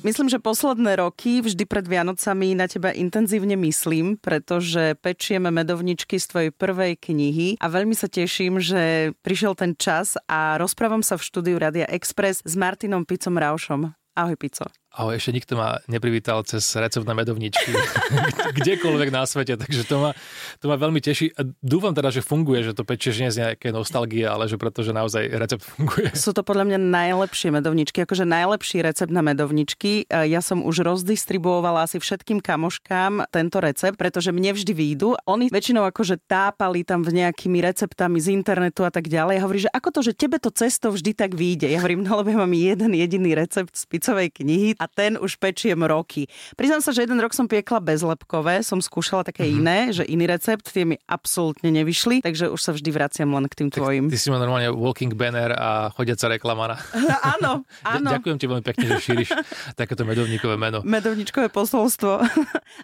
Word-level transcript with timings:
Myslím, 0.00 0.32
že 0.32 0.40
posledné 0.40 0.96
roky 0.96 1.44
vždy 1.44 1.68
pred 1.68 1.84
Vianocami 1.84 2.56
na 2.56 2.64
teba 2.64 2.88
intenzívne 2.88 3.52
myslím, 3.60 4.16
pretože 4.16 4.96
pečieme 4.96 5.52
medovničky 5.52 6.16
z 6.16 6.24
tvojej 6.24 6.50
prvej 6.56 6.96
knihy 6.96 7.60
a 7.60 7.68
veľmi 7.68 7.92
sa 7.92 8.08
teším, 8.08 8.64
že 8.64 9.12
prišiel 9.20 9.52
ten 9.52 9.76
čas 9.76 10.16
a 10.24 10.56
rozprávam 10.56 11.04
sa 11.04 11.20
v 11.20 11.26
štúdiu 11.28 11.60
Radia 11.60 11.84
Express 11.84 12.40
s 12.48 12.56
Martinom 12.56 13.04
Picom 13.04 13.36
Raušom. 13.36 13.92
Ahoj 14.16 14.40
Pico. 14.40 14.79
Ahoj, 14.90 15.22
ešte 15.22 15.30
nikto 15.30 15.54
ma 15.54 15.78
neprivítal 15.86 16.42
cez 16.42 16.66
recept 16.74 17.06
na 17.06 17.14
medovničky, 17.14 17.70
kdekoľvek 18.58 19.14
na 19.14 19.22
svete, 19.22 19.54
takže 19.54 19.86
to 19.86 20.02
ma, 20.02 20.10
to 20.58 20.66
ma 20.66 20.74
veľmi 20.74 20.98
teší. 20.98 21.30
Dúfam 21.62 21.94
teda, 21.94 22.10
že 22.10 22.26
funguje, 22.26 22.66
že 22.66 22.74
to 22.74 22.82
pečieš 22.82 23.22
nie 23.22 23.30
z 23.30 23.38
nejaké 23.38 23.70
nostalgie, 23.70 24.26
ale 24.26 24.50
že 24.50 24.58
pretože 24.58 24.90
naozaj 24.90 25.30
recept 25.30 25.62
funguje. 25.62 26.10
Sú 26.18 26.34
to 26.34 26.42
podľa 26.42 26.74
mňa 26.74 26.78
najlepšie 26.90 27.54
medovničky, 27.54 28.02
akože 28.02 28.26
najlepší 28.26 28.82
recept 28.82 29.14
na 29.14 29.22
medovničky. 29.22 30.10
Ja 30.10 30.42
som 30.42 30.66
už 30.66 30.82
rozdistribuovala 30.82 31.86
asi 31.86 32.02
všetkým 32.02 32.42
kamoškám 32.42 33.30
tento 33.30 33.62
recept, 33.62 33.94
pretože 33.94 34.34
mne 34.34 34.58
vždy 34.58 34.74
výjdu. 34.74 35.14
Oni 35.30 35.54
väčšinou 35.54 35.86
akože 35.86 36.18
tápali 36.26 36.82
tam 36.82 37.06
v 37.06 37.14
nejakými 37.14 37.62
receptami 37.62 38.18
z 38.18 38.34
internetu 38.34 38.82
a 38.82 38.90
tak 38.90 39.06
ďalej. 39.06 39.38
Ja 39.38 39.42
hovorí, 39.46 39.60
že 39.62 39.70
ako 39.70 39.88
to, 39.94 40.00
že 40.02 40.18
tebe 40.18 40.42
to 40.42 40.50
cesto 40.50 40.90
vždy 40.90 41.14
tak 41.14 41.38
vyjde. 41.38 41.70
Ja 41.70 41.78
hovorím, 41.78 42.02
no 42.02 42.18
lebo 42.18 42.34
mám 42.34 42.50
jeden 42.50 42.90
jediný 42.90 43.38
recept 43.38 43.78
z 43.78 43.86
picovej 43.86 44.34
knihy 44.34 44.79
a 44.80 44.88
ten 44.88 45.20
už 45.20 45.36
pečiem 45.36 45.76
roky. 45.84 46.24
Priznám 46.56 46.80
sa, 46.80 46.96
že 46.96 47.04
jeden 47.04 47.20
rok 47.20 47.36
som 47.36 47.44
piekla 47.44 47.84
bezlepkové, 47.84 48.64
som 48.64 48.80
skúšala 48.80 49.28
také 49.28 49.44
mm-hmm. 49.44 49.60
iné, 49.60 49.78
že 49.92 50.08
iný 50.08 50.24
recept, 50.24 50.72
tie 50.72 50.88
mi 50.88 50.96
absolútne 51.04 51.68
nevyšli, 51.68 52.24
takže 52.24 52.48
už 52.48 52.60
sa 52.60 52.72
vždy 52.72 52.88
vraciam 52.88 53.28
len 53.36 53.44
k 53.44 53.54
tým 53.60 53.68
tak 53.68 53.84
tvojim. 53.84 54.08
Ty 54.08 54.16
si 54.16 54.32
ma 54.32 54.40
normálne 54.40 54.72
walking 54.72 55.12
banner 55.12 55.52
a 55.52 55.92
chodiaca 55.92 56.32
reklamana. 56.32 56.80
áno, 57.36 57.68
áno. 57.84 58.08
Ďakujem 58.08 58.36
ti 58.40 58.46
veľmi 58.48 58.64
pekne, 58.64 58.84
že 58.96 58.96
šíriš 59.04 59.28
takéto 59.80 60.08
medovníkové 60.08 60.56
meno. 60.56 60.80
Medovníčkové 60.80 61.52
posolstvo. 61.52 62.24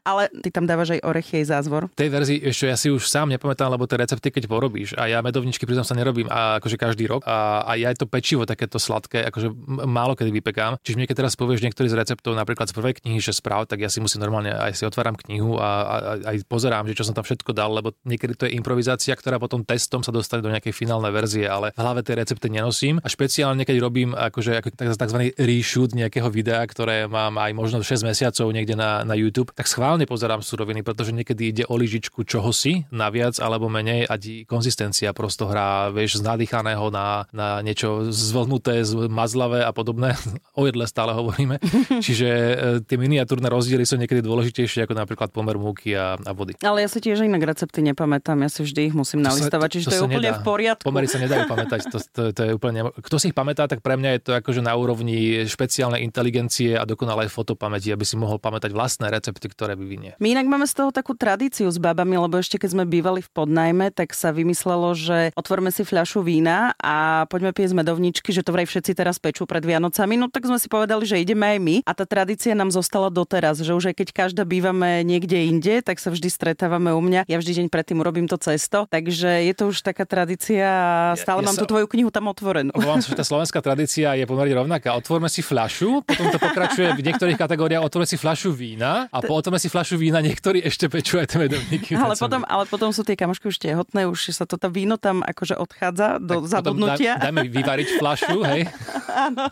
Ale 0.04 0.28
ty 0.44 0.52
tam 0.52 0.68
dávaš 0.68 0.98
aj 0.98 1.00
orechy, 1.00 1.40
aj 1.40 1.46
zázvor. 1.56 1.88
V 1.96 2.00
tej 2.04 2.10
verzii 2.12 2.38
ešte 2.44 2.68
ja 2.68 2.76
si 2.76 2.92
už 2.92 3.08
sám 3.08 3.32
nepamätám, 3.32 3.72
lebo 3.72 3.88
tie 3.88 3.96
recepty, 3.96 4.28
keď 4.28 4.44
porobíš, 4.50 4.92
a 4.98 5.08
ja 5.08 5.24
medovničky 5.24 5.64
priznám 5.64 5.88
sa 5.88 5.96
nerobím 5.96 6.28
a 6.28 6.60
akože 6.60 6.76
každý 6.76 7.08
rok 7.08 7.24
a, 7.24 7.64
a 7.64 7.72
ja 7.80 7.88
to 7.96 8.04
pečivo 8.04 8.44
takéto 8.44 8.76
sladké, 8.76 9.24
akože 9.30 9.48
málo 9.86 10.18
kedy 10.18 10.34
vypekám. 10.42 10.76
Čiže 10.82 10.96
mne 10.98 11.08
keď 11.08 11.16
teraz 11.24 11.38
povieš 11.38 11.62
niektorý 11.62 11.85
niektorý 11.86 11.94
z 11.94 11.98
receptov 12.02 12.32
napríklad 12.34 12.66
z 12.66 12.74
prvej 12.74 12.94
knihy, 12.98 13.18
že 13.22 13.30
správ, 13.30 13.70
tak 13.70 13.78
ja 13.78 13.88
si 13.88 14.02
musím 14.02 14.26
normálne 14.26 14.50
aj 14.50 14.74
si 14.74 14.82
otváram 14.82 15.14
knihu 15.14 15.62
a, 15.62 15.62
a, 15.62 15.96
aj 16.34 16.36
pozerám, 16.50 16.90
že 16.90 16.98
čo 16.98 17.06
som 17.06 17.14
tam 17.14 17.22
všetko 17.22 17.54
dal, 17.54 17.70
lebo 17.70 17.94
niekedy 18.02 18.34
to 18.34 18.44
je 18.50 18.58
improvizácia, 18.58 19.14
ktorá 19.14 19.38
potom 19.38 19.62
testom 19.62 20.02
sa 20.02 20.10
dostane 20.10 20.42
do 20.42 20.50
nejakej 20.50 20.74
finálnej 20.74 21.14
verzie, 21.14 21.46
ale 21.46 21.70
v 21.70 21.78
hlave 21.78 22.02
tie 22.02 22.18
recepty 22.18 22.50
nenosím 22.50 22.98
a 22.98 23.06
špeciálne 23.06 23.62
keď 23.62 23.76
robím 23.78 24.10
akože 24.12 24.52
ako 24.58 24.68
tzv. 24.74 25.18
reshoot 25.38 25.94
nejakého 25.94 26.26
videa, 26.26 26.66
ktoré 26.66 27.06
mám 27.06 27.38
aj 27.38 27.52
možno 27.54 27.78
6 27.86 28.02
mesiacov 28.02 28.50
niekde 28.50 28.74
na, 28.74 29.06
na 29.06 29.14
YouTube, 29.14 29.54
tak 29.54 29.70
schválne 29.70 30.08
pozerám 30.10 30.42
suroviny, 30.42 30.82
pretože 30.82 31.14
niekedy 31.14 31.54
ide 31.54 31.64
o 31.70 31.78
lyžičku 31.78 32.26
čohosi 32.26 32.90
naviac 32.90 33.38
alebo 33.38 33.70
menej 33.70 34.10
a 34.10 34.18
konzistencia 34.48 35.12
prosto 35.12 35.46
hrá, 35.46 35.92
vieš, 35.92 36.18
z 36.18 36.26
nadýchaného 36.26 36.88
na, 36.90 37.28
na 37.30 37.60
niečo 37.60 38.08
zvlnuté, 38.08 38.82
mazlavé 39.06 39.62
a 39.62 39.70
podobné. 39.70 40.16
O 40.56 40.64
jedle 40.64 40.88
stále 40.88 41.12
hovoríme. 41.12 41.60
Čiže 42.06 42.28
e, 42.28 42.54
tie 42.84 42.96
miniatúrne 42.96 43.46
rozdiely 43.48 43.84
sú 43.84 43.96
niekedy 44.00 44.24
dôležitejšie 44.24 44.84
ako 44.88 44.94
napríklad 44.96 45.28
pomer 45.30 45.56
múky 45.60 45.94
a, 45.96 46.16
a 46.16 46.32
vody. 46.32 46.56
Ale 46.62 46.84
ja 46.84 46.88
si 46.88 46.98
tiež 47.02 47.24
inak 47.24 47.42
recepty 47.42 47.84
nepamätám, 47.84 48.40
ja 48.42 48.50
si 48.50 48.64
vždy 48.64 48.92
ich 48.92 48.94
musím 48.96 49.22
nalistovať, 49.22 49.68
čiže 49.80 49.86
to, 49.86 49.90
to, 49.90 49.92
to 49.92 49.96
je 49.96 50.02
úplne 50.06 50.30
nedá. 50.32 50.40
v 50.40 50.46
poriadku. 50.46 50.84
Pomery 50.84 51.06
sa 51.10 51.18
nedajú 51.20 51.44
pamätať, 51.52 51.80
to, 51.90 51.98
to, 52.00 52.22
to 52.32 52.40
je 52.46 52.50
úplne... 52.56 52.90
Kto 53.00 53.16
si 53.20 53.32
ich 53.32 53.36
pamätá, 53.36 53.68
tak 53.68 53.80
pre 53.82 53.98
mňa 53.98 54.10
je 54.16 54.20
to 54.22 54.32
akože 54.38 54.60
na 54.62 54.72
úrovni 54.76 55.44
špeciálnej 55.44 56.02
inteligencie 56.04 56.76
a 56.76 56.84
dokonalej 56.86 57.28
fotopamäti, 57.32 57.90
aby 57.92 58.04
si 58.06 58.16
mohol 58.18 58.38
pamätať 58.40 58.70
vlastné 58.72 59.10
recepty, 59.10 59.50
ktoré 59.50 59.74
vyvinie. 59.74 60.16
My 60.22 60.32
inak 60.36 60.46
máme 60.48 60.66
z 60.68 60.74
toho 60.78 60.90
takú 60.94 61.12
tradíciu 61.12 61.68
s 61.68 61.78
babami, 61.80 62.16
lebo 62.16 62.38
ešte 62.38 62.60
keď 62.60 62.70
sme 62.72 62.84
bývali 62.84 63.20
v 63.20 63.30
podnajme, 63.30 63.92
tak 63.92 64.14
sa 64.14 64.30
vymyslelo, 64.32 64.94
že 64.96 65.18
otvorme 65.36 65.68
si 65.74 65.82
fľašu 65.82 66.22
vína 66.22 66.72
a 66.80 67.26
poďme 67.28 67.52
piesť 67.52 67.74
medovničky, 67.76 68.30
že 68.32 68.42
to 68.46 68.54
vraj 68.54 68.64
všetci 68.68 68.92
teraz 68.96 69.18
pečú 69.18 69.44
pred 69.44 69.62
Vianocami. 69.62 70.14
No 70.16 70.30
tak 70.30 70.46
sme 70.46 70.56
si 70.56 70.70
povedali, 70.70 71.04
že 71.04 71.20
ideme 71.20 71.56
aj 71.56 71.58
my 71.58 71.65
a 71.82 71.92
tá 71.92 72.04
tradícia 72.06 72.54
nám 72.54 72.70
zostala 72.70 73.10
doteraz, 73.10 73.58
že 73.58 73.74
už 73.74 73.90
aj 73.92 73.94
keď 73.98 74.08
každá 74.14 74.42
bývame 74.46 75.02
niekde 75.02 75.48
inde, 75.50 75.82
tak 75.82 75.98
sa 75.98 76.14
vždy 76.14 76.30
stretávame 76.30 76.94
u 76.94 77.02
mňa. 77.02 77.26
Ja 77.26 77.36
vždy 77.42 77.62
deň 77.62 77.66
predtým 77.72 77.98
urobím 77.98 78.30
to 78.30 78.38
cesto, 78.38 78.86
takže 78.86 79.42
je 79.42 79.52
to 79.56 79.74
už 79.74 79.82
taká 79.82 80.06
tradícia 80.06 80.66
a 80.66 81.18
stále 81.18 81.42
ja, 81.42 81.46
mám 81.50 81.56
ja 81.58 81.62
tú 81.62 81.66
tvoju 81.66 81.86
knihu 81.90 82.10
tam 82.14 82.30
otvorenú. 82.30 82.70
Obávam 82.72 83.02
sa, 83.02 83.10
že 83.10 83.18
tá 83.18 83.26
slovenská 83.26 83.58
tradícia 83.58 84.14
je 84.14 84.24
pomerne 84.24 84.54
rovnaká. 84.54 84.94
Otvorme 84.94 85.26
si 85.26 85.42
fľašu, 85.42 86.06
potom 86.06 86.26
to 86.30 86.38
pokračuje 86.38 86.94
v 86.94 87.02
niektorých 87.02 87.38
kategóriách, 87.38 87.82
otvorme 87.82 88.06
si 88.06 88.14
fľašu 88.14 88.54
vína 88.54 89.10
a 89.10 89.18
po 89.18 89.34
otvorme 89.34 89.58
si 89.58 89.66
fľašu 89.66 89.98
vína 89.98 90.22
niektorí 90.22 90.62
ešte 90.62 90.86
pečú 90.86 91.18
aj 91.18 91.34
tie 91.34 91.38
medovníky. 91.42 91.98
Ale 91.98 92.14
potom, 92.14 92.42
ale 92.46 92.64
potom 92.70 92.90
sú 92.94 93.02
tie 93.02 93.18
kamošky 93.18 93.50
už 93.50 93.58
tehotné, 93.58 94.06
už 94.06 94.30
sa 94.36 94.44
to 94.44 94.60
tá 94.60 94.70
víno 94.70 95.00
tam 95.00 95.24
akože 95.24 95.56
odchádza 95.56 96.20
do 96.22 96.44
tak 96.44 96.50
zabudnutia. 96.50 97.12
Daj, 97.18 97.24
dajme 97.30 97.42
vyvariť 97.50 97.88
fľašu, 97.98 98.38
hej? 98.46 98.60
Áno. 99.26 99.48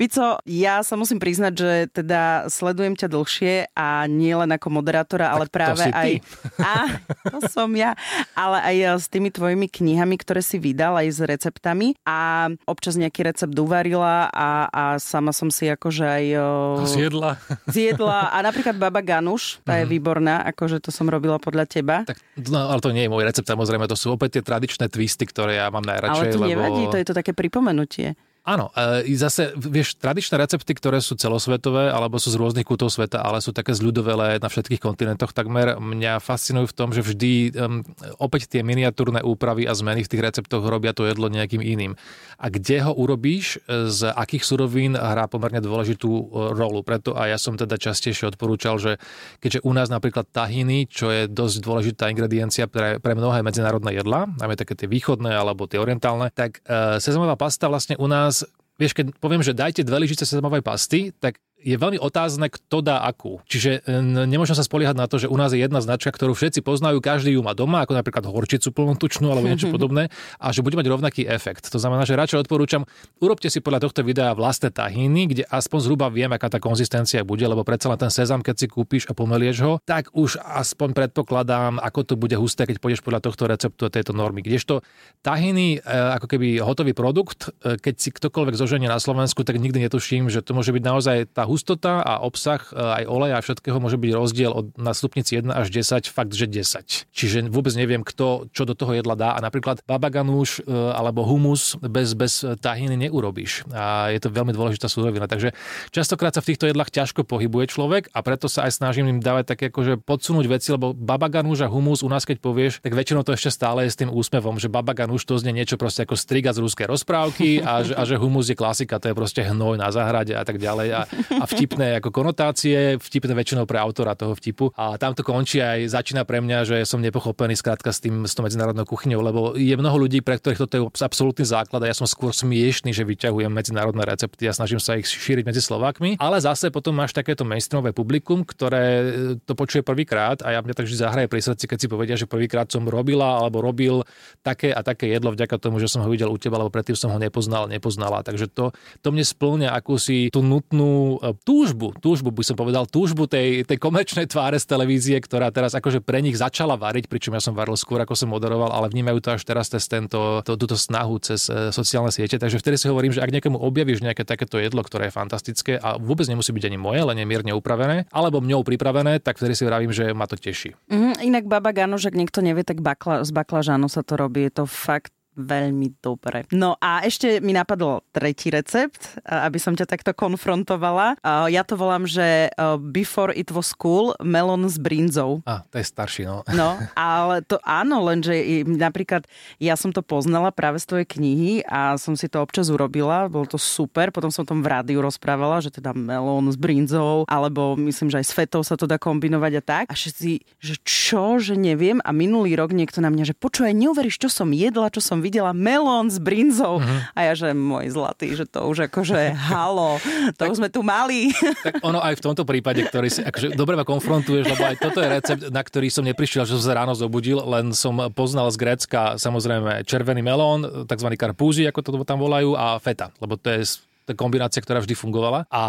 Pico, 0.00 0.40
ja 0.48 0.80
sa 0.96 1.04
musím 1.04 1.20
priznať, 1.20 1.52
že 1.52 1.72
teda 1.92 2.48
sledujem 2.48 2.96
ťa 2.96 3.12
dlhšie 3.12 3.54
a 3.76 4.08
nie 4.08 4.32
len 4.32 4.48
ako 4.48 4.80
moderátora, 4.80 5.28
ale 5.28 5.44
tak 5.44 5.52
práve 5.52 5.84
aj... 5.92 6.24
A, 6.56 6.96
to 7.36 7.44
som 7.52 7.68
ja. 7.76 7.92
Ale 8.32 8.64
aj 8.64 8.76
eh, 8.80 8.88
s 8.96 9.12
tými 9.12 9.28
tvojimi 9.28 9.68
knihami, 9.68 10.16
ktoré 10.16 10.40
si 10.40 10.56
vydal, 10.56 10.96
aj 10.96 11.08
s 11.12 11.20
receptami. 11.20 12.00
A 12.08 12.48
občas 12.64 12.96
nejaký 12.96 13.28
recept 13.28 13.52
uvarila 13.52 14.32
a, 14.32 14.72
a 14.72 14.82
sama 14.96 15.36
som 15.36 15.52
si 15.52 15.68
akože 15.68 16.08
aj... 16.08 16.24
Eh, 16.32 16.88
zjedla. 16.88 17.36
Zjedla. 17.68 18.32
A 18.32 18.40
napríklad 18.40 18.80
Baba 18.80 19.04
Ganuš, 19.04 19.60
tá 19.68 19.76
je 19.76 19.84
mm. 19.84 19.92
výborná, 19.92 20.48
akože 20.48 20.80
to 20.80 20.88
som 20.88 21.12
robila 21.12 21.36
podľa 21.36 21.68
teba. 21.68 22.08
Tak, 22.08 22.16
no, 22.48 22.72
ale 22.72 22.80
to 22.80 22.88
nie 22.96 23.04
je 23.04 23.12
môj 23.12 23.28
recept, 23.28 23.44
samozrejme, 23.44 23.84
to 23.84 24.00
sú 24.00 24.16
opäť 24.16 24.40
tie 24.40 24.42
tradičné 24.48 24.88
twisty, 24.88 25.28
ktoré 25.28 25.60
ja 25.60 25.68
mám 25.68 25.84
najradšej. 25.84 26.32
Ale 26.32 26.32
to 26.32 26.40
nevadí, 26.40 26.82
lebo... 26.88 26.92
to 26.96 26.98
je 27.04 27.06
to 27.12 27.12
také 27.12 27.36
pripomenutie. 27.36 28.16
Áno, 28.46 28.70
e, 28.78 29.02
zase, 29.18 29.50
vieš, 29.58 29.98
tradičné 29.98 30.38
recepty, 30.38 30.70
ktoré 30.78 31.02
sú 31.02 31.18
celosvetové, 31.18 31.90
alebo 31.90 32.22
sú 32.22 32.30
z 32.30 32.38
rôznych 32.38 32.62
kútov 32.62 32.94
sveta, 32.94 33.18
ale 33.18 33.42
sú 33.42 33.50
také 33.50 33.74
zľudovelé 33.74 34.38
na 34.38 34.46
všetkých 34.46 34.78
kontinentoch 34.78 35.34
takmer, 35.34 35.74
mňa 35.82 36.22
fascinujú 36.22 36.70
v 36.70 36.76
tom, 36.78 36.94
že 36.94 37.02
vždy 37.02 37.58
um, 37.58 37.82
opäť 38.22 38.46
tie 38.46 38.62
miniatúrne 38.62 39.18
úpravy 39.26 39.66
a 39.66 39.74
zmeny 39.74 40.06
v 40.06 40.10
tých 40.14 40.22
receptoch 40.22 40.62
robia 40.62 40.94
to 40.94 41.10
jedlo 41.10 41.26
nejakým 41.26 41.58
iným. 41.58 41.98
A 42.38 42.46
kde 42.46 42.86
ho 42.86 42.94
urobíš, 42.94 43.58
e, 43.66 43.90
z 43.90 44.14
akých 44.14 44.46
surovín 44.46 44.94
hrá 44.94 45.26
pomerne 45.26 45.58
dôležitú 45.58 46.06
e, 46.06 46.22
rolu. 46.54 46.86
Preto 46.86 47.18
a 47.18 47.26
ja 47.26 47.42
som 47.42 47.58
teda 47.58 47.74
častejšie 47.74 48.30
odporúčal, 48.30 48.78
že 48.78 49.02
keďže 49.42 49.66
u 49.66 49.74
nás 49.74 49.90
napríklad 49.90 50.30
tahiny, 50.30 50.86
čo 50.86 51.10
je 51.10 51.26
dosť 51.26 51.66
dôležitá 51.66 52.14
ingrediencia 52.14 52.70
pre, 52.70 53.02
pre 53.02 53.18
mnohé 53.18 53.42
medzinárodné 53.42 53.98
jedlá, 53.98 54.30
najmä 54.38 54.54
také 54.54 54.78
tie 54.78 54.86
východné 54.86 55.34
alebo 55.34 55.66
tie 55.66 55.82
orientálne, 55.82 56.30
tak 56.30 56.62
uh, 56.68 57.02
sezamová 57.02 57.34
pasta 57.34 57.66
vlastne 57.66 57.98
u 57.98 58.06
nás 58.06 58.35
vieš, 58.76 58.92
keď 58.96 59.16
poviem, 59.18 59.40
že 59.40 59.56
dajte 59.56 59.82
dve 59.82 60.04
lyžice 60.04 60.24
sezamovej 60.28 60.62
pasty, 60.64 61.10
tak 61.16 61.40
je 61.56 61.74
veľmi 61.74 61.96
otázne, 61.96 62.52
kto 62.52 62.84
dá 62.84 63.02
akú. 63.02 63.40
Čiže 63.48 63.82
e, 63.82 64.00
nemôžem 64.28 64.52
sa 64.52 64.62
spoliehať 64.62 64.96
na 64.96 65.08
to, 65.08 65.16
že 65.16 65.26
u 65.26 65.36
nás 65.40 65.50
je 65.56 65.58
jedna 65.64 65.80
značka, 65.80 66.12
ktorú 66.12 66.36
všetci 66.36 66.60
poznajú, 66.60 67.00
každý 67.00 67.32
ju 67.34 67.40
má 67.40 67.56
doma, 67.56 67.82
ako 67.82 67.96
napríklad 67.96 68.28
horčicu 68.28 68.70
plnotučnú 68.70 69.32
alebo 69.32 69.48
niečo 69.48 69.72
podobné, 69.74 70.12
a 70.36 70.52
že 70.52 70.60
bude 70.60 70.76
mať 70.76 70.86
rovnaký 70.86 71.22
efekt. 71.24 71.66
To 71.72 71.80
znamená, 71.80 72.04
že 72.04 72.14
radšej 72.14 72.44
odporúčam, 72.44 72.84
urobte 73.24 73.48
si 73.48 73.64
podľa 73.64 73.88
tohto 73.88 74.04
videa 74.04 74.36
vlastné 74.36 74.68
tahiny, 74.68 75.32
kde 75.32 75.42
aspoň 75.48 75.78
zhruba 75.80 76.06
viem, 76.12 76.28
aká 76.28 76.52
tá 76.52 76.60
konzistencia 76.60 77.24
bude, 77.24 77.42
lebo 77.48 77.64
predsa 77.64 77.88
len 77.88 77.98
ten 77.98 78.12
sezam, 78.12 78.44
keď 78.44 78.54
si 78.60 78.66
kúpiš 78.68 79.08
a 79.08 79.16
pomelieš 79.16 79.56
ho, 79.64 79.72
tak 79.82 80.12
už 80.12 80.36
aspoň 80.38 80.92
predpokladám, 80.92 81.80
ako 81.80 82.00
to 82.04 82.14
bude 82.20 82.36
husté, 82.36 82.68
keď 82.68 82.78
pôjdeš 82.84 83.00
podľa 83.00 83.24
tohto 83.24 83.48
receptu 83.48 83.88
a 83.88 83.90
tejto 83.90 84.12
normy. 84.12 84.44
Kdežto 84.44 84.84
tahiny, 85.24 85.80
e, 85.80 85.88
ako 86.20 86.28
keby 86.28 86.60
hotový 86.60 86.92
produkt, 86.92 87.48
e, 87.64 87.80
keď 87.80 87.94
si 87.96 88.12
ktokoľvek 88.12 88.54
zoženie 88.54 88.86
na 88.86 89.00
Slovensku, 89.00 89.40
tak 89.42 89.56
nikdy 89.56 89.88
netuším, 89.88 90.28
že 90.28 90.44
to 90.44 90.52
môže 90.52 90.70
byť 90.70 90.84
naozaj 90.84 91.16
tá 91.32 91.48
hustota 91.56 92.04
a 92.04 92.20
obsah 92.20 92.60
aj 92.76 93.08
oleja 93.08 93.40
a 93.40 93.44
všetkého 93.44 93.80
môže 93.80 93.96
byť 93.96 94.12
rozdiel 94.12 94.52
od, 94.52 94.76
na 94.76 94.92
stupnici 94.92 95.40
1 95.40 95.48
až 95.48 95.72
10, 95.72 96.12
fakt, 96.12 96.36
že 96.36 96.44
10. 96.44 97.08
Čiže 97.08 97.48
vôbec 97.48 97.72
neviem, 97.72 98.04
kto 98.04 98.52
čo 98.52 98.68
do 98.68 98.76
toho 98.76 98.92
jedla 98.92 99.16
dá. 99.16 99.30
A 99.32 99.40
napríklad 99.40 99.80
babaganúš 99.88 100.60
alebo 100.68 101.24
humus 101.24 101.80
bez, 101.80 102.12
bez 102.12 102.44
tahiny 102.60 103.08
neurobíš. 103.08 103.64
A 103.72 104.12
je 104.12 104.20
to 104.20 104.28
veľmi 104.28 104.52
dôležitá 104.52 104.92
súrovina. 104.92 105.24
Takže 105.24 105.56
častokrát 105.90 106.36
sa 106.36 106.44
v 106.44 106.52
týchto 106.52 106.68
jedlách 106.68 106.92
ťažko 106.92 107.24
pohybuje 107.24 107.72
človek 107.72 108.12
a 108.12 108.20
preto 108.20 108.52
sa 108.52 108.68
aj 108.68 108.76
snažím 108.76 109.08
im 109.08 109.18
dávať 109.24 109.56
také 109.56 109.64
akože 109.72 110.02
podsunúť 110.04 110.46
veci, 110.52 110.68
lebo 110.76 110.92
babaganúš 110.92 111.64
a 111.64 111.72
humus 111.72 112.04
u 112.04 112.10
nás 112.12 112.28
keď 112.28 112.42
povieš, 112.42 112.84
tak 112.84 112.92
väčšinou 112.92 113.24
to 113.24 113.32
ešte 113.32 113.54
stále 113.54 113.86
je 113.86 113.94
s 113.94 113.98
tým 113.98 114.10
úsmevom, 114.12 114.60
že 114.60 114.68
babaganúš 114.68 115.24
to 115.24 115.38
znie 115.40 115.56
niečo 115.56 115.78
proste 115.80 116.04
ako 116.04 116.18
striga 116.18 116.50
z 116.52 116.60
ruskej 116.60 116.90
rozprávky 116.90 117.62
a 117.62 117.86
že, 117.86 117.94
a 117.94 118.02
že 118.02 118.18
humus 118.18 118.50
je 118.50 118.58
klasika, 118.58 118.98
to 118.98 119.08
je 119.08 119.14
proste 119.16 119.40
hnoj 119.40 119.78
na 119.78 119.88
záhrade 119.94 120.34
a 120.34 120.42
tak 120.42 120.58
ďalej 120.58 120.88
a, 120.92 121.00
a 121.36 121.44
vtipné 121.44 122.00
ako 122.00 122.10
konotácie, 122.12 122.96
vtipné 122.96 123.32
väčšinou 123.36 123.64
pre 123.68 123.78
autora 123.80 124.16
toho 124.16 124.32
vtipu 124.36 124.72
a 124.74 124.96
tam 124.96 125.12
to 125.12 125.22
končí 125.22 125.60
aj 125.60 125.92
začína 125.92 126.24
pre 126.24 126.40
mňa, 126.40 126.58
že 126.64 126.76
som 126.88 127.00
nepochopený 127.00 127.56
skrátka 127.56 127.92
s 127.92 128.00
tým 128.00 128.24
s 128.24 128.32
tou 128.34 128.44
medzinárodnou 128.44 128.84
kuchyňou, 128.88 129.20
lebo 129.20 129.40
je 129.54 129.74
mnoho 129.76 130.06
ľudí, 130.06 130.20
pre 130.20 130.40
ktorých 130.40 130.66
toto 130.66 130.74
je 130.76 130.82
absolútny 131.04 131.44
základ 131.44 131.84
a 131.84 131.90
ja 131.90 131.96
som 131.96 132.08
skôr 132.08 132.32
smiešný, 132.32 132.92
že 132.96 133.04
vyťahujem 133.04 133.52
medzinárodné 133.52 134.02
recepty 134.04 134.48
a 134.48 134.56
snažím 134.56 134.80
sa 134.80 134.96
ich 134.96 135.06
šíriť 135.06 135.44
medzi 135.46 135.62
Slovákmi, 135.62 136.18
ale 136.18 136.40
zase 136.40 136.72
potom 136.72 136.96
máš 136.96 137.12
takéto 137.12 137.46
mainstreamové 137.46 137.92
publikum, 137.92 138.42
ktoré 138.42 139.12
to 139.44 139.52
počuje 139.52 139.86
prvýkrát 139.86 140.40
a 140.42 140.56
ja 140.56 140.60
mňa 140.60 140.74
takže 140.74 140.96
zahraje 140.98 141.28
pri 141.30 141.40
srdci, 141.42 141.64
keď 141.68 141.78
si 141.78 141.88
povedia, 141.88 142.16
že 142.18 142.26
prvýkrát 142.28 142.68
som 142.68 142.84
robila 142.88 143.40
alebo 143.40 143.62
robil 143.62 144.02
také 144.42 144.70
a 144.74 144.80
také 144.82 145.10
jedlo 145.10 145.32
vďaka 145.32 145.56
tomu, 145.58 145.78
že 145.82 145.90
som 145.90 146.02
ho 146.02 146.08
videl 146.10 146.30
u 146.30 146.38
teba, 146.38 146.58
lebo 146.58 146.70
predtým 146.70 146.94
som 146.98 147.10
ho 147.10 147.18
nepoznal, 147.18 147.66
nepoznala. 147.66 148.22
Takže 148.22 148.46
to, 148.52 148.74
to 149.02 149.08
mne 149.10 149.24
splňa 149.24 149.72
akúsi 149.72 150.28
tú 150.30 150.40
nutnú 150.42 151.18
e, 151.18 151.25
túžbu, 151.32 151.96
túžbu 151.98 152.30
by 152.30 152.44
som 152.44 152.56
povedal, 152.58 152.84
túžbu 152.86 153.26
tej, 153.26 153.64
tej 153.64 153.78
komerčnej 153.80 154.28
tváre 154.28 154.60
z 154.60 154.66
televízie, 154.68 155.16
ktorá 155.18 155.50
teraz 155.50 155.74
akože 155.74 156.04
pre 156.04 156.20
nich 156.20 156.38
začala 156.38 156.76
variť, 156.76 157.08
pričom 157.10 157.34
ja 157.34 157.42
som 157.42 157.56
varil 157.56 157.74
skôr, 157.74 157.98
ako 158.04 158.14
som 158.14 158.30
moderoval, 158.30 158.70
ale 158.70 158.92
vnímajú 158.92 159.18
to 159.24 159.28
až 159.34 159.42
teraz 159.42 159.72
cez 159.72 159.88
tento, 159.88 160.44
to, 160.44 160.54
túto 160.54 160.76
snahu 160.76 161.18
cez 161.18 161.48
e, 161.48 161.72
sociálne 161.72 162.12
siete. 162.12 162.36
Takže 162.36 162.60
vtedy 162.60 162.76
si 162.76 162.86
hovorím, 162.92 163.16
že 163.16 163.24
ak 163.24 163.32
niekomu 163.32 163.56
objavíš 163.56 164.04
nejaké 164.04 164.28
takéto 164.28 164.60
jedlo, 164.60 164.84
ktoré 164.84 165.08
je 165.08 165.16
fantastické 165.16 165.72
a 165.80 165.96
vôbec 165.96 166.28
nemusí 166.28 166.52
byť 166.52 166.64
ani 166.68 166.78
moje, 166.78 167.00
len 167.00 167.16
je 167.16 167.26
mierne 167.26 167.56
upravené, 167.56 168.04
alebo 168.12 168.44
mňou 168.44 168.60
pripravené, 168.62 169.24
tak 169.24 169.40
vtedy 169.40 169.56
si 169.56 169.64
vravím, 169.64 169.90
že 169.96 170.12
ma 170.12 170.28
to 170.28 170.36
teší. 170.36 170.76
Mm, 170.92 171.16
inak 171.24 171.44
baba 171.48 171.72
Ganoš, 171.72 172.12
ak 172.12 172.18
niekto 172.18 172.44
nevie, 172.44 172.62
tak 172.62 172.84
bakla, 172.84 173.24
z 173.24 173.32
baklažánu 173.32 173.88
sa 173.88 174.04
to 174.04 174.20
robí. 174.20 174.44
Je 174.44 174.52
to 174.52 174.64
fakt 174.68 175.15
veľmi 175.36 176.00
dobre. 176.00 176.48
No 176.50 176.80
a 176.80 177.04
ešte 177.04 177.38
mi 177.44 177.52
napadol 177.52 178.02
tretí 178.10 178.48
recept, 178.48 179.20
aby 179.28 179.60
som 179.60 179.76
ťa 179.76 179.86
takto 179.86 180.16
konfrontovala. 180.16 181.20
Ja 181.52 181.62
to 181.62 181.76
volám, 181.76 182.08
že 182.08 182.50
before 182.90 183.30
it 183.36 183.52
was 183.52 183.76
cool, 183.76 184.16
melon 184.24 184.64
s 184.66 184.80
brinzou. 184.80 185.44
A, 185.44 185.62
to 185.68 185.76
je 185.78 185.86
starší, 185.86 186.24
no. 186.26 186.42
No, 186.56 186.80
ale 186.96 187.44
to 187.44 187.60
áno, 187.62 188.02
lenže 188.02 188.64
napríklad 188.64 189.28
ja 189.60 189.76
som 189.76 189.92
to 189.92 190.00
poznala 190.00 190.50
práve 190.50 190.80
z 190.80 190.88
tvojej 190.88 191.08
knihy 191.20 191.52
a 191.68 192.00
som 192.00 192.16
si 192.16 192.26
to 192.26 192.40
občas 192.40 192.72
urobila, 192.72 193.28
bolo 193.28 193.44
to 193.46 193.60
super, 193.60 194.08
potom 194.08 194.32
som 194.32 194.48
tom 194.48 194.64
v 194.64 194.72
rádiu 194.72 195.04
rozprávala, 195.04 195.60
že 195.60 195.74
teda 195.74 195.92
melón 195.92 196.48
s 196.48 196.56
brinzou, 196.56 197.28
alebo 197.28 197.76
myslím, 197.76 198.08
že 198.08 198.24
aj 198.24 198.26
s 198.26 198.32
fetou 198.32 198.62
sa 198.64 198.78
to 198.78 198.88
dá 198.88 198.96
kombinovať 198.96 199.52
a 199.58 199.62
tak. 199.62 199.84
A 199.90 199.94
všetci, 199.94 200.30
že 200.62 200.74
čo, 200.86 201.36
že 201.42 201.58
neviem. 201.58 201.98
A 202.06 202.14
minulý 202.14 202.54
rok 202.56 202.72
niekto 202.72 203.02
na 203.02 203.10
mňa, 203.12 203.32
že 203.32 203.34
počúvaj, 203.36 203.74
neuveríš, 203.74 204.22
čo 204.22 204.30
som 204.30 204.54
jedla, 204.54 204.88
čo 204.88 205.02
som 205.02 205.20
videla 205.26 205.50
melón 205.50 206.06
s 206.06 206.22
brinzou. 206.22 206.78
Uh-huh. 206.78 206.98
A 207.18 207.26
ja, 207.26 207.32
že 207.34 207.50
môj 207.50 207.90
zlatý, 207.90 208.38
že 208.38 208.46
to 208.46 208.70
už 208.70 208.86
akože 208.86 209.34
halo, 209.34 209.98
to 210.38 210.46
tak, 210.46 210.54
už 210.54 210.62
sme 210.62 210.70
tu 210.70 210.86
mali. 210.86 211.34
Tak 211.66 211.82
ono 211.82 211.98
aj 211.98 212.22
v 212.22 212.22
tomto 212.22 212.46
prípade, 212.46 212.86
ktorý 212.86 213.10
si, 213.10 213.26
akože 213.26 213.58
dobre 213.58 213.74
ma 213.74 213.82
konfrontuješ, 213.82 214.46
lebo 214.54 214.62
aj 214.62 214.76
toto 214.78 215.02
je 215.02 215.08
recept, 215.10 215.42
na 215.50 215.62
ktorý 215.66 215.90
som 215.90 216.06
neprišiel, 216.06 216.46
že 216.46 216.54
som 216.54 216.62
sa 216.70 216.78
ráno 216.78 216.94
zobudil, 216.94 217.42
len 217.42 217.74
som 217.74 217.98
poznal 218.14 218.46
z 218.54 218.56
Grécka 218.62 219.18
samozrejme 219.18 219.82
červený 219.82 220.22
melón, 220.22 220.86
tzv. 220.86 221.08
karpúzi, 221.18 221.66
ako 221.66 221.80
to 221.82 221.90
tam 222.06 222.22
volajú, 222.22 222.54
a 222.54 222.78
feta, 222.78 223.10
lebo 223.18 223.34
to 223.34 223.50
je 223.50 223.85
je 224.08 224.16
kombinácia, 224.18 224.62
ktorá 224.62 224.80
vždy 224.80 224.94
fungovala. 224.94 225.44
A 225.50 225.62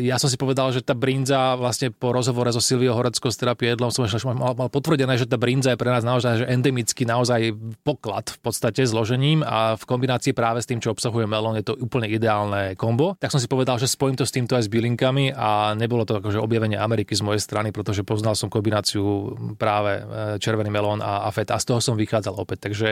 ja 0.00 0.16
som 0.16 0.26
si 0.26 0.40
povedal, 0.40 0.72
že 0.72 0.80
tá 0.82 0.96
brinza 0.96 1.54
vlastne 1.54 1.92
po 1.92 2.10
rozhovore 2.12 2.48
so 2.50 2.60
Silviou 2.60 2.96
Horeckou 2.96 3.28
z 3.28 3.38
terapie 3.40 3.76
jedlom 3.76 3.92
som 3.92 4.08
mal, 4.32 4.56
mal 4.56 4.70
potvrdené, 4.72 5.20
že 5.20 5.28
tá 5.28 5.36
brinza 5.36 5.72
je 5.74 5.78
pre 5.80 5.92
nás 5.92 6.02
naozaj 6.02 6.44
že 6.44 6.46
endemický 6.48 7.04
naozaj 7.04 7.52
poklad 7.84 8.32
v 8.32 8.38
podstate 8.40 8.84
zložením 8.84 9.44
a 9.44 9.76
v 9.76 9.84
kombinácii 9.84 10.32
práve 10.32 10.64
s 10.64 10.68
tým, 10.68 10.80
čo 10.80 10.92
obsahuje 10.92 11.28
melón, 11.28 11.56
je 11.60 11.72
to 11.72 11.74
úplne 11.76 12.08
ideálne 12.08 12.76
kombo. 12.76 13.16
Tak 13.20 13.32
som 13.32 13.40
si 13.40 13.48
povedal, 13.48 13.76
že 13.76 13.88
spojím 13.88 14.16
to 14.16 14.24
s 14.24 14.32
týmto 14.32 14.56
aj 14.56 14.66
s 14.66 14.72
bylinkami 14.72 15.36
a 15.36 15.76
nebolo 15.76 16.08
to 16.08 16.18
akože 16.20 16.40
objavenie 16.40 16.80
Ameriky 16.80 17.12
z 17.12 17.24
mojej 17.24 17.42
strany, 17.42 17.72
pretože 17.72 18.04
poznal 18.06 18.36
som 18.36 18.48
kombináciu 18.52 19.36
práve 19.60 20.00
e, 20.00 20.02
červený 20.40 20.70
melón 20.72 21.00
a, 21.04 21.26
a 21.26 21.30
fet 21.32 21.52
a 21.52 21.60
z 21.60 21.66
toho 21.68 21.80
som 21.82 21.98
vychádzal 21.98 22.36
opäť. 22.36 22.70
Takže 22.70 22.88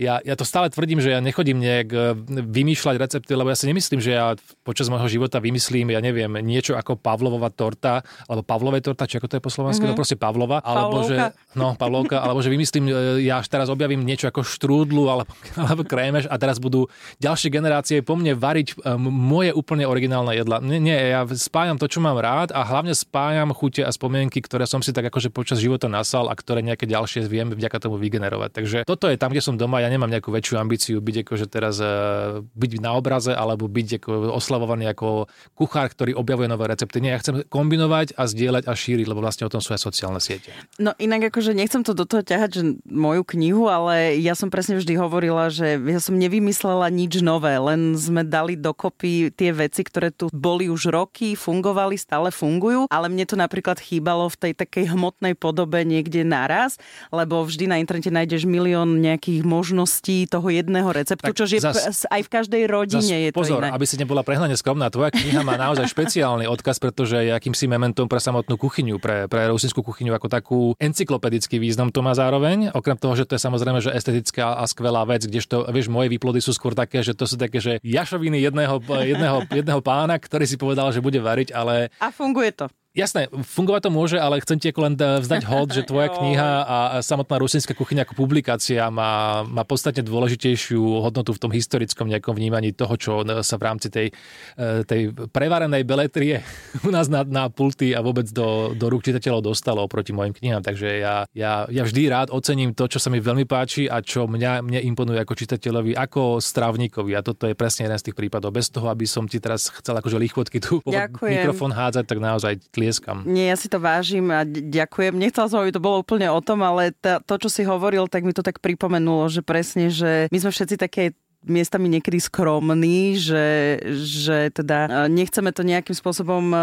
ja, 0.00 0.20
ja 0.20 0.34
to 0.34 0.44
stále 0.44 0.68
tvrdím, 0.68 1.00
že 1.00 1.16
ja 1.16 1.20
nechodím 1.22 1.60
nejak 1.60 1.88
e, 1.92 1.98
vymýšľať 2.44 2.96
recepty, 3.00 3.32
lebo 3.32 3.52
ja 3.52 3.56
si 3.56 3.68
nemyslím, 3.68 3.85
myslím, 3.86 4.02
že 4.02 4.18
ja 4.18 4.34
počas 4.66 4.90
môjho 4.90 5.06
života 5.06 5.38
vymyslím, 5.38 5.94
ja 5.94 6.02
neviem, 6.02 6.42
niečo 6.42 6.74
ako 6.74 6.98
Pavlovova 6.98 7.54
torta, 7.54 8.02
alebo 8.26 8.42
Pavlové 8.42 8.82
torta, 8.82 9.06
či 9.06 9.22
ako 9.22 9.30
to 9.30 9.38
je 9.38 9.42
po 9.46 9.54
slovensky, 9.54 9.86
mm-hmm. 9.86 9.94
no 9.94 10.00
proste 10.02 10.18
Pavlova, 10.18 10.58
alebo 10.58 11.06
Pavlovka. 11.06 11.30
že, 11.30 11.54
no, 11.54 11.78
Pavlovka, 11.78 12.16
alebo 12.18 12.42
že 12.42 12.50
vymyslím, 12.50 12.90
e, 12.90 12.92
ja 13.30 13.38
až 13.38 13.46
teraz 13.46 13.70
objavím 13.70 14.02
niečo 14.02 14.26
ako 14.26 14.42
štrúdlu, 14.42 15.06
alebo, 15.06 15.30
alebo 15.62 15.86
krémeš 15.86 16.26
a 16.26 16.34
teraz 16.34 16.58
budú 16.58 16.90
ďalšie 17.22 17.46
generácie 17.46 18.02
po 18.02 18.18
mne 18.18 18.34
variť 18.34 18.74
um, 18.82 19.06
moje 19.06 19.54
úplne 19.54 19.86
originálne 19.86 20.34
jedla. 20.34 20.58
Nie, 20.58 20.82
nie, 20.82 20.98
ja 20.98 21.22
spájam 21.30 21.78
to, 21.78 21.86
čo 21.86 22.02
mám 22.02 22.18
rád 22.18 22.50
a 22.50 22.66
hlavne 22.66 22.90
spájam 22.90 23.54
chute 23.54 23.86
a 23.86 23.94
spomienky, 23.94 24.42
ktoré 24.42 24.66
som 24.66 24.82
si 24.82 24.90
tak 24.90 25.06
akože 25.06 25.30
počas 25.30 25.62
života 25.62 25.86
nasal 25.86 26.26
a 26.26 26.34
ktoré 26.34 26.66
nejaké 26.66 26.90
ďalšie 26.90 27.30
viem 27.30 27.54
vďaka 27.54 27.78
tomu 27.78 28.02
vygenerovať. 28.02 28.50
Takže 28.50 28.78
toto 28.82 29.06
je 29.06 29.14
tam, 29.14 29.30
kde 29.30 29.46
som 29.46 29.54
doma, 29.54 29.78
ja 29.78 29.86
nemám 29.86 30.10
nejakú 30.10 30.34
väčšiu 30.34 30.58
ambíciu 30.58 30.98
byť 30.98 31.16
akože 31.22 31.46
teraz 31.46 31.78
uh, 31.78 32.42
byť 32.42 32.72
na 32.82 32.90
obraze 32.96 33.36
alebo 33.36 33.68
byť 33.76 33.88
ako 34.00 34.10
oslavovaný 34.32 34.88
ako 34.96 35.28
kuchár, 35.52 35.92
ktorý 35.92 36.16
objavuje 36.16 36.48
nové 36.48 36.72
recepty. 36.72 37.04
Nie, 37.04 37.12
ja 37.12 37.20
chcem 37.20 37.44
kombinovať 37.52 38.16
a 38.16 38.24
zdieľať 38.24 38.64
a 38.64 38.72
šíriť, 38.72 39.04
lebo 39.04 39.20
vlastne 39.20 39.44
o 39.44 39.52
tom 39.52 39.60
sú 39.60 39.76
aj 39.76 39.84
sociálne 39.84 40.20
siete. 40.24 40.48
No 40.80 40.96
inak 40.96 41.28
akože 41.28 41.52
nechcem 41.52 41.84
to 41.84 41.92
do 41.92 42.08
toho 42.08 42.24
ťahať, 42.24 42.50
že 42.56 42.62
moju 42.88 43.22
knihu, 43.36 43.68
ale 43.68 44.16
ja 44.16 44.32
som 44.32 44.48
presne 44.48 44.80
vždy 44.80 44.96
hovorila, 44.96 45.52
že 45.52 45.76
ja 45.76 46.00
som 46.00 46.16
nevymyslela 46.16 46.88
nič 46.88 47.20
nové, 47.20 47.60
len 47.60 47.92
sme 47.98 48.24
dali 48.24 48.56
dokopy 48.56 49.34
tie 49.34 49.50
veci, 49.52 49.84
ktoré 49.84 50.08
tu 50.14 50.32
boli 50.32 50.72
už 50.72 50.88
roky, 50.88 51.36
fungovali, 51.36 51.98
stále 52.00 52.32
fungujú, 52.32 52.88
ale 52.88 53.12
mne 53.12 53.26
to 53.28 53.36
napríklad 53.36 53.76
chýbalo 53.82 54.30
v 54.32 54.36
tej 54.48 54.52
takej 54.56 54.94
hmotnej 54.94 55.34
podobe 55.34 55.82
niekde 55.82 56.22
naraz, 56.22 56.78
lebo 57.10 57.42
vždy 57.42 57.68
na 57.68 57.76
internete 57.82 58.08
nájdeš 58.08 58.46
milión 58.46 59.02
nejakých 59.02 59.42
možností 59.42 60.24
toho 60.30 60.46
jedného 60.48 60.88
receptu, 60.94 61.34
čo 61.34 61.44
je 61.44 61.58
zas, 61.60 62.06
aj 62.06 62.22
v 62.22 62.30
každej 62.30 62.62
rodine 62.70 63.16
zas, 63.18 63.24
je 63.26 63.30
to 63.34 63.40
pozor, 63.42 63.65
aby 63.72 63.84
si 63.88 63.96
nebola 63.98 64.22
prehnane 64.22 64.54
skromná, 64.54 64.90
tvoja 64.92 65.10
kniha 65.14 65.42
má 65.42 65.56
naozaj 65.56 65.90
špeciálny 65.90 66.46
odkaz, 66.46 66.78
pretože 66.78 67.18
je 67.18 67.32
akýmsi 67.32 67.66
mementom 67.66 68.06
pre 68.06 68.18
samotnú 68.22 68.54
kuchyňu, 68.60 68.98
pre, 68.98 69.26
pre 69.26 69.50
rusinskú 69.50 69.82
kuchyňu 69.82 70.12
ako 70.14 70.28
takú 70.28 70.60
encyklopedický 70.78 71.58
význam 71.58 71.90
to 71.90 72.00
má 72.04 72.12
zároveň. 72.12 72.70
Okrem 72.72 72.98
toho, 72.98 73.14
že 73.16 73.24
to 73.26 73.34
je 73.38 73.42
samozrejme 73.42 73.78
že 73.82 73.94
estetická 73.94 74.58
a 74.58 74.64
skvelá 74.66 75.04
vec, 75.04 75.26
kdežto, 75.26 75.68
vieš, 75.70 75.92
moje 75.92 76.10
výplody 76.12 76.40
sú 76.42 76.54
skôr 76.56 76.72
také, 76.72 77.02
že 77.02 77.12
to 77.12 77.28
sú 77.28 77.36
také, 77.38 77.60
že 77.62 77.78
jašoviny 77.84 78.40
jedného, 78.40 78.80
jedného, 78.82 79.38
jedného 79.48 79.80
pána, 79.84 80.16
ktorý 80.16 80.44
si 80.48 80.56
povedal, 80.56 80.90
že 80.90 81.04
bude 81.04 81.18
variť, 81.20 81.52
ale... 81.54 81.92
A 82.00 82.10
funguje 82.10 82.52
to. 82.52 82.66
Jasné, 82.96 83.28
fungovať 83.28 83.80
to 83.86 83.90
môže, 83.92 84.16
ale 84.16 84.40
chcem 84.40 84.56
ti 84.56 84.72
len 84.72 84.96
eh, 84.96 85.20
vzdať 85.20 85.42
hold, 85.52 85.68
že 85.76 85.84
tvoja 85.84 86.08
kniha 86.08 86.50
a 86.64 86.76
samotná 87.04 87.36
rusinská 87.36 87.76
kuchyňa 87.76 88.08
ako 88.08 88.16
publikácia 88.16 88.88
má, 88.88 89.44
má 89.44 89.68
podstatne 89.68 90.00
dôležitejšiu 90.00 91.04
hodnotu 91.04 91.36
v 91.36 91.42
tom 91.44 91.52
historickom 91.52 92.08
nejakom 92.08 92.32
vnímaní 92.32 92.72
toho, 92.72 92.96
čo 92.96 93.12
sa 93.44 93.60
v 93.60 93.62
rámci 93.68 93.92
tej, 93.92 94.08
eh, 94.56 94.80
tej 94.88 95.12
prevarenej 95.28 95.84
beletrie 95.84 96.40
u 96.88 96.90
nás 96.90 97.12
na, 97.12 97.20
na 97.28 97.52
pulty 97.52 97.92
a 97.92 98.00
vôbec 98.00 98.32
do, 98.32 98.72
do 98.72 98.88
rúk 98.88 99.04
čitateľov 99.04 99.52
dostalo 99.52 99.84
oproti 99.84 100.16
mojim 100.16 100.32
knihám. 100.32 100.64
Takže 100.64 100.88
ja, 100.96 101.28
ja, 101.36 101.68
ja 101.68 101.82
vždy 101.84 102.02
rád 102.08 102.28
ocením 102.32 102.72
to, 102.72 102.88
čo 102.88 102.96
sa 102.96 103.12
mi 103.12 103.20
veľmi 103.20 103.44
páči 103.44 103.92
a 103.92 104.00
čo 104.00 104.24
mňa, 104.24 104.64
mne 104.64 104.80
imponuje 104.80 105.20
ako 105.20 105.36
čitateľovi, 105.36 105.92
ako 105.92 106.40
strávnikovi. 106.40 107.12
A 107.12 107.20
toto 107.20 107.44
je 107.44 107.52
presne 107.52 107.92
jeden 107.92 107.98
z 108.00 108.08
tých 108.08 108.16
prípadov. 108.16 108.56
Bez 108.56 108.72
toho, 108.72 108.88
aby 108.88 109.04
som 109.04 109.28
ti 109.28 109.36
teraz 109.36 109.68
chcel 109.68 110.00
akože 110.00 110.16
lichvotky 110.16 110.64
tu 110.64 110.80
mikrofón 111.20 111.76
hádzať, 111.76 112.04
tak 112.08 112.18
naozaj 112.24 112.56
tlieskam. 112.86 113.26
Nie, 113.26 113.50
ja 113.50 113.56
si 113.58 113.66
to 113.66 113.82
vážim 113.82 114.30
a 114.30 114.46
ďakujem. 114.46 115.18
Nechcela 115.18 115.50
som, 115.50 115.58
aby 115.58 115.74
to 115.74 115.82
bolo 115.82 116.06
úplne 116.06 116.30
o 116.30 116.38
tom, 116.38 116.62
ale 116.62 116.94
to, 117.02 117.34
čo 117.42 117.50
si 117.50 117.66
hovoril, 117.66 118.06
tak 118.06 118.22
mi 118.22 118.30
to 118.30 118.46
tak 118.46 118.62
pripomenulo, 118.62 119.26
že 119.26 119.42
presne, 119.42 119.90
že 119.90 120.30
my 120.30 120.38
sme 120.38 120.54
všetci 120.54 120.78
také 120.78 121.18
miestami 121.46 121.86
niekedy 121.86 122.18
skromní, 122.18 123.14
že, 123.16 123.78
že 124.02 124.50
teda 124.50 125.06
e, 125.06 125.14
nechceme 125.14 125.54
to 125.54 125.62
nejakým 125.62 125.94
spôsobom 125.94 126.42
e, 126.50 126.58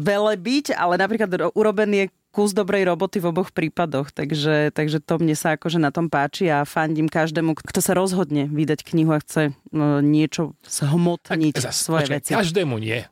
velebiť, 0.00 0.72
ale 0.72 0.96
napríklad 0.96 1.52
urobený 1.52 2.08
kus 2.38 2.54
dobrej 2.54 2.86
roboty 2.86 3.18
v 3.18 3.34
oboch 3.34 3.50
prípadoch, 3.50 4.14
takže, 4.14 4.70
takže 4.70 5.02
to 5.02 5.18
mne 5.18 5.34
sa 5.34 5.58
akože 5.58 5.82
na 5.82 5.90
tom 5.90 6.06
páči 6.06 6.46
a 6.46 6.62
fandím 6.62 7.10
každému, 7.10 7.58
kto 7.58 7.82
sa 7.82 7.98
rozhodne 7.98 8.46
vydať 8.46 8.86
knihu 8.86 9.10
a 9.10 9.18
chce 9.18 9.58
no, 9.74 9.98
niečo 9.98 10.54
zhmotniť 10.62 11.58
tak, 11.58 11.74
svoje 11.74 12.06
počkej, 12.06 12.14
veci. 12.14 12.30
Každému 12.38 12.78
nie. 12.78 13.02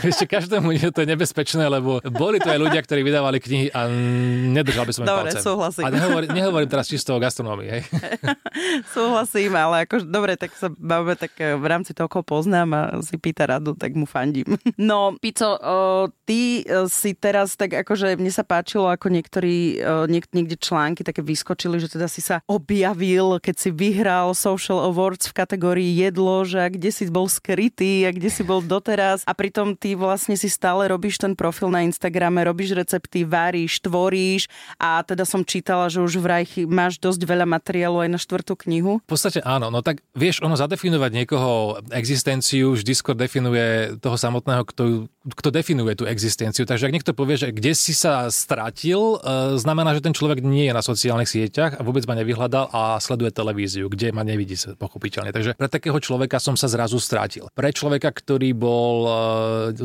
Ešte 0.00 0.24
každému 0.24 0.72
nie, 0.72 0.88
to 0.90 1.04
je 1.04 1.08
nebezpečné, 1.12 1.68
lebo 1.68 2.00
boli 2.08 2.40
to 2.40 2.48
aj 2.48 2.58
ľudia, 2.58 2.80
ktorí 2.80 3.04
vydávali 3.04 3.36
knihy 3.36 3.68
a 3.70 3.86
nedržal 4.50 4.88
by 4.88 4.92
som 4.96 5.02
im 5.04 5.08
Dobre, 5.12 5.30
palcem. 5.30 5.44
súhlasím. 5.44 5.84
A 5.84 5.88
nehovorím, 5.92 6.30
nehovorím 6.32 6.70
teraz 6.72 6.88
čisto 6.88 7.12
o 7.12 7.20
gastronómii, 7.20 7.68
hej. 7.68 7.82
súhlasím, 8.96 9.52
ale 9.60 9.84
ako, 9.84 10.08
dobre, 10.08 10.40
tak 10.40 10.56
sa 10.56 10.72
bavíme, 10.72 11.20
tak 11.20 11.36
e, 11.36 11.52
v 11.52 11.66
rámci 11.68 11.92
toho, 11.92 12.08
koho 12.08 12.24
poznám 12.24 12.68
a 12.72 12.80
si 13.04 13.20
pýta 13.20 13.44
radu, 13.44 13.76
tak 13.76 13.92
mu 13.92 14.08
fandím. 14.08 14.56
No, 14.80 15.12
Pico, 15.20 15.60
o, 15.60 16.08
ty 16.24 16.64
e, 16.64 16.88
si 16.88 17.12
teraz 17.12 17.52
tak 17.54 17.76
akože 17.84 18.16
mne 18.16 18.32
sa 18.32 18.39
páčilo, 18.46 18.88
ako 18.88 19.12
niektorí, 19.12 19.80
o, 19.80 20.10
niek- 20.10 20.30
niekde 20.32 20.56
články 20.56 21.04
také 21.04 21.20
vyskočili, 21.24 21.80
že 21.80 21.92
teda 21.92 22.06
si 22.06 22.20
sa 22.24 22.44
objavil, 22.46 23.40
keď 23.40 23.54
si 23.56 23.70
vyhral 23.72 24.32
Social 24.36 24.84
Awards 24.86 25.30
v 25.30 25.36
kategórii 25.36 25.90
jedlo, 25.90 26.44
že 26.44 26.60
a 26.60 26.68
kde 26.68 26.90
si 26.92 27.08
bol 27.08 27.26
skrytý 27.26 28.04
a 28.04 28.10
kde 28.12 28.28
si 28.28 28.42
bol 28.44 28.60
doteraz 28.60 29.24
a 29.24 29.32
pritom 29.32 29.74
ty 29.74 29.96
vlastne 29.96 30.36
si 30.36 30.52
stále 30.52 30.90
robíš 30.90 31.16
ten 31.16 31.32
profil 31.32 31.72
na 31.72 31.82
Instagrame, 31.86 32.44
robíš 32.44 32.76
recepty, 32.76 33.24
varíš, 33.24 33.80
tvoríš 33.80 34.50
a 34.76 35.00
teda 35.00 35.24
som 35.24 35.40
čítala, 35.40 35.88
že 35.88 36.04
už 36.04 36.20
vraj 36.20 36.44
máš 36.68 37.00
dosť 37.00 37.24
veľa 37.24 37.46
materiálu 37.48 38.04
aj 38.04 38.10
na 38.10 38.18
štvrtú 38.20 38.58
knihu. 38.66 39.00
V 39.06 39.08
podstate 39.08 39.40
áno, 39.40 39.72
no 39.72 39.80
tak 39.80 40.04
vieš, 40.12 40.44
ono 40.44 40.58
zadefinovať 40.58 41.10
niekoho 41.14 41.80
existenciu 41.94 42.76
vždy 42.76 42.92
skôr 42.92 43.16
definuje 43.16 43.96
toho 44.04 44.20
samotného, 44.20 44.66
kto, 44.68 45.08
kto 45.32 45.48
definuje 45.48 45.96
tú 45.96 46.04
existenciu. 46.04 46.68
Takže 46.68 46.90
ak 46.90 46.94
niekto 46.94 47.16
povie, 47.16 47.40
že 47.40 47.48
kde 47.54 47.72
si 47.72 47.96
sa 47.96 48.19
stratil, 48.28 49.16
e, 49.16 49.56
znamená, 49.56 49.96
že 49.96 50.04
ten 50.04 50.12
človek 50.12 50.44
nie 50.44 50.68
je 50.68 50.76
na 50.76 50.84
sociálnych 50.84 51.30
sieťach 51.30 51.80
a 51.80 51.86
vôbec 51.86 52.04
ma 52.04 52.12
nevyhľadal 52.20 52.68
a 52.68 53.00
sleduje 53.00 53.32
televíziu, 53.32 53.88
kde 53.88 54.12
ma 54.12 54.20
nevidí 54.20 54.60
pochopiteľne. 54.76 55.32
Takže 55.32 55.56
pre 55.56 55.72
takého 55.72 55.96
človeka 55.96 56.36
som 56.36 56.60
sa 56.60 56.68
zrazu 56.68 57.00
strátil. 57.00 57.48
Pre 57.56 57.70
človeka, 57.72 58.12
ktorý 58.12 58.52
bol 58.52 58.96
e, 59.06 59.12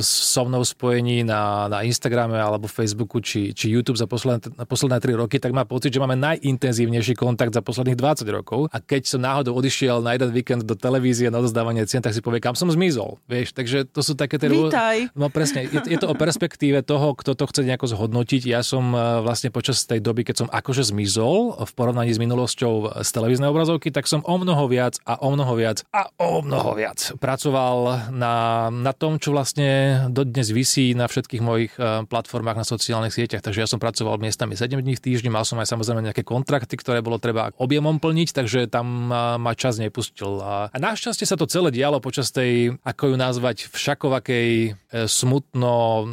so 0.04 0.44
mnou 0.44 0.68
spojení 0.68 1.24
na, 1.24 1.72
na 1.72 1.88
Instagrame 1.88 2.36
alebo 2.36 2.68
Facebooku 2.68 3.24
či, 3.24 3.56
či 3.56 3.72
YouTube 3.72 3.96
za 3.96 4.10
posledné, 4.10 4.66
posledné 4.68 4.98
3 5.00 5.22
roky, 5.22 5.40
tak 5.40 5.56
má 5.56 5.64
pocit, 5.64 5.96
že 5.96 6.04
máme 6.04 6.20
najintenzívnejší 6.20 7.16
kontakt 7.16 7.56
za 7.56 7.64
posledných 7.64 7.96
20 7.96 8.28
rokov. 8.34 8.68
A 8.74 8.84
keď 8.84 9.08
som 9.08 9.24
náhodou 9.24 9.56
odišiel 9.56 10.04
na 10.04 10.18
jeden 10.18 10.34
víkend 10.34 10.68
do 10.68 10.76
televízie 10.76 11.32
na 11.32 11.40
odozdávanie 11.40 11.86
cien, 11.86 12.02
tak 12.02 12.12
si 12.12 12.20
povie, 12.20 12.42
kam 12.42 12.58
som 12.58 12.68
zmizol. 12.68 13.22
Vieš, 13.30 13.54
takže 13.54 13.88
to 13.88 14.02
sú 14.02 14.18
také 14.18 14.42
tie... 14.42 14.50
Vítaj. 14.50 15.14
No 15.14 15.30
presne, 15.30 15.70
je, 15.70 15.80
je 15.86 15.98
to 16.02 16.10
o 16.10 16.16
perspektíve 16.18 16.82
toho, 16.82 17.14
kto 17.14 17.38
to 17.38 17.46
chce 17.46 17.62
nejako 17.62 17.86
zhodnotiť. 17.92 18.25
Ja 18.26 18.66
som 18.66 18.94
e, 18.94 19.00
vlastne 19.22 19.54
počas 19.54 19.86
tej 19.86 20.02
doby, 20.02 20.26
keď 20.26 20.46
som 20.46 20.50
akože 20.50 20.90
zmizol 20.90 21.62
v 21.62 21.72
porovnaní 21.78 22.12
s 22.12 22.20
minulosťou 22.22 23.06
z 23.06 23.10
televíznej 23.14 23.50
obrazovky, 23.50 23.94
tak 23.94 24.10
som 24.10 24.26
o 24.26 24.36
mnoho 24.42 24.66
viac 24.66 24.98
a 25.06 25.22
o 25.22 25.30
mnoho 25.30 25.54
viac 25.54 25.86
a 25.94 26.10
o 26.18 26.42
mnoho 26.42 26.74
viac 26.74 27.14
pracoval 27.22 28.10
na, 28.12 28.68
na 28.74 28.92
tom, 28.92 29.22
čo 29.22 29.32
vlastne 29.32 30.06
dodnes 30.10 30.50
vysí 30.50 30.98
na 30.98 31.06
všetkých 31.06 31.44
mojich 31.44 31.74
eh, 31.78 32.04
platformách 32.06 32.58
na 32.58 32.66
sociálnych 32.66 33.14
sieťach. 33.14 33.46
Takže 33.46 33.62
ja 33.64 33.70
som 33.70 33.78
pracoval 33.78 34.18
miestami 34.18 34.58
7 34.58 34.82
dní 34.82 34.98
v 34.98 35.04
týždni, 35.04 35.30
mal 35.30 35.46
som 35.46 35.62
aj 35.62 35.70
samozrejme 35.70 36.02
nejaké 36.02 36.26
kontrakty, 36.26 36.76
ktoré 36.76 37.06
bolo 37.06 37.22
treba 37.22 37.54
objemom 37.62 38.02
plniť, 38.02 38.30
takže 38.34 38.60
tam 38.68 39.12
ma 39.14 39.54
čas 39.54 39.78
nepustil. 39.78 40.42
A 40.42 40.74
našťastie 40.74 41.28
sa 41.28 41.38
to 41.38 41.50
celé 41.50 41.70
dialo 41.70 42.02
počas 42.02 42.34
tej, 42.34 42.78
ako 42.82 43.14
ju 43.14 43.16
nazvať, 43.16 43.58
všakovakej 43.70 44.76
smutno, 45.06 46.08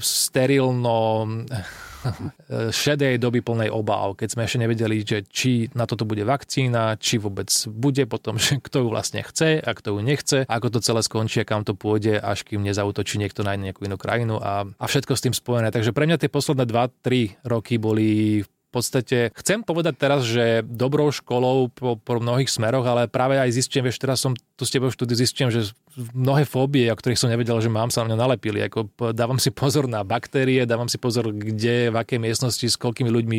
sterilno 0.00 1.28
šedej 2.82 3.18
doby 3.18 3.40
plnej 3.40 3.70
obáv, 3.70 4.18
keď 4.18 4.28
sme 4.34 4.42
ešte 4.46 4.58
nevedeli, 4.58 5.06
že 5.06 5.22
či 5.26 5.70
na 5.78 5.86
toto 5.86 6.02
bude 6.02 6.26
vakcína, 6.26 6.98
či 6.98 7.22
vôbec 7.22 7.48
bude 7.70 8.04
potom, 8.10 8.36
že 8.38 8.58
kto 8.58 8.86
ju 8.86 8.88
vlastne 8.90 9.22
chce 9.22 9.62
a 9.62 9.70
kto 9.70 9.98
ju 9.98 10.00
nechce, 10.02 10.38
ako 10.50 10.66
to 10.72 10.78
celé 10.82 11.00
skončí 11.06 11.42
a 11.42 11.48
kam 11.48 11.62
to 11.62 11.78
pôjde, 11.78 12.18
až 12.18 12.42
kým 12.42 12.66
nezautočí 12.66 13.18
niekto 13.22 13.46
na 13.46 13.54
nejakú 13.54 13.86
inú 13.86 13.96
krajinu 13.96 14.42
a, 14.42 14.66
a 14.66 14.84
všetko 14.86 15.14
s 15.14 15.24
tým 15.24 15.34
spojené. 15.34 15.70
Takže 15.70 15.94
pre 15.94 16.10
mňa 16.10 16.18
tie 16.18 16.30
posledné 16.32 16.64
2-3 16.66 17.46
roky 17.46 17.78
boli 17.78 18.42
podstate 18.72 19.28
chcem 19.36 19.60
povedať 19.60 19.94
teraz, 20.00 20.24
že 20.24 20.64
dobrou 20.64 21.12
školou 21.12 21.68
po, 21.68 22.00
po 22.00 22.12
mnohých 22.16 22.48
smeroch, 22.48 22.88
ale 22.88 23.04
práve 23.06 23.36
aj 23.36 23.52
zistím, 23.52 23.84
vieš, 23.84 24.00
teraz 24.00 24.24
som 24.24 24.32
tu 24.32 24.64
s 24.64 24.72
tebou 24.72 24.88
v 24.88 24.96
štúdiu 24.96 25.20
zistím, 25.20 25.52
že 25.52 25.76
mnohé 26.12 26.48
fóbie, 26.48 26.88
o 26.88 26.96
ktorých 26.96 27.20
som 27.20 27.28
nevedel, 27.28 27.60
že 27.60 27.68
mám, 27.68 27.92
sa 27.92 28.04
na 28.04 28.12
mňa 28.12 28.18
nalepili. 28.18 28.64
Ako 28.64 28.88
dávam 29.12 29.36
si 29.36 29.52
pozor 29.52 29.84
na 29.84 30.00
baktérie, 30.02 30.64
dávam 30.64 30.88
si 30.88 30.96
pozor, 30.96 31.28
kde, 31.32 31.92
v 31.92 31.96
akej 31.96 32.18
miestnosti, 32.20 32.64
s 32.64 32.80
koľkými 32.80 33.12
ľuďmi 33.12 33.38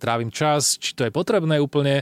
trávim 0.00 0.32
čas, 0.32 0.80
či 0.80 0.96
to 0.96 1.04
je 1.04 1.12
potrebné 1.12 1.60
úplne 1.60 2.00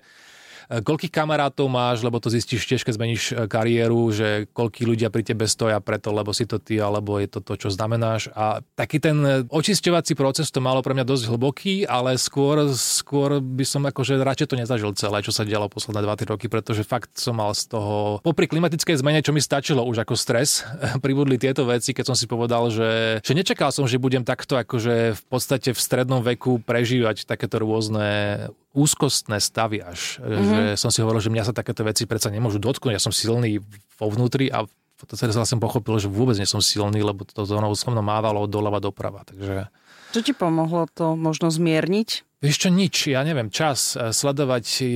koľkých 0.70 1.10
kamarátov 1.10 1.66
máš, 1.66 2.06
lebo 2.06 2.22
to 2.22 2.30
zistíš 2.30 2.62
tiež, 2.62 2.86
keď 2.86 2.94
zmeníš 2.94 3.24
e, 3.34 3.50
kariéru, 3.50 4.14
že 4.14 4.46
koľkí 4.54 4.86
ľudia 4.86 5.10
pri 5.10 5.26
tebe 5.26 5.50
stoja 5.50 5.82
preto, 5.82 6.14
lebo 6.14 6.30
si 6.30 6.46
to 6.46 6.62
ty, 6.62 6.78
alebo 6.78 7.18
je 7.18 7.26
to 7.26 7.42
to, 7.42 7.58
čo 7.58 7.68
znamenáš. 7.74 8.30
A 8.38 8.62
taký 8.78 9.02
ten 9.02 9.46
očisťovací 9.50 10.14
proces 10.14 10.54
to 10.54 10.62
malo 10.62 10.78
pre 10.86 10.94
mňa 10.94 11.02
dosť 11.02 11.24
hlboký, 11.26 11.74
ale 11.90 12.14
skôr, 12.14 12.70
skôr 12.78 13.42
by 13.42 13.66
som 13.66 13.82
akože 13.82 14.22
radšej 14.22 14.46
to 14.46 14.54
nezažil 14.54 14.94
celé, 14.94 15.18
čo 15.26 15.34
sa 15.34 15.42
dialo 15.42 15.66
posledné 15.66 16.06
2-3 16.06 16.38
roky, 16.38 16.46
pretože 16.46 16.86
fakt 16.86 17.18
som 17.18 17.34
mal 17.42 17.50
z 17.50 17.74
toho, 17.74 18.22
popri 18.22 18.46
klimatickej 18.46 19.02
zmene, 19.02 19.26
čo 19.26 19.34
mi 19.34 19.42
stačilo 19.42 19.82
už 19.82 20.06
ako 20.06 20.14
stres, 20.14 20.62
pribudli 21.04 21.34
tieto 21.34 21.66
veci, 21.66 21.90
keď 21.90 22.14
som 22.14 22.16
si 22.16 22.30
povedal, 22.30 22.70
že, 22.70 23.18
že 23.26 23.32
nečakal 23.34 23.74
som, 23.74 23.90
že 23.90 23.98
budem 23.98 24.22
takto 24.22 24.54
akože 24.54 25.18
v 25.18 25.24
podstate 25.26 25.74
v 25.74 25.80
strednom 25.82 26.22
veku 26.22 26.62
prežívať 26.62 27.26
takéto 27.26 27.58
rôzne 27.58 28.46
úzkostné 28.70 29.42
stavy 29.42 29.82
až, 29.82 30.22
mm-hmm. 30.22 30.46
že 30.46 30.62
som 30.78 30.94
si 30.94 31.02
hovoril, 31.02 31.18
že 31.18 31.32
mňa 31.34 31.50
sa 31.50 31.54
takéto 31.54 31.82
veci 31.82 32.06
predsa 32.06 32.30
nemôžu 32.30 32.62
dotknúť, 32.62 32.94
ja 32.94 33.02
som 33.02 33.10
silný 33.10 33.58
vo 33.98 34.06
vnútri 34.06 34.46
a 34.46 34.66
teraz 35.08 35.34
som 35.48 35.58
pochopil, 35.58 35.98
že 35.98 36.06
vôbec 36.06 36.38
nie 36.38 36.46
som 36.46 36.62
silný, 36.62 37.02
lebo 37.02 37.26
to 37.26 37.42
zónou 37.48 37.72
so 37.74 37.90
mávalo 37.90 38.46
doľava 38.46 38.78
doprava, 38.78 39.26
takže... 39.26 39.66
Čo 40.10 40.20
ti 40.26 40.32
pomohlo 40.34 40.90
to 40.90 41.14
možno 41.14 41.50
zmierniť? 41.50 42.29
Vieš 42.40 42.56
čo, 42.56 42.68
nič, 42.72 43.12
ja 43.12 43.20
neviem, 43.20 43.52
čas 43.52 44.00
eh, 44.00 44.16
sledovať 44.16 44.64
eh, 44.80 44.88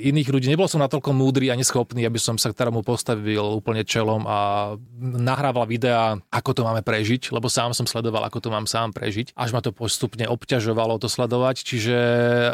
iných 0.00 0.32
ľudí. 0.32 0.48
Nebol 0.48 0.64
som 0.64 0.80
natoľko 0.80 1.12
múdry 1.12 1.52
a 1.52 1.58
neschopný, 1.60 2.08
aby 2.08 2.16
som 2.16 2.40
sa 2.40 2.48
k 2.48 2.56
ktorému 2.56 2.80
postavil 2.80 3.44
úplne 3.52 3.84
čelom 3.84 4.24
a 4.24 4.72
nahrával 4.96 5.68
videá, 5.68 6.16
ako 6.32 6.50
to 6.56 6.62
máme 6.64 6.80
prežiť, 6.80 7.36
lebo 7.36 7.52
sám 7.52 7.76
som 7.76 7.84
sledoval, 7.84 8.24
ako 8.24 8.40
to 8.40 8.48
mám 8.48 8.64
sám 8.64 8.96
prežiť. 8.96 9.36
Až 9.36 9.52
ma 9.52 9.60
to 9.60 9.76
postupne 9.76 10.24
obťažovalo 10.24 10.96
to 10.96 11.12
sledovať, 11.12 11.68
čiže 11.68 11.96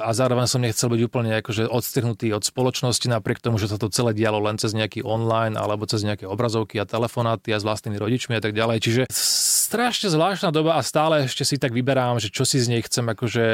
a 0.03 0.11
zároveň 0.11 0.51
som 0.51 0.59
nechcel 0.59 0.91
byť 0.91 1.01
úplne 1.07 1.39
akože 1.39 1.71
odstrihnutý 1.71 2.35
od 2.35 2.43
spoločnosti, 2.43 3.07
napriek 3.07 3.39
tomu, 3.39 3.63
že 3.63 3.71
sa 3.71 3.79
to 3.79 3.95
celé 3.95 4.11
dialo 4.11 4.43
len 4.43 4.59
cez 4.59 4.75
nejaký 4.75 5.07
online 5.07 5.55
alebo 5.55 5.87
cez 5.87 6.03
nejaké 6.03 6.27
obrazovky 6.27 6.83
a 6.83 6.85
telefonáty 6.85 7.55
a 7.55 7.63
s 7.63 7.67
vlastnými 7.67 8.03
rodičmi 8.03 8.35
a 8.35 8.43
tak 8.43 8.59
ďalej. 8.59 8.83
Čiže 8.83 9.03
strašne 9.15 10.11
zvláštna 10.11 10.51
doba 10.51 10.75
a 10.79 10.83
stále 10.83 11.31
ešte 11.31 11.47
si 11.47 11.63
tak 11.63 11.71
vyberám, 11.71 12.19
že 12.19 12.35
čo 12.35 12.43
si 12.43 12.59
z 12.59 12.75
nej 12.75 12.83
chcem 12.83 13.07
akože 13.07 13.47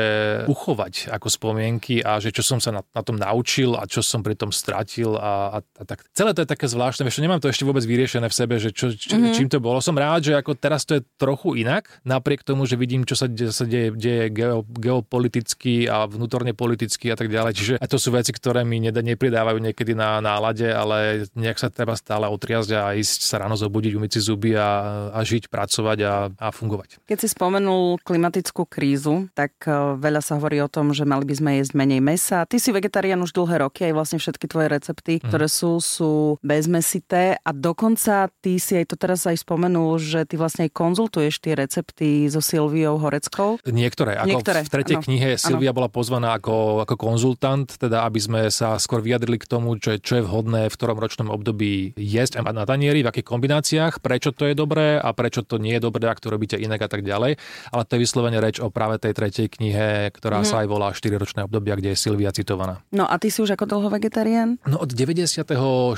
uchovať 0.49 1.13
ako 1.13 1.29
spomienky 1.29 2.01
a 2.01 2.19
že 2.19 2.35
čo 2.35 2.43
som 2.45 2.59
sa 2.59 2.71
na, 2.75 2.83
na 2.93 3.03
tom 3.03 3.17
naučil 3.17 3.77
a 3.77 3.85
čo 3.87 4.01
som 4.01 4.21
pri 4.21 4.35
tom 4.35 4.51
stratil 4.51 5.15
a, 5.17 5.57
a, 5.57 5.59
a 5.61 5.83
tak. 5.85 6.07
Celé 6.13 6.35
to 6.35 6.43
je 6.45 6.49
také 6.49 6.67
zvláštne, 6.67 7.07
vieš, 7.07 7.23
nemám 7.23 7.43
to 7.43 7.51
ešte 7.51 7.65
vôbec 7.65 7.85
vyriešené 7.85 8.27
v 8.27 8.35
sebe, 8.35 8.55
že 8.59 8.71
čo, 8.71 8.93
čo, 8.93 9.17
mm-hmm. 9.17 9.35
čím 9.37 9.49
to 9.49 9.59
bolo. 9.59 9.79
Som 9.83 9.99
rád, 9.99 10.31
že 10.31 10.33
ako 10.37 10.57
teraz 10.57 10.87
to 10.87 10.99
je 10.99 11.03
trochu 11.17 11.61
inak, 11.63 11.89
napriek 12.03 12.43
tomu, 12.43 12.65
že 12.65 12.81
vidím, 12.81 13.05
čo 13.05 13.19
sa, 13.19 13.27
de, 13.27 13.51
sa 13.51 13.67
deje, 13.67 13.95
deje 13.95 14.31
geo, 14.33 14.63
geopoliticky 14.65 15.91
a 15.91 16.07
vnútorne 16.07 16.55
politicky 16.55 17.11
a 17.13 17.17
tak 17.19 17.29
ďalej. 17.29 17.53
Čiže 17.57 17.75
to 17.91 17.99
sú 17.99 18.15
veci, 18.15 18.31
ktoré 18.31 18.63
mi 18.63 18.79
neda, 18.79 19.03
nepridávajú 19.03 19.59
niekedy 19.59 19.93
na 19.99 20.23
nálade, 20.23 20.71
ale 20.71 21.27
nejak 21.35 21.59
sa 21.59 21.69
treba 21.69 21.99
stále 21.99 22.31
otriazť 22.31 22.71
a 22.79 22.95
ísť 22.95 23.27
sa 23.27 23.43
ráno 23.43 23.59
zobudiť, 23.59 23.99
umyť 23.99 24.11
si 24.17 24.21
zuby 24.23 24.55
a, 24.55 25.11
a 25.11 25.21
žiť, 25.21 25.51
pracovať 25.51 25.99
a, 26.07 26.15
a 26.31 26.47
fungovať. 26.55 27.03
Keď 27.05 27.19
si 27.19 27.29
spomenul 27.29 27.99
klimatickú 28.01 28.65
krízu, 28.65 29.29
tak 29.35 29.53
eh, 29.67 29.99
veľa 30.21 30.29
sa 30.29 30.37
hovorí 30.37 30.61
o 30.61 30.69
tom, 30.69 30.93
že 30.93 31.09
mali 31.09 31.25
by 31.25 31.35
sme 31.41 31.51
jesť 31.57 31.73
menej 31.73 32.05
mesa. 32.05 32.45
Ty 32.45 32.61
si 32.61 32.77
vegetarián 32.77 33.25
už 33.25 33.33
dlhé 33.33 33.65
roky, 33.65 33.89
aj 33.89 33.97
vlastne 33.97 34.19
všetky 34.21 34.53
tvoje 34.53 34.69
recepty, 34.69 35.17
mm. 35.17 35.33
ktoré 35.33 35.49
sú, 35.49 35.81
sú 35.81 36.37
bezmesité 36.45 37.41
a 37.41 37.57
dokonca 37.57 38.29
ty 38.45 38.61
si 38.61 38.77
aj 38.77 38.93
to 38.93 38.97
teraz 39.01 39.25
aj 39.25 39.41
spomenul, 39.41 39.97
že 39.97 40.29
ty 40.29 40.37
vlastne 40.37 40.69
aj 40.69 40.77
konzultuješ 40.77 41.41
tie 41.41 41.57
recepty 41.57 42.29
so 42.29 42.45
Silviou 42.45 43.01
Horeckou. 43.01 43.65
Niektoré. 43.65 44.21
Ako 44.21 44.29
Niektoré, 44.29 44.61
v 44.69 44.73
tretej 44.77 44.97
ano. 45.01 45.05
knihe 45.09 45.29
Silvia 45.41 45.73
ano. 45.73 45.79
bola 45.81 45.89
pozvaná 45.89 46.37
ako, 46.37 46.85
ako 46.85 46.95
konzultant, 47.01 47.65
teda 47.81 48.05
aby 48.05 48.21
sme 48.21 48.41
sa 48.53 48.77
skôr 48.77 49.01
vyjadrili 49.01 49.41
k 49.41 49.49
tomu, 49.49 49.81
čo 49.81 49.97
je, 49.97 49.99
čo 50.05 50.21
je 50.21 50.27
vhodné 50.29 50.69
v 50.69 50.77
ktorom 50.77 51.01
ročnom 51.01 51.33
období 51.33 51.97
jesť 51.97 52.45
a 52.45 52.53
na 52.53 52.69
tanieri, 52.69 53.01
v 53.01 53.09
akých 53.09 53.25
kombináciách, 53.25 54.05
prečo 54.05 54.37
to 54.37 54.45
je 54.45 54.53
dobré 54.53 55.01
a 55.01 55.09
prečo 55.17 55.41
to 55.41 55.57
nie 55.57 55.81
je 55.81 55.85
dobré, 55.89 56.05
ak 56.05 56.21
to 56.21 56.29
robíte 56.29 56.61
inak 56.61 56.85
a 56.85 56.89
tak 56.91 57.07
ďalej. 57.07 57.41
Ale 57.71 57.83
to 57.87 57.97
je 57.97 58.03
vyslovene 58.03 58.43
reč 58.43 58.59
o 58.59 58.69
práve 58.69 58.99
tej 58.99 59.15
tretej 59.15 59.47
knihe 59.55 60.10
ktorá 60.11 60.43
mm-hmm. 60.43 60.51
sa 60.51 60.63
aj 60.63 60.69
volá 60.69 60.93
4-ročné 60.93 61.47
obdobia, 61.47 61.79
kde 61.79 61.95
je 61.95 61.99
Silvia 61.99 62.35
citovaná. 62.35 62.83
No 62.91 63.07
a 63.07 63.15
ty 63.17 63.31
si 63.31 63.41
už 63.41 63.55
ako 63.55 63.65
dlho 63.67 63.89
vegetarián? 63.89 64.59
No 64.67 64.83
od 64.83 64.91
94. 64.91 65.97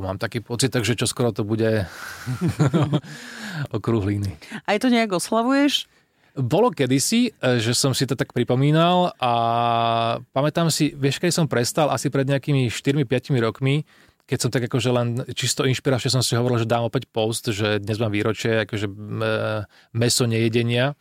mám 0.00 0.16
taký 0.18 0.40
pocit, 0.40 0.72
takže 0.72 0.96
čo 0.96 1.06
skoro 1.06 1.30
to 1.30 1.46
bude 1.46 1.86
okrúhliny. 3.76 4.34
Aj 4.66 4.76
to 4.80 4.88
nejak 4.90 5.12
oslavuješ? 5.12 5.86
Bolo 6.34 6.74
kedysi, 6.74 7.30
e, 7.30 7.62
že 7.62 7.78
som 7.78 7.94
si 7.94 8.10
to 8.10 8.18
tak 8.18 8.34
pripomínal 8.34 9.14
a 9.22 9.32
pamätám 10.34 10.66
si, 10.66 10.90
vieš, 10.90 11.22
keď 11.22 11.30
som 11.30 11.46
prestal 11.46 11.94
asi 11.94 12.10
pred 12.10 12.26
nejakými 12.26 12.66
4-5 12.66 13.38
rokmi, 13.38 13.86
keď 14.24 14.38
som 14.40 14.50
tak 14.50 14.66
akože 14.66 14.90
len 14.90 15.08
čisto 15.36 15.68
inšpiračne 15.68 16.10
som 16.10 16.24
si 16.24 16.34
hovoril, 16.34 16.64
že 16.64 16.68
dám 16.68 16.88
opäť 16.88 17.06
post, 17.12 17.52
že 17.52 17.76
dnes 17.78 18.00
mám 18.00 18.08
výročie 18.08 18.64
akože 18.64 18.88
meso 19.92 20.24
nejedenia 20.24 20.96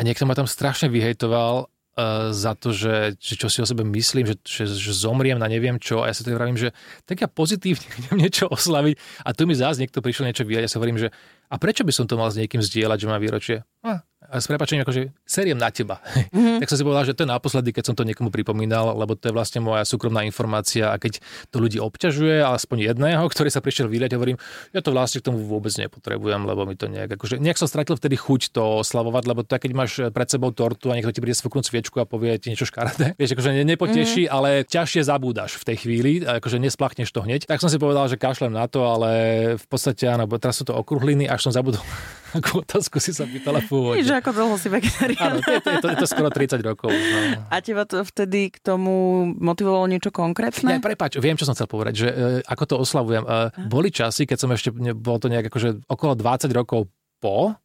a 0.00 0.06
niekto 0.06 0.24
ma 0.24 0.32
tam 0.32 0.48
strašne 0.48 0.88
vyhejtoval 0.88 1.68
uh, 1.68 2.32
za 2.32 2.56
to, 2.56 2.72
že, 2.72 3.20
že 3.20 3.36
čo 3.36 3.52
si 3.52 3.60
o 3.60 3.68
sebe 3.68 3.84
myslím, 3.84 4.32
že, 4.32 4.36
že, 4.40 4.64
že 4.64 4.96
zomriem 4.96 5.36
na 5.36 5.44
neviem 5.44 5.76
čo. 5.76 6.00
A 6.00 6.08
ja 6.08 6.16
sa 6.16 6.24
tak 6.24 6.40
vravím, 6.40 6.56
že 6.56 6.72
tak 7.04 7.20
ja 7.20 7.28
pozitívne 7.28 7.84
idem 8.00 8.16
niečo 8.16 8.48
oslaviť. 8.48 8.96
A 9.28 9.36
tu 9.36 9.44
mi 9.44 9.52
zás 9.52 9.76
niekto 9.76 10.00
prišiel 10.00 10.32
niečo 10.32 10.48
vyjať 10.48 10.64
a 10.64 10.66
ja 10.66 10.72
sa 10.72 10.80
hovorím, 10.80 11.04
že 11.04 11.12
a 11.50 11.58
prečo 11.58 11.82
by 11.82 11.90
som 11.90 12.06
to 12.06 12.14
mal 12.14 12.30
s 12.30 12.38
niekým 12.38 12.62
zdieľať, 12.62 12.98
že 13.02 13.10
má 13.10 13.18
výročie? 13.18 13.66
A, 13.82 14.06
a 14.30 14.38
s 14.38 14.46
prepačením 14.46 14.84
akože 14.84 15.10
seriem 15.24 15.58
na 15.58 15.72
teba. 15.72 15.98
Mm-hmm. 16.30 16.60
tak 16.62 16.68
som 16.68 16.78
si 16.78 16.84
povedal, 16.84 17.08
že 17.08 17.16
to 17.16 17.24
je 17.24 17.32
naposledy, 17.32 17.72
keď 17.72 17.90
som 17.90 17.94
to 17.96 18.04
niekomu 18.04 18.28
pripomínal, 18.28 18.92
lebo 18.92 19.16
to 19.16 19.32
je 19.32 19.34
vlastne 19.34 19.64
moja 19.64 19.82
súkromná 19.82 20.22
informácia 20.22 20.92
a 20.92 21.00
keď 21.00 21.18
to 21.48 21.56
ľudí 21.58 21.80
obťažuje, 21.80 22.44
aspoň 22.44 22.92
jedného, 22.92 23.24
ktorý 23.24 23.48
sa 23.48 23.64
prišiel 23.64 23.88
vyliať, 23.88 24.14
hovorím, 24.14 24.36
ja 24.70 24.84
to 24.84 24.92
vlastne 24.92 25.24
k 25.24 25.32
tomu 25.32 25.40
vôbec 25.42 25.72
nepotrebujem, 25.74 26.44
lebo 26.44 26.68
mi 26.68 26.76
to 26.76 26.86
nejak, 26.86 27.16
akože, 27.16 27.40
nejak 27.40 27.56
som 27.56 27.66
stratil 27.66 27.96
vtedy 27.96 28.20
chuť 28.20 28.54
to 28.54 28.84
oslavovať, 28.84 29.22
lebo 29.26 29.40
to 29.42 29.56
je, 29.56 29.60
keď 29.64 29.72
máš 29.72 29.92
pred 30.12 30.28
sebou 30.28 30.52
tortu 30.52 30.92
a 30.92 31.00
niekto 31.00 31.10
ti 31.10 31.24
príde 31.24 31.40
sfúknúť 31.40 31.72
sviečku 31.72 31.98
a 31.98 32.06
povie 32.06 32.36
ti 32.36 32.52
niečo 32.52 32.68
škaredé, 32.68 33.14
vieš, 33.18 33.34
akože 33.34 33.64
nepoteší, 33.64 34.28
mm-hmm. 34.28 34.36
ale 34.36 34.68
ťažšie 34.68 35.02
zabúdaš 35.08 35.56
v 35.56 35.64
tej 35.72 35.76
chvíli, 35.88 36.12
akože 36.22 36.60
nesplachneš 36.60 37.08
to 37.10 37.24
hneď. 37.24 37.48
Tak 37.48 37.64
som 37.64 37.72
si 37.72 37.80
povedal, 37.80 38.06
že 38.12 38.20
kašlem 38.20 38.52
na 38.52 38.68
to, 38.68 38.84
ale 38.84 39.10
v 39.56 39.66
podstate 39.66 40.04
áno, 40.04 40.28
teraz 40.36 40.60
sú 40.60 40.68
to 40.68 40.76
okruhliny, 40.76 41.24
až 41.40 41.48
som 41.48 41.56
zabudol 41.56 41.80
Akú 42.30 42.62
otázku 42.62 43.02
si 43.02 43.10
sa 43.10 43.26
pýtala 43.26 43.58
pôvodne. 43.66 44.06
Že 44.06 44.22
ako 44.22 44.30
dlho 44.30 44.54
si 44.54 44.70
vegetarián. 44.70 45.34
Áno, 45.34 45.42
to 45.42 45.50
je, 45.50 45.58
to, 45.66 45.70
je, 45.74 45.78
to, 45.82 45.88
je 45.90 45.96
to 45.98 46.06
skoro 46.06 46.30
30 46.30 46.62
rokov. 46.62 46.94
No. 46.94 47.42
A 47.50 47.58
teba 47.58 47.82
to 47.90 48.06
vtedy 48.06 48.54
k 48.54 48.62
tomu 48.62 49.26
motivovalo 49.34 49.90
niečo 49.90 50.14
konkrétne? 50.14 50.78
Ja, 50.78 50.78
prepáč, 50.78 51.18
viem, 51.18 51.34
čo 51.34 51.42
som 51.42 51.58
chcel 51.58 51.66
povedať, 51.66 52.06
že 52.06 52.08
e, 52.14 52.14
ako 52.46 52.64
to 52.70 52.74
oslavujem. 52.78 53.26
E, 53.26 53.50
boli 53.66 53.90
časy, 53.90 54.30
keď 54.30 54.46
som 54.46 54.50
ešte, 54.54 54.70
bol 54.94 55.18
to 55.18 55.26
nejak 55.26 55.50
akože 55.50 55.90
okolo 55.90 56.14
20 56.14 56.54
rokov 56.54 56.86
po, 57.18 57.58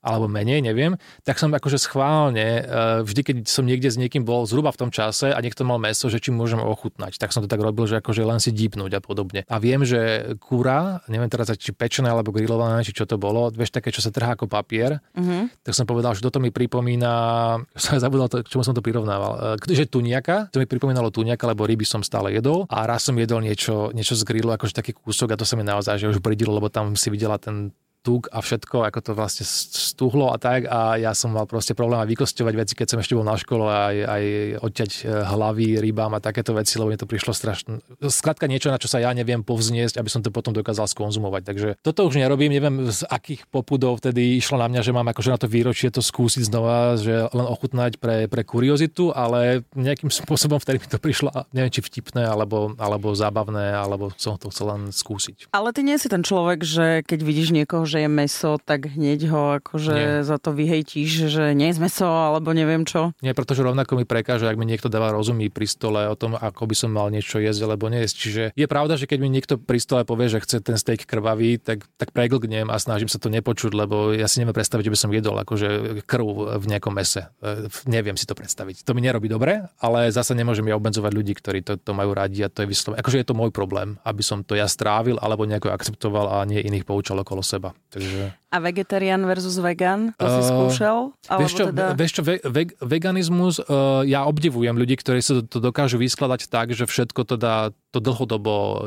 alebo 0.00 0.32
menej, 0.32 0.64
neviem, 0.64 0.96
tak 1.28 1.36
som 1.36 1.52
akože 1.52 1.76
schválne, 1.76 2.64
e, 2.64 3.04
vždy, 3.04 3.20
keď 3.20 3.36
som 3.44 3.68
niekde 3.68 3.92
s 3.92 4.00
niekým 4.00 4.24
bol 4.24 4.48
zhruba 4.48 4.72
v 4.72 4.80
tom 4.86 4.90
čase 4.90 5.28
a 5.28 5.38
niekto 5.44 5.62
mal 5.68 5.76
meso, 5.76 6.08
že 6.08 6.18
či 6.18 6.32
môžeme 6.32 6.64
ochutnať, 6.64 7.20
tak 7.20 7.36
som 7.36 7.44
to 7.44 7.48
tak 7.48 7.60
robil, 7.60 7.84
že 7.84 8.00
akože 8.00 8.24
len 8.24 8.40
si 8.40 8.48
dípnúť 8.48 8.96
a 8.96 9.00
podobne. 9.04 9.44
A 9.44 9.60
viem, 9.60 9.84
že 9.84 10.32
kúra, 10.40 11.04
neviem 11.12 11.28
teraz, 11.28 11.52
či 11.60 11.76
pečené 11.76 12.08
alebo 12.08 12.32
grillované, 12.32 12.80
či 12.80 12.96
čo 12.96 13.04
to 13.04 13.20
bolo, 13.20 13.52
vieš 13.52 13.76
také, 13.76 13.92
čo 13.92 14.00
sa 14.00 14.08
trhá 14.08 14.32
ako 14.34 14.48
papier, 14.48 15.04
mm-hmm. 15.12 15.68
tak 15.68 15.76
som 15.76 15.84
povedal, 15.84 16.16
že 16.16 16.24
toto 16.24 16.40
mi 16.40 16.48
pripomína, 16.48 17.12
som 17.84 18.00
zabudol 18.00 18.32
to, 18.32 18.40
k 18.40 18.48
čomu 18.48 18.64
som 18.64 18.72
to 18.72 18.80
prirovnával, 18.80 19.60
e, 19.60 19.76
že 19.76 19.84
tuniaka, 19.84 20.48
to 20.48 20.64
mi 20.64 20.66
pripomínalo 20.66 21.12
tuniaka, 21.12 21.44
lebo 21.44 21.68
ryby 21.68 21.84
som 21.84 22.00
stále 22.00 22.32
jedol 22.32 22.64
a 22.72 22.88
raz 22.88 23.04
som 23.04 23.16
jedol 23.20 23.44
niečo, 23.44 23.92
niečo 23.92 24.16
z 24.16 24.24
grillu, 24.24 24.48
akože 24.56 24.72
taký 24.72 24.96
kúsok 24.96 25.36
a 25.36 25.40
to 25.40 25.44
sa 25.44 25.60
mi 25.60 25.64
naozaj 25.64 26.00
že 26.00 26.08
už 26.08 26.24
bridilo, 26.24 26.56
lebo 26.56 26.72
tam 26.72 26.96
si 26.96 27.12
videla 27.12 27.36
ten 27.36 27.76
tuk 28.00 28.32
a 28.32 28.40
všetko, 28.40 28.88
ako 28.88 28.98
to 29.04 29.12
vlastne 29.12 29.44
stuhlo 29.44 30.32
a 30.32 30.40
tak 30.40 30.64
a 30.64 30.96
ja 30.96 31.12
som 31.12 31.36
mal 31.36 31.44
proste 31.44 31.76
problém 31.76 32.00
aj 32.00 32.08
vykosťovať 32.08 32.54
veci, 32.56 32.72
keď 32.72 32.86
som 32.88 32.98
ešte 33.04 33.12
bol 33.12 33.26
na 33.28 33.36
škole 33.36 33.68
aj, 33.68 33.96
aj 34.08 34.24
odťať 34.64 34.90
e, 34.90 35.00
hlavy 35.04 35.66
rybám 35.84 36.16
a 36.16 36.24
takéto 36.24 36.56
veci, 36.56 36.80
lebo 36.80 36.88
mi 36.88 36.96
to 36.96 37.04
prišlo 37.04 37.36
strašne. 37.36 37.84
Skladka 38.00 38.48
niečo, 38.48 38.72
na 38.72 38.80
čo 38.80 38.88
sa 38.88 39.04
ja 39.04 39.12
neviem 39.12 39.44
povzniesť, 39.44 40.00
aby 40.00 40.08
som 40.08 40.24
to 40.24 40.32
potom 40.32 40.56
dokázal 40.56 40.88
skonzumovať. 40.88 41.42
Takže 41.44 41.68
toto 41.84 42.08
už 42.08 42.16
nerobím, 42.16 42.56
neviem 42.56 42.88
z 42.88 43.04
akých 43.04 43.44
popudov 43.52 44.00
vtedy 44.00 44.40
išlo 44.40 44.56
na 44.56 44.72
mňa, 44.72 44.80
že 44.80 44.96
mám 44.96 45.08
akože 45.12 45.36
na 45.36 45.38
to 45.38 45.48
výročie 45.50 45.92
to 45.92 46.00
skúsiť 46.00 46.48
znova, 46.48 46.96
že 46.96 47.28
len 47.28 47.46
ochutnať 47.46 48.00
pre, 48.00 48.24
pre 48.32 48.42
kuriozitu, 48.48 49.12
ale 49.12 49.60
nejakým 49.76 50.08
spôsobom 50.08 50.56
vtedy 50.56 50.80
mi 50.80 50.88
to 50.88 50.96
prišlo, 50.96 51.28
neviem 51.52 51.68
či 51.68 51.84
vtipné, 51.84 52.24
alebo, 52.24 52.72
alebo 52.80 53.12
zábavné, 53.12 53.76
alebo 53.76 54.08
som 54.16 54.40
to 54.40 54.48
chcel 54.48 54.72
len 54.72 54.82
skúsiť. 54.88 55.52
Ale 55.52 55.76
ty 55.76 55.84
nie 55.84 56.00
si 56.00 56.08
ten 56.08 56.24
človek, 56.24 56.64
že 56.64 56.86
keď 57.04 57.20
vidíš 57.20 57.52
niekoho, 57.52 57.89
že 57.90 58.06
je 58.06 58.08
meso, 58.08 58.62
tak 58.62 58.86
hneď 58.94 59.26
ho 59.26 59.58
akože 59.58 59.94
nie. 59.98 60.22
za 60.22 60.38
to 60.38 60.54
vyhejtíš, 60.54 61.26
že 61.26 61.44
nie 61.58 61.74
je 61.74 61.82
meso 61.82 62.06
alebo 62.06 62.54
neviem 62.54 62.86
čo. 62.86 63.10
Nie, 63.18 63.34
pretože 63.34 63.66
rovnako 63.66 63.98
mi 63.98 64.06
prekáže, 64.06 64.46
ak 64.46 64.54
mi 64.54 64.70
niekto 64.70 64.86
dáva 64.86 65.10
rozumí 65.10 65.50
pri 65.50 65.66
stole 65.66 66.06
o 66.06 66.14
tom, 66.14 66.38
ako 66.38 66.70
by 66.70 66.74
som 66.78 66.94
mal 66.94 67.10
niečo 67.10 67.42
jesť 67.42 67.66
alebo 67.66 67.90
nejesť. 67.90 68.14
Čiže 68.14 68.42
je 68.54 68.66
pravda, 68.70 68.94
že 68.94 69.10
keď 69.10 69.18
mi 69.18 69.28
niekto 69.32 69.58
pri 69.58 69.82
stole 69.82 70.06
povie, 70.06 70.30
že 70.30 70.38
chce 70.38 70.62
ten 70.62 70.78
steak 70.78 71.02
krvavý, 71.10 71.58
tak, 71.58 71.82
tak 71.98 72.14
preglgnem 72.14 72.70
a 72.70 72.76
snažím 72.78 73.10
sa 73.10 73.18
to 73.18 73.32
nepočuť, 73.32 73.74
lebo 73.74 74.14
ja 74.14 74.30
si 74.30 74.38
neviem 74.38 74.54
predstaviť, 74.54 74.86
že 74.86 74.94
by 74.94 75.00
som 75.00 75.10
jedol 75.10 75.36
akože 75.40 75.68
krv 76.06 76.60
v 76.60 76.64
nejakom 76.70 76.94
mese. 76.94 77.26
E, 77.42 77.66
neviem 77.90 78.14
si 78.14 78.28
to 78.28 78.36
predstaviť. 78.36 78.84
To 78.84 78.92
mi 78.94 79.02
nerobí 79.02 79.26
dobre, 79.26 79.66
ale 79.80 80.12
zase 80.12 80.36
nemôžem 80.36 80.68
ja 80.68 80.76
obmedzovať 80.76 81.12
ľudí, 81.16 81.32
ktorí 81.34 81.64
to, 81.64 81.80
to 81.80 81.96
majú 81.96 82.12
radi 82.12 82.44
a 82.44 82.52
to 82.52 82.62
je 82.62 82.70
vyslovene. 82.70 83.00
Akože 83.00 83.18
je 83.24 83.26
to 83.26 83.34
môj 83.34 83.50
problém, 83.50 83.96
aby 84.04 84.20
som 84.20 84.44
to 84.44 84.54
ja 84.54 84.68
strávil 84.68 85.16
alebo 85.18 85.48
nejako 85.48 85.72
akceptoval 85.72 86.28
a 86.28 86.44
nie 86.44 86.60
iných 86.60 86.84
poučal 86.84 87.18
okolo 87.24 87.40
seba. 87.40 87.72
Takže... 87.88 88.32
A 88.50 88.58
vegetarián 88.58 89.22
versus 89.30 89.62
vegan? 89.62 90.10
To 90.18 90.26
uh, 90.26 90.34
si 90.34 90.42
skúšal? 90.42 91.14
Alebo 91.30 91.46
vieš 91.46 91.52
čo, 91.54 91.64
teda... 91.70 91.94
vieš 91.94 92.12
čo 92.18 92.22
ve, 92.26 92.42
ve, 92.42 92.66
veganizmus, 92.82 93.62
uh, 93.62 94.02
ja 94.02 94.26
obdivujem 94.26 94.74
ľudí, 94.74 94.98
ktorí 94.98 95.22
sa 95.22 95.38
to 95.46 95.62
dokážu 95.62 96.02
vyskladať 96.02 96.50
tak, 96.50 96.74
že 96.74 96.90
všetko 96.90 97.20
to 97.30 97.38
dá 97.38 97.70
to 97.94 98.02
dlhodobo 98.02 98.54
uh, 98.54 98.78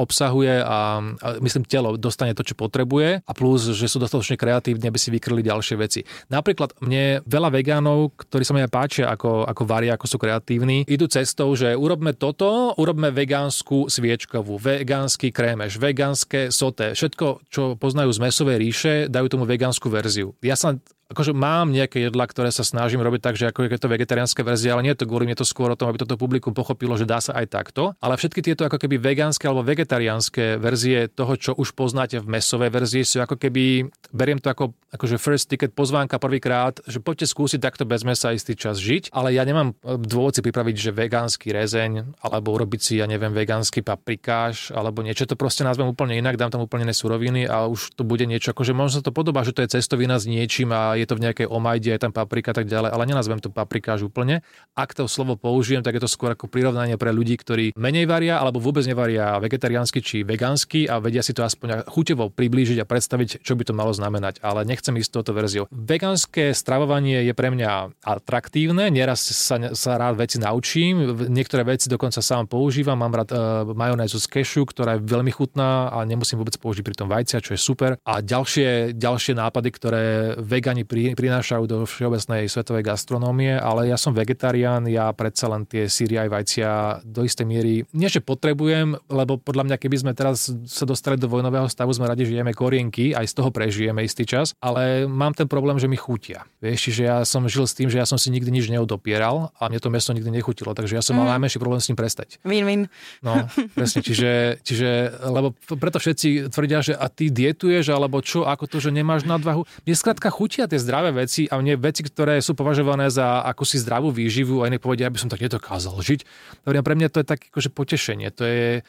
obsahuje 0.00 0.56
a, 0.56 1.04
a 1.04 1.28
myslím 1.40 1.68
telo 1.68 2.00
dostane 2.00 2.32
to, 2.32 2.44
čo 2.44 2.56
potrebuje 2.56 3.20
a 3.24 3.32
plus, 3.36 3.76
že 3.76 3.88
sú 3.88 4.00
dostatočne 4.00 4.40
kreatívni, 4.40 4.88
aby 4.88 4.96
si 4.96 5.12
vykryli 5.12 5.44
ďalšie 5.44 5.76
veci. 5.76 6.00
Napríklad 6.32 6.76
mne 6.80 7.20
veľa 7.28 7.52
vegánov, 7.52 8.16
ktorí 8.16 8.44
sa 8.44 8.56
mi 8.56 8.64
aj 8.64 8.72
páčia, 8.72 9.12
ako, 9.12 9.44
ako 9.44 9.62
varia, 9.68 10.00
ako 10.00 10.06
sú 10.08 10.16
kreatívni, 10.16 10.88
idú 10.88 11.08
cestou, 11.12 11.52
že 11.52 11.76
urobme 11.76 12.16
toto, 12.16 12.72
urobme 12.80 13.12
vegánsku 13.12 13.92
sviečkovú, 13.92 14.56
vegánsky 14.56 15.28
krémeš, 15.28 15.76
vegánske 15.76 16.48
soté, 16.48 16.96
všetko, 16.96 17.48
čo 17.52 17.76
poznajú 17.76 18.12
z 18.12 18.22
mesovej 18.24 18.56
ríše, 18.60 18.93
dajú 19.10 19.26
tomu 19.30 19.44
vegánsku 19.44 19.86
verziu. 19.90 20.34
Ja 20.40 20.56
sa 20.58 20.78
akože 21.12 21.36
mám 21.36 21.74
nejaké 21.74 22.08
jedla, 22.08 22.24
ktoré 22.24 22.48
sa 22.48 22.64
snažím 22.64 23.04
robiť 23.04 23.20
tak, 23.20 23.34
že 23.36 23.50
ako 23.50 23.68
je 23.68 23.80
to 23.80 23.92
vegetariánske 23.92 24.40
verzie, 24.40 24.72
ale 24.72 24.84
nie 24.84 24.92
je 24.96 25.04
to 25.04 25.08
kvôli, 25.10 25.28
je 25.32 25.44
to 25.44 25.48
skôr 25.48 25.68
o 25.68 25.78
tom, 25.78 25.92
aby 25.92 26.00
toto 26.00 26.16
publikum 26.16 26.56
pochopilo, 26.56 26.96
že 26.96 27.08
dá 27.08 27.20
sa 27.20 27.36
aj 27.36 27.46
takto. 27.52 27.92
Ale 28.00 28.16
všetky 28.16 28.40
tieto 28.40 28.64
ako 28.64 28.80
keby 28.80 28.96
vegánske 28.96 29.44
alebo 29.44 29.66
vegetariánske 29.66 30.56
verzie 30.56 31.12
toho, 31.12 31.36
čo 31.36 31.52
už 31.52 31.76
poznáte 31.76 32.22
v 32.22 32.40
mesovej 32.40 32.70
verzii, 32.72 33.04
sú 33.04 33.16
ako 33.20 33.36
keby, 33.36 33.88
beriem 34.14 34.40
to 34.40 34.48
ako 34.48 34.72
akože 34.94 35.18
first 35.18 35.50
ticket 35.50 35.74
pozvánka 35.74 36.22
prvýkrát, 36.22 36.78
že 36.86 37.02
poďte 37.02 37.26
skúsiť 37.26 37.58
takto 37.58 37.82
bez 37.82 38.06
mesa 38.06 38.30
istý 38.30 38.54
čas 38.54 38.78
žiť, 38.78 39.10
ale 39.10 39.34
ja 39.34 39.42
nemám 39.42 39.74
e, 39.82 39.98
dôvod 39.98 40.38
si 40.38 40.40
pripraviť, 40.40 40.76
že 40.78 40.90
vegánsky 40.94 41.50
rezeň, 41.50 42.22
alebo 42.22 42.54
urobiť 42.54 42.80
si, 42.80 42.92
ja 43.02 43.10
neviem, 43.10 43.34
vegánsky 43.34 43.82
paprikáš, 43.82 44.70
alebo 44.70 45.02
niečo, 45.02 45.26
to 45.26 45.34
proste 45.34 45.66
nazvem 45.66 45.90
úplne 45.90 46.14
inak, 46.14 46.38
dám 46.38 46.54
tam 46.54 46.62
úplne 46.62 46.86
nesuroviny 46.86 47.50
a 47.50 47.66
už 47.66 47.98
to 47.98 48.06
bude 48.06 48.22
niečo, 48.22 48.54
akože 48.54 48.70
možno 48.70 49.02
to 49.02 49.10
podobá, 49.10 49.42
že 49.42 49.50
to 49.50 49.66
je 49.66 49.74
cestovina 49.74 50.22
s 50.22 50.30
niečím 50.30 50.70
a 50.70 50.93
je 50.98 51.06
to 51.06 51.18
v 51.18 51.24
nejakej 51.30 51.46
omajde, 51.50 51.90
je 51.94 52.00
tam 52.00 52.12
paprika 52.14 52.54
a 52.54 52.56
tak 52.62 52.66
ďalej, 52.70 52.90
ale 52.94 53.04
nenazvem 53.08 53.40
to 53.42 53.50
paprikáž 53.50 54.06
úplne. 54.06 54.40
Ak 54.74 54.94
to 54.94 55.06
slovo 55.10 55.34
použijem, 55.34 55.82
tak 55.82 55.98
je 55.98 56.02
to 56.02 56.10
skôr 56.10 56.34
ako 56.34 56.46
prirovnanie 56.50 56.96
pre 56.98 57.10
ľudí, 57.10 57.34
ktorí 57.38 57.74
menej 57.74 58.06
varia 58.06 58.38
alebo 58.38 58.62
vôbec 58.62 58.86
nevaria 58.86 59.36
vegetariánsky 59.42 59.98
či 60.00 60.22
vegánsky 60.22 60.86
a 60.86 61.02
vedia 61.02 61.20
si 61.20 61.34
to 61.34 61.42
aspoň 61.42 61.86
chuťovo 61.90 62.30
priblížiť 62.32 62.80
a 62.82 62.88
predstaviť, 62.88 63.42
čo 63.42 63.58
by 63.58 63.62
to 63.66 63.74
malo 63.74 63.90
znamenať, 63.90 64.40
ale 64.40 64.62
nechcem 64.62 64.94
ísť 64.94 65.10
touto 65.20 65.32
verziou. 65.34 65.66
Vegánske 65.70 66.54
stravovanie 66.54 67.26
je 67.26 67.34
pre 67.34 67.50
mňa 67.50 68.00
atraktívne, 68.06 68.88
nieraz 68.88 69.26
sa, 69.26 69.58
sa 69.74 69.92
rád 69.98 70.20
veci 70.20 70.38
naučím, 70.38 71.14
niektoré 71.28 71.66
veci 71.66 71.90
dokonca 71.90 72.22
sám 72.22 72.46
používam, 72.46 72.96
mám 72.96 73.14
rád 73.14 73.30
uh, 73.34 73.38
majonézu 73.74 74.22
z 74.22 74.26
kešu, 74.30 74.68
ktorá 74.70 74.96
je 74.96 75.04
veľmi 75.04 75.32
chutná 75.34 75.90
a 75.90 76.06
nemusím 76.06 76.40
vôbec 76.40 76.54
použiť 76.56 76.84
pri 76.84 76.96
tom 76.96 77.08
vajcia, 77.10 77.42
čo 77.42 77.56
je 77.56 77.60
super. 77.60 77.98
A 78.06 78.20
ďalšie, 78.22 78.94
ďalšie 78.94 79.34
nápady, 79.34 79.68
ktoré 79.74 80.02
vegani 80.38 80.83
pri, 80.84 81.16
prinášajú 81.16 81.64
do 81.66 81.78
všeobecnej 81.84 82.46
svetovej 82.48 82.84
gastronómie, 82.84 83.56
ale 83.56 83.90
ja 83.90 83.98
som 83.98 84.12
vegetarián, 84.12 84.86
ja 84.88 85.10
predsa 85.16 85.50
len 85.50 85.64
tie 85.64 85.88
síry 85.88 86.20
aj 86.20 86.28
vajcia 86.28 86.70
do 87.04 87.24
istej 87.24 87.46
miery, 87.48 87.74
nie 87.92 88.08
že 88.08 88.22
potrebujem, 88.22 88.96
lebo 89.08 89.40
podľa 89.40 89.66
mňa, 89.68 89.76
keby 89.80 89.96
sme 90.00 90.12
teraz 90.12 90.52
sa 90.68 90.84
dostali 90.84 91.16
do 91.18 91.26
vojnového 91.26 91.66
stavu, 91.66 91.90
sme 91.92 92.08
radi, 92.08 92.28
že 92.28 92.38
jeme 92.38 92.54
korienky, 92.54 93.16
aj 93.16 93.26
z 93.30 93.34
toho 93.34 93.50
prežijeme 93.50 94.04
istý 94.04 94.28
čas, 94.28 94.52
ale 94.62 95.08
mám 95.08 95.32
ten 95.32 95.48
problém, 95.50 95.76
že 95.80 95.90
mi 95.90 95.96
chutia. 95.98 96.46
Vieš, 96.60 96.90
čiže 96.90 97.02
ja 97.04 97.16
som 97.26 97.44
žil 97.48 97.64
s 97.64 97.74
tým, 97.76 97.88
že 97.88 97.98
ja 97.98 98.06
som 98.06 98.20
si 98.20 98.28
nikdy 98.30 98.50
nič 98.52 98.68
neodopieral 98.70 99.52
a 99.56 99.68
mne 99.68 99.80
to 99.80 99.88
meso 99.92 100.12
nikdy 100.12 100.30
nechutilo, 100.30 100.72
takže 100.76 100.96
ja 100.96 101.02
som 101.04 101.16
mm. 101.16 101.18
mal 101.24 101.28
najmenší 101.36 101.58
problém 101.60 101.80
s 101.80 101.88
tým 101.88 101.98
prestať. 101.98 102.38
Win-win. 102.44 102.88
No, 103.24 103.48
presne, 103.76 104.00
čiže, 104.04 104.60
čiže, 104.60 105.20
lebo 105.24 105.56
preto 105.80 105.98
všetci 105.98 106.52
tvrdia, 106.52 106.80
že 106.84 106.92
a 106.94 107.06
ty 107.08 107.28
dietuješ, 107.32 107.92
alebo 107.92 108.20
čo, 108.20 108.44
ako 108.44 108.68
to, 108.68 108.78
že 108.80 108.90
nemáš 108.92 109.24
nadvahu. 109.24 109.64
Mne 109.84 109.94
skrátka 109.94 110.28
chutia 110.28 110.68
tie 110.74 110.82
zdravé 110.82 111.14
veci 111.14 111.46
a 111.46 111.62
mne 111.62 111.78
veci, 111.78 112.02
ktoré 112.02 112.42
sú 112.42 112.58
považované 112.58 113.06
za 113.06 113.46
akúsi 113.46 113.78
zdravú 113.78 114.10
výživu 114.10 114.60
a 114.60 114.68
iní 114.68 114.82
povedia, 114.82 115.06
aby 115.06 115.22
som 115.22 115.30
tak 115.30 115.46
nedokázal 115.46 115.94
žiť. 115.94 116.26
Dobre, 116.66 116.82
pre 116.82 116.98
mňa 116.98 117.08
to 117.14 117.22
je 117.22 117.30
také 117.30 117.46
akože 117.54 117.70
potešenie. 117.70 118.34
To 118.34 118.42
je, 118.42 118.82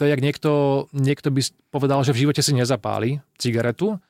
je, 0.04 0.08
jak 0.08 0.24
niekto, 0.24 0.50
niekto 0.96 1.28
by 1.28 1.44
povedal, 1.68 2.00
že 2.00 2.16
v 2.16 2.24
živote 2.24 2.40
si 2.40 2.56
nezapáli 2.56 3.20
cigaretu, 3.36 4.00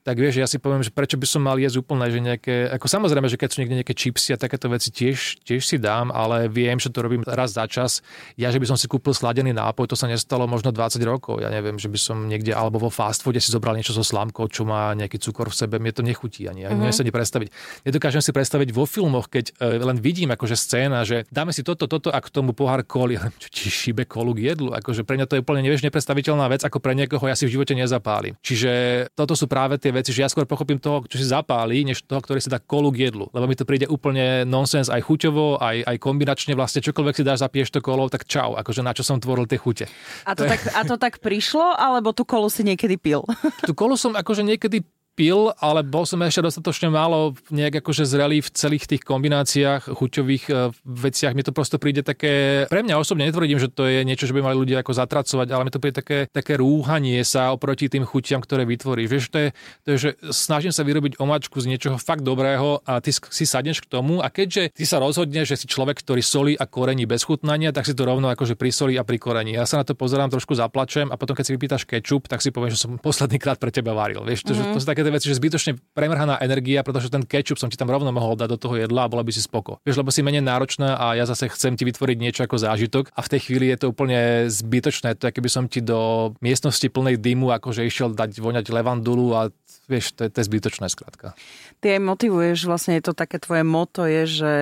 tak 0.00 0.16
vieš, 0.16 0.40
ja 0.40 0.48
si 0.48 0.56
poviem, 0.56 0.80
že 0.80 0.88
prečo 0.88 1.20
by 1.20 1.26
som 1.28 1.44
mal 1.44 1.60
jesť 1.60 1.84
úplne, 1.84 2.08
že 2.08 2.20
nejaké, 2.24 2.72
ako 2.72 2.86
samozrejme, 2.88 3.28
že 3.28 3.36
keď 3.36 3.48
sú 3.52 3.56
niekde 3.60 3.76
nejaké 3.84 3.94
čipsy 3.94 4.32
a 4.32 4.40
takéto 4.40 4.72
veci 4.72 4.88
tiež, 4.88 5.44
tiež 5.44 5.60
si 5.60 5.76
dám, 5.76 6.08
ale 6.08 6.48
viem, 6.48 6.80
že 6.80 6.88
to 6.88 7.04
robím 7.04 7.20
raz 7.28 7.52
za 7.52 7.68
čas. 7.68 8.00
Ja, 8.40 8.48
že 8.48 8.56
by 8.56 8.72
som 8.72 8.78
si 8.80 8.88
kúpil 8.88 9.12
sladený 9.12 9.52
nápoj, 9.52 9.92
to 9.92 9.96
sa 10.00 10.08
nestalo 10.08 10.48
možno 10.48 10.72
20 10.72 10.96
rokov. 11.04 11.44
Ja 11.44 11.52
neviem, 11.52 11.76
že 11.76 11.92
by 11.92 11.98
som 12.00 12.16
niekde 12.24 12.56
alebo 12.56 12.80
vo 12.80 12.90
fast 12.90 13.20
foode 13.20 13.44
si 13.44 13.52
zobral 13.52 13.76
niečo 13.76 13.92
so 13.92 14.00
slámkou, 14.00 14.48
čo 14.48 14.64
má 14.64 14.96
nejaký 14.96 15.20
cukor 15.20 15.52
v 15.52 15.56
sebe, 15.56 15.76
mne 15.76 15.92
to 15.92 16.00
nechutí 16.00 16.48
ani. 16.48 16.64
Ja 16.64 16.72
mm-hmm. 16.72 16.80
neviem 16.80 16.96
sa 16.96 17.04
predstaviť. 17.04 17.48
Nedokážem 17.84 18.22
si 18.24 18.30
predstaviť 18.32 18.68
vo 18.72 18.88
filmoch, 18.88 19.28
keď 19.28 19.52
uh, 19.60 19.78
len 19.84 20.00
vidím 20.00 20.32
akože 20.32 20.56
scéna, 20.56 21.04
že 21.04 21.28
dáme 21.28 21.52
si 21.52 21.60
toto, 21.60 21.84
toto 21.84 22.08
a 22.08 22.18
k 22.18 22.32
tomu 22.32 22.56
pohár 22.56 22.82
koli, 22.88 23.20
čo 23.42 23.48
ti 23.52 23.68
šíbe 23.68 24.08
kolu 24.08 24.32
k 24.32 24.56
jedlu. 24.56 24.72
Akože 24.72 25.04
pre 25.04 25.20
mňa 25.20 25.26
to 25.28 25.36
je 25.36 25.42
úplne 25.44 25.60
nevieš 25.60 25.84
nepredstaviteľná 25.84 26.48
vec, 26.48 26.64
ako 26.64 26.80
pre 26.80 26.96
niekoho 26.96 27.22
ja 27.28 27.36
si 27.36 27.44
v 27.44 27.60
živote 27.60 27.76
nezapálim. 27.76 28.34
Čiže 28.40 28.70
toto 29.12 29.36
sú 29.36 29.44
práve 29.44 29.76
tie 29.76 29.92
veci, 30.00 30.16
že 30.16 30.24
ja 30.24 30.28
skôr 30.32 30.48
pochopím 30.48 30.80
toho, 30.80 31.04
čo 31.04 31.20
si 31.20 31.28
zapálí, 31.28 31.84
než 31.84 32.02
toho, 32.08 32.24
ktorý 32.24 32.40
si 32.40 32.48
dá 32.48 32.58
kolu 32.58 32.90
k 32.90 33.12
jedlu. 33.12 33.28
Lebo 33.30 33.44
mi 33.44 33.54
to 33.54 33.68
príde 33.68 33.86
úplne 33.86 34.48
nonsens 34.48 34.88
aj 34.88 35.04
chuťovo, 35.04 35.60
aj, 35.60 35.84
aj 35.84 35.96
kombinačne 36.00 36.56
vlastne 36.56 36.80
čokoľvek 36.80 37.14
si 37.14 37.22
dáš, 37.22 37.44
zapiješ 37.44 37.70
to 37.76 37.80
kolo, 37.84 38.08
tak 38.08 38.24
čau, 38.24 38.56
akože 38.56 38.80
na 38.80 38.96
čo 38.96 39.04
som 39.04 39.20
tvoril 39.20 39.44
tie 39.44 39.60
chute. 39.60 39.86
A 40.24 40.32
to, 40.32 40.44
to 40.44 40.50
tak, 40.50 40.60
a 40.72 40.80
to 40.82 40.96
tak 40.96 41.14
prišlo, 41.20 41.76
alebo 41.76 42.16
tú 42.16 42.24
kolu 42.24 42.48
si 42.48 42.64
niekedy 42.64 42.96
pil? 42.96 43.22
Tú 43.68 43.76
kolu 43.76 43.94
som 43.94 44.16
akože 44.16 44.42
niekedy 44.42 44.82
pil, 45.20 45.52
ale 45.60 45.84
bol 45.84 46.08
som 46.08 46.16
ešte 46.24 46.40
dostatočne 46.40 46.88
málo 46.88 47.36
nejak 47.52 47.84
akože 47.84 48.08
zrelý 48.08 48.40
v 48.40 48.48
celých 48.56 48.88
tých 48.88 49.04
kombináciách, 49.04 49.92
chuťových 49.92 50.44
uh, 50.48 50.72
veciach. 50.88 51.36
Mi 51.36 51.44
to 51.44 51.52
prosto 51.52 51.76
príde 51.76 52.00
také, 52.00 52.64
pre 52.72 52.80
mňa 52.80 52.96
osobne 52.96 53.28
netvrdím, 53.28 53.60
že 53.60 53.68
to 53.68 53.84
je 53.84 54.00
niečo, 54.00 54.24
že 54.24 54.32
by 54.32 54.40
mali 54.40 54.56
ľudia 54.56 54.80
ako 54.80 54.96
zatracovať, 54.96 55.52
ale 55.52 55.68
mi 55.68 55.72
to 55.76 55.76
príde 55.76 56.00
také, 56.00 56.24
také 56.32 56.56
rúhanie 56.56 57.20
sa 57.20 57.52
oproti 57.52 57.92
tým 57.92 58.08
chutiam, 58.08 58.40
ktoré 58.40 58.64
vytvoríš. 58.64 59.08
Vieš, 59.12 59.24
to 59.28 59.38
je, 59.44 59.48
to 59.84 59.88
je, 59.92 59.96
že 60.00 60.10
snažím 60.32 60.72
sa 60.72 60.88
vyrobiť 60.88 61.20
omačku 61.20 61.60
z 61.60 61.68
niečoho 61.68 62.00
fakt 62.00 62.24
dobrého 62.24 62.80
a 62.88 63.04
ty 63.04 63.12
si 63.12 63.44
sadneš 63.44 63.84
k 63.84 63.92
tomu 63.92 64.24
a 64.24 64.32
keďže 64.32 64.72
ty 64.72 64.88
sa 64.88 64.96
rozhodneš, 65.04 65.52
že 65.52 65.56
si 65.60 65.66
človek, 65.68 66.00
ktorý 66.00 66.24
solí 66.24 66.54
a 66.56 66.64
korení 66.64 67.04
bez 67.04 67.28
chutnania, 67.28 67.76
tak 67.76 67.84
si 67.84 67.92
to 67.92 68.08
rovno 68.08 68.32
akože 68.32 68.56
solí 68.72 68.96
a 68.96 69.04
pri 69.04 69.20
korení. 69.20 69.52
Ja 69.58 69.68
sa 69.68 69.82
na 69.82 69.84
to 69.84 69.92
pozerám, 69.92 70.32
trošku 70.32 70.56
zaplačem 70.56 71.12
a 71.12 71.20
potom 71.20 71.36
keď 71.36 71.44
si 71.44 71.52
vypýtaš 71.58 71.84
kečup, 71.84 72.24
tak 72.24 72.40
si 72.40 72.48
poviem, 72.48 72.72
že 72.72 72.80
som 72.80 72.96
posledný 72.96 73.36
krát 73.36 73.58
pre 73.58 73.68
teba 73.68 73.92
varil. 73.92 74.22
Vieš, 74.22 74.46
to, 74.46 74.54
mm-hmm. 74.54 74.70
že 74.70 74.72
to 74.72 74.78
sú 74.80 74.86
také 74.86 75.02
tie 75.10 75.18
veci, 75.18 75.26
že 75.26 75.42
zbytočne 75.42 75.72
premrhaná 75.90 76.38
energia, 76.38 76.86
pretože 76.86 77.10
ten 77.10 77.26
kečup 77.26 77.58
som 77.58 77.66
ti 77.66 77.74
tam 77.74 77.90
rovno 77.90 78.14
mohol 78.14 78.38
dať 78.38 78.48
do 78.54 78.58
toho 78.62 78.78
jedla 78.78 79.10
a 79.10 79.10
bola 79.10 79.26
by 79.26 79.34
si 79.34 79.42
spoko. 79.42 79.82
Vieš, 79.82 79.98
lebo 79.98 80.14
si 80.14 80.22
menej 80.22 80.46
náročná 80.46 80.94
a 80.94 81.18
ja 81.18 81.26
zase 81.26 81.50
chcem 81.50 81.74
ti 81.74 81.82
vytvoriť 81.82 82.16
niečo 82.22 82.46
ako 82.46 82.62
zážitok 82.62 83.10
a 83.10 83.20
v 83.26 83.30
tej 83.34 83.40
chvíli 83.50 83.66
je 83.74 83.82
to 83.82 83.86
úplne 83.90 84.46
zbytočné. 84.46 85.18
To 85.18 85.26
je, 85.26 85.34
keby 85.34 85.50
som 85.50 85.66
ti 85.66 85.82
do 85.82 86.32
miestnosti 86.38 86.86
plnej 86.86 87.18
dymu 87.18 87.50
akože 87.58 87.82
išiel 87.82 88.14
dať 88.14 88.38
voňať 88.38 88.70
levandulu 88.70 89.34
a 89.34 89.50
vieš, 89.90 90.14
to 90.14 90.26
je, 90.26 90.30
to 90.30 90.38
je 90.38 90.46
zbytočné 90.46 90.86
skrátka. 90.86 91.34
Ty 91.82 91.98
aj 91.98 92.00
motivuješ, 92.06 92.70
vlastne 92.70 92.94
je 92.94 93.02
to 93.02 93.12
také 93.16 93.42
tvoje 93.42 93.66
moto 93.66 94.06
je, 94.06 94.22
že 94.30 94.52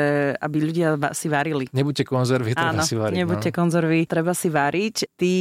aby 0.40 0.56
ľudia 0.64 0.96
si 1.12 1.28
varili. 1.28 1.68
Nebuďte 1.68 2.08
konzervy, 2.08 2.56
treba 2.56 2.80
Áno, 2.80 2.88
si 2.88 2.96
variť. 2.96 3.16
nebuďte 3.20 3.50
no. 3.52 3.56
konzervy, 3.60 4.00
treba 4.08 4.32
si 4.32 4.48
variť. 4.48 4.96
Ty, 5.20 5.32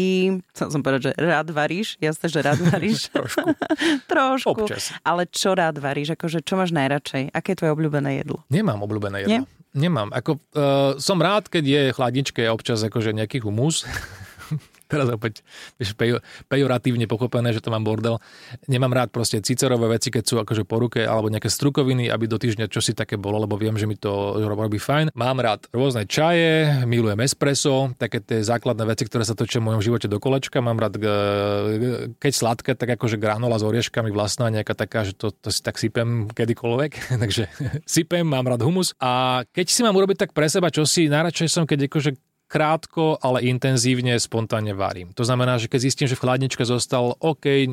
chcel 0.51 0.67
som 0.75 0.81
povedať, 0.83 1.01
že 1.07 1.11
rád 1.15 1.47
varíš, 1.55 1.95
jasne, 2.03 2.27
že 2.27 2.39
rád 2.43 2.59
varíš. 2.59 3.07
Trošku. 3.15 3.47
Trošku. 4.11 4.61
Občas. 4.67 4.96
Ale 5.03 5.29
čo 5.29 5.53
rád 5.53 5.77
varíš? 5.81 6.15
Akože, 6.15 6.41
čo 6.41 6.55
máš 6.57 6.73
najradšej? 6.73 7.33
Aké 7.33 7.53
je 7.53 7.59
tvoje 7.59 7.71
obľúbené 7.73 8.21
jedlo? 8.23 8.45
Nemám 8.47 8.81
obľúbené 8.85 9.25
jedlo. 9.25 9.31
Nie? 9.33 9.41
Nemám. 9.77 10.09
Ako, 10.09 10.41
uh, 10.57 10.97
som 10.97 11.21
rád, 11.21 11.53
keď 11.53 11.63
je 11.65 11.81
chladničke 11.93 12.41
občas 12.49 12.81
akože 12.81 13.13
nejaký 13.13 13.45
humus 13.45 13.85
teraz 14.91 15.07
opäť 15.11 15.43
vieš, 15.75 15.93
pejo, 15.93 16.23
pejoratívne 16.47 17.05
pochopené, 17.05 17.51
že 17.51 17.61
to 17.61 17.69
mám 17.69 17.83
bordel. 17.83 18.19
Nemám 18.71 18.95
rád 18.95 19.09
proste 19.11 19.43
cicerové 19.43 19.99
veci, 19.99 20.09
keď 20.09 20.23
sú 20.23 20.35
akože 20.41 20.63
po 20.63 20.79
ruke, 20.79 21.03
alebo 21.03 21.27
nejaké 21.27 21.51
strukoviny, 21.51 22.07
aby 22.07 22.25
do 22.25 22.39
týždňa 22.39 22.71
čo 22.71 22.79
si 22.79 22.95
také 22.95 23.15
bolo, 23.19 23.43
lebo 23.43 23.59
viem, 23.59 23.75
že 23.75 23.85
mi 23.85 23.95
to 23.99 24.39
robí 24.47 24.79
fajn. 24.79 25.13
Mám 25.13 25.43
rád 25.43 25.67
rôzne 25.71 26.07
čaje, 26.07 26.83
milujem 26.87 27.19
espresso, 27.23 27.91
také 27.99 28.23
tie 28.23 28.41
základné 28.41 28.83
veci, 28.87 29.03
ktoré 29.05 29.23
sa 29.27 29.35
točia 29.35 29.59
v 29.59 29.73
mojom 29.73 29.81
živote 29.83 30.07
do 30.07 30.17
kolečka. 30.17 30.63
Mám 30.63 30.79
rád, 30.79 30.99
keď 32.17 32.31
sladké, 32.31 32.71
tak 32.73 32.97
akože 32.97 33.19
granola 33.19 33.59
s 33.59 33.63
orieškami 33.67 34.09
vlastná, 34.09 34.49
nejaká 34.49 34.73
taká, 34.73 35.03
že 35.03 35.13
to, 35.13 35.31
to 35.33 35.51
si 35.51 35.59
tak 35.59 35.75
sypem 35.77 36.31
kedykoľvek. 36.31 36.91
Takže 37.23 37.43
sypem, 37.83 38.23
mám 38.23 38.47
rád 38.47 38.63
humus. 38.63 38.95
A 39.01 39.43
keď 39.51 39.67
si 39.67 39.81
mám 39.83 39.95
urobiť 39.95 40.27
tak 40.27 40.31
pre 40.31 40.47
seba, 40.47 40.71
čo 40.71 40.87
si 40.87 41.11
najradšej 41.11 41.49
som, 41.49 41.63
keď 41.67 41.89
akože 41.91 42.11
krátko, 42.47 43.19
ale 43.19 43.43
intenzívne, 43.45 44.15
spontánne 44.17 44.71
varím. 44.71 45.11
To 45.13 45.27
znamená, 45.27 45.59
že 45.59 45.67
keď 45.67 45.79
zistím, 45.83 46.07
že 46.07 46.15
v 46.15 46.23
chladničke 46.23 46.63
zostal 46.63 47.13
OK, 47.19 47.45
e, 47.45 47.67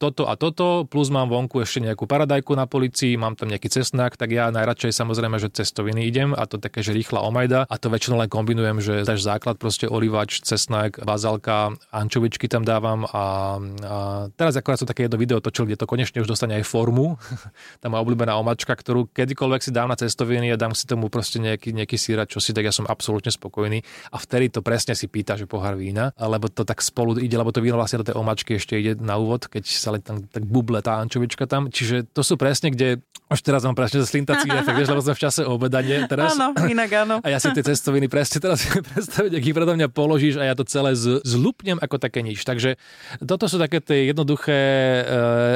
toto 0.00 0.24
a 0.24 0.34
toto, 0.40 0.88
plus 0.88 1.12
mám 1.12 1.28
vonku 1.28 1.60
ešte 1.60 1.84
nejakú 1.84 2.08
paradajku 2.08 2.56
na 2.56 2.64
policii, 2.64 3.20
mám 3.20 3.36
tam 3.36 3.52
nejaký 3.52 3.68
cesnak, 3.68 4.16
tak 4.16 4.32
ja 4.32 4.48
najradšej 4.48 4.96
samozrejme, 4.96 5.36
že 5.36 5.52
cestoviny 5.52 6.08
idem 6.08 6.32
a 6.32 6.48
to 6.48 6.56
také, 6.56 6.80
že 6.80 6.96
rýchla 6.96 7.20
omajda 7.20 7.68
a 7.68 7.74
to 7.76 7.92
väčšinou 7.92 8.16
len 8.16 8.32
kombinujem, 8.32 8.80
že 8.80 9.04
dáš 9.04 9.28
základ 9.28 9.60
proste 9.60 9.84
olivač, 9.84 10.40
cesnak, 10.40 10.96
bazalka, 11.04 11.76
ančovičky 11.92 12.48
tam 12.48 12.64
dávam 12.64 13.04
a, 13.04 13.60
a 13.84 13.96
teraz 14.40 14.56
akorát 14.56 14.80
som 14.80 14.88
také 14.88 15.04
jedno 15.04 15.20
video 15.20 15.36
točil, 15.44 15.68
kde 15.68 15.76
to 15.76 15.84
konečne 15.84 16.24
už 16.24 16.32
dostane 16.32 16.56
aj 16.56 16.64
formu. 16.64 17.20
tá 17.84 17.92
moja 17.92 18.00
obľúbená 18.00 18.40
omačka, 18.40 18.72
ktorú 18.72 19.12
kedykoľvek 19.12 19.60
si 19.60 19.70
dám 19.70 19.92
na 19.92 20.00
cestoviny 20.00 20.48
a 20.48 20.56
dám 20.56 20.72
si 20.72 20.88
tomu 20.88 21.12
proste 21.12 21.36
nejaký, 21.36 21.76
nejaký 21.76 22.00
síra, 22.00 22.24
čo 22.24 22.40
si, 22.40 22.56
tak 22.56 22.64
ja 22.64 22.72
som 22.72 22.88
absolútne 22.88 23.28
spokojný 23.28 23.84
a 24.08 24.16
vtedy 24.16 24.48
to 24.48 24.64
presne 24.64 24.96
si 24.96 25.12
pýta, 25.12 25.36
že 25.36 25.44
pohár 25.44 25.76
vína, 25.76 26.16
lebo 26.16 26.48
to 26.48 26.64
tak 26.64 26.80
spolu 26.80 27.20
ide, 27.20 27.36
lebo 27.36 27.52
to 27.52 27.60
víno 27.60 27.76
vlastne 27.76 28.00
do 28.00 28.08
tej 28.08 28.16
omačky 28.16 28.56
ešte 28.56 28.80
ide 28.80 28.96
na 28.96 29.20
úvod, 29.20 29.44
keď 29.44 29.68
sa 29.68 29.89
ale 29.90 29.98
tam 29.98 30.22
tak 30.22 30.46
buble 30.46 30.78
tá 30.78 31.02
ančovička 31.02 31.50
tam. 31.50 31.66
Čiže 31.66 32.06
to 32.14 32.22
sú 32.22 32.38
presne, 32.38 32.70
kde 32.70 33.02
už 33.30 33.46
teraz 33.46 33.62
mám 33.62 33.78
presne 33.78 34.02
slintací 34.02 34.50
efekt, 34.50 34.74
vieš, 34.74 34.90
lebo 34.90 35.02
sme 35.06 35.14
v 35.14 35.22
čase 35.22 35.46
obedanie 35.46 36.02
teraz. 36.10 36.34
Áno, 36.34 36.50
inak 36.66 36.90
áno. 36.90 37.16
A 37.22 37.30
ja 37.30 37.38
si 37.38 37.46
tie 37.54 37.62
cestoviny 37.62 38.10
presne 38.10 38.42
teraz 38.42 38.66
predstaviť, 38.90 39.38
ak 39.38 39.42
ich 39.46 39.54
predo 39.54 39.78
mňa 39.78 39.88
položíš 39.94 40.34
a 40.42 40.50
ja 40.50 40.58
to 40.58 40.66
celé 40.66 40.98
z, 40.98 41.22
zlupnem 41.22 41.78
ako 41.78 42.02
také 42.02 42.26
nič. 42.26 42.42
Takže 42.42 42.74
toto 43.22 43.46
sú 43.46 43.62
také 43.62 43.78
tie 43.78 44.10
jednoduché, 44.10 44.58
e, 44.58 45.02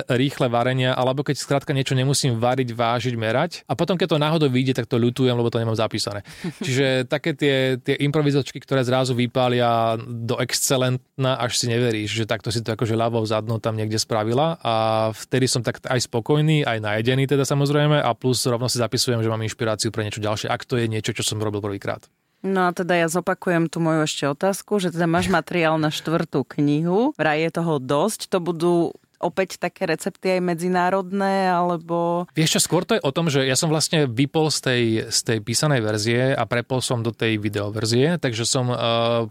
rýchle 0.07 0.47
varenia, 0.47 0.95
alebo 0.95 1.27
keď 1.27 1.35
skrátka 1.35 1.75
niečo 1.75 1.99
nemusím 1.99 2.39
variť, 2.39 2.71
vážiť, 2.79 3.15
merať. 3.19 3.67
A 3.67 3.75
potom, 3.75 3.99
keď 3.99 4.15
to 4.15 4.23
náhodou 4.23 4.47
vyjde, 4.47 4.79
tak 4.79 4.87
to 4.87 4.95
ľutujem, 4.95 5.35
lebo 5.35 5.51
to 5.51 5.59
nemám 5.59 5.75
zapísané. 5.75 6.23
Čiže 6.67 7.11
také 7.11 7.35
tie, 7.35 7.83
tie 7.83 7.99
improvizačky, 8.07 8.63
ktoré 8.63 8.87
zrazu 8.87 9.19
vypália 9.19 9.99
do 9.99 10.39
excelentna, 10.39 11.43
až 11.43 11.59
si 11.59 11.67
neveríš, 11.67 12.23
že 12.23 12.25
takto 12.31 12.55
si 12.55 12.63
to 12.63 12.79
akože 12.79 12.95
ľavou 12.95 13.27
zadnou 13.27 13.59
tam 13.59 13.75
niekde 13.75 13.99
spraví 13.99 14.24
spravila 14.25 14.57
a 14.65 14.75
vtedy 15.13 15.45
som 15.45 15.61
tak 15.61 15.85
aj 15.85 16.01
spokojný, 16.09 16.65
aj 16.65 16.81
najedený 16.81 17.29
teda 17.29 17.45
samozrejme 17.45 18.01
a 18.01 18.11
plus 18.17 18.41
rovno 18.49 18.73
si 18.73 18.81
zapisujem, 18.81 19.21
že 19.21 19.29
mám 19.29 19.45
inšpiráciu 19.45 19.93
pre 19.93 20.09
niečo 20.09 20.25
ďalšie, 20.25 20.49
ak 20.49 20.65
to 20.65 20.81
je 20.81 20.89
niečo, 20.89 21.13
čo 21.13 21.21
som 21.21 21.37
robil 21.45 21.61
prvýkrát. 21.61 22.09
No 22.41 22.69
a 22.69 22.73
teda 22.73 22.97
ja 22.97 23.09
zopakujem 23.09 23.69
tú 23.69 23.85
moju 23.85 24.09
ešte 24.09 24.25
otázku, 24.29 24.81
že 24.81 24.93
teda 24.93 25.05
máš 25.05 25.29
materiál 25.29 25.77
na 25.77 25.93
štvrtú 25.93 26.45
knihu, 26.57 27.13
vraj 27.21 27.45
je 27.45 27.51
toho 27.53 27.77
dosť, 27.77 28.33
to 28.33 28.41
budú 28.41 28.97
opäť 29.25 29.57
také 29.57 29.89
recepty 29.89 30.37
aj 30.37 30.41
medzinárodné, 30.45 31.49
alebo... 31.49 32.29
Vieš 32.37 32.61
čo, 32.61 32.61
skôr 32.61 32.85
to 32.85 33.01
je 33.01 33.01
o 33.01 33.09
tom, 33.09 33.33
že 33.33 33.49
ja 33.49 33.57
som 33.57 33.73
vlastne 33.73 34.05
vypol 34.05 34.53
z 34.53 34.59
tej, 34.61 34.83
z 35.09 35.19
tej 35.25 35.39
písanej 35.41 35.81
verzie 35.81 36.37
a 36.37 36.45
prepol 36.45 36.85
som 36.85 37.01
do 37.01 37.09
tej 37.09 37.41
videoverzie, 37.41 38.21
takže 38.21 38.45
som 38.45 38.69
uh, 38.69 38.77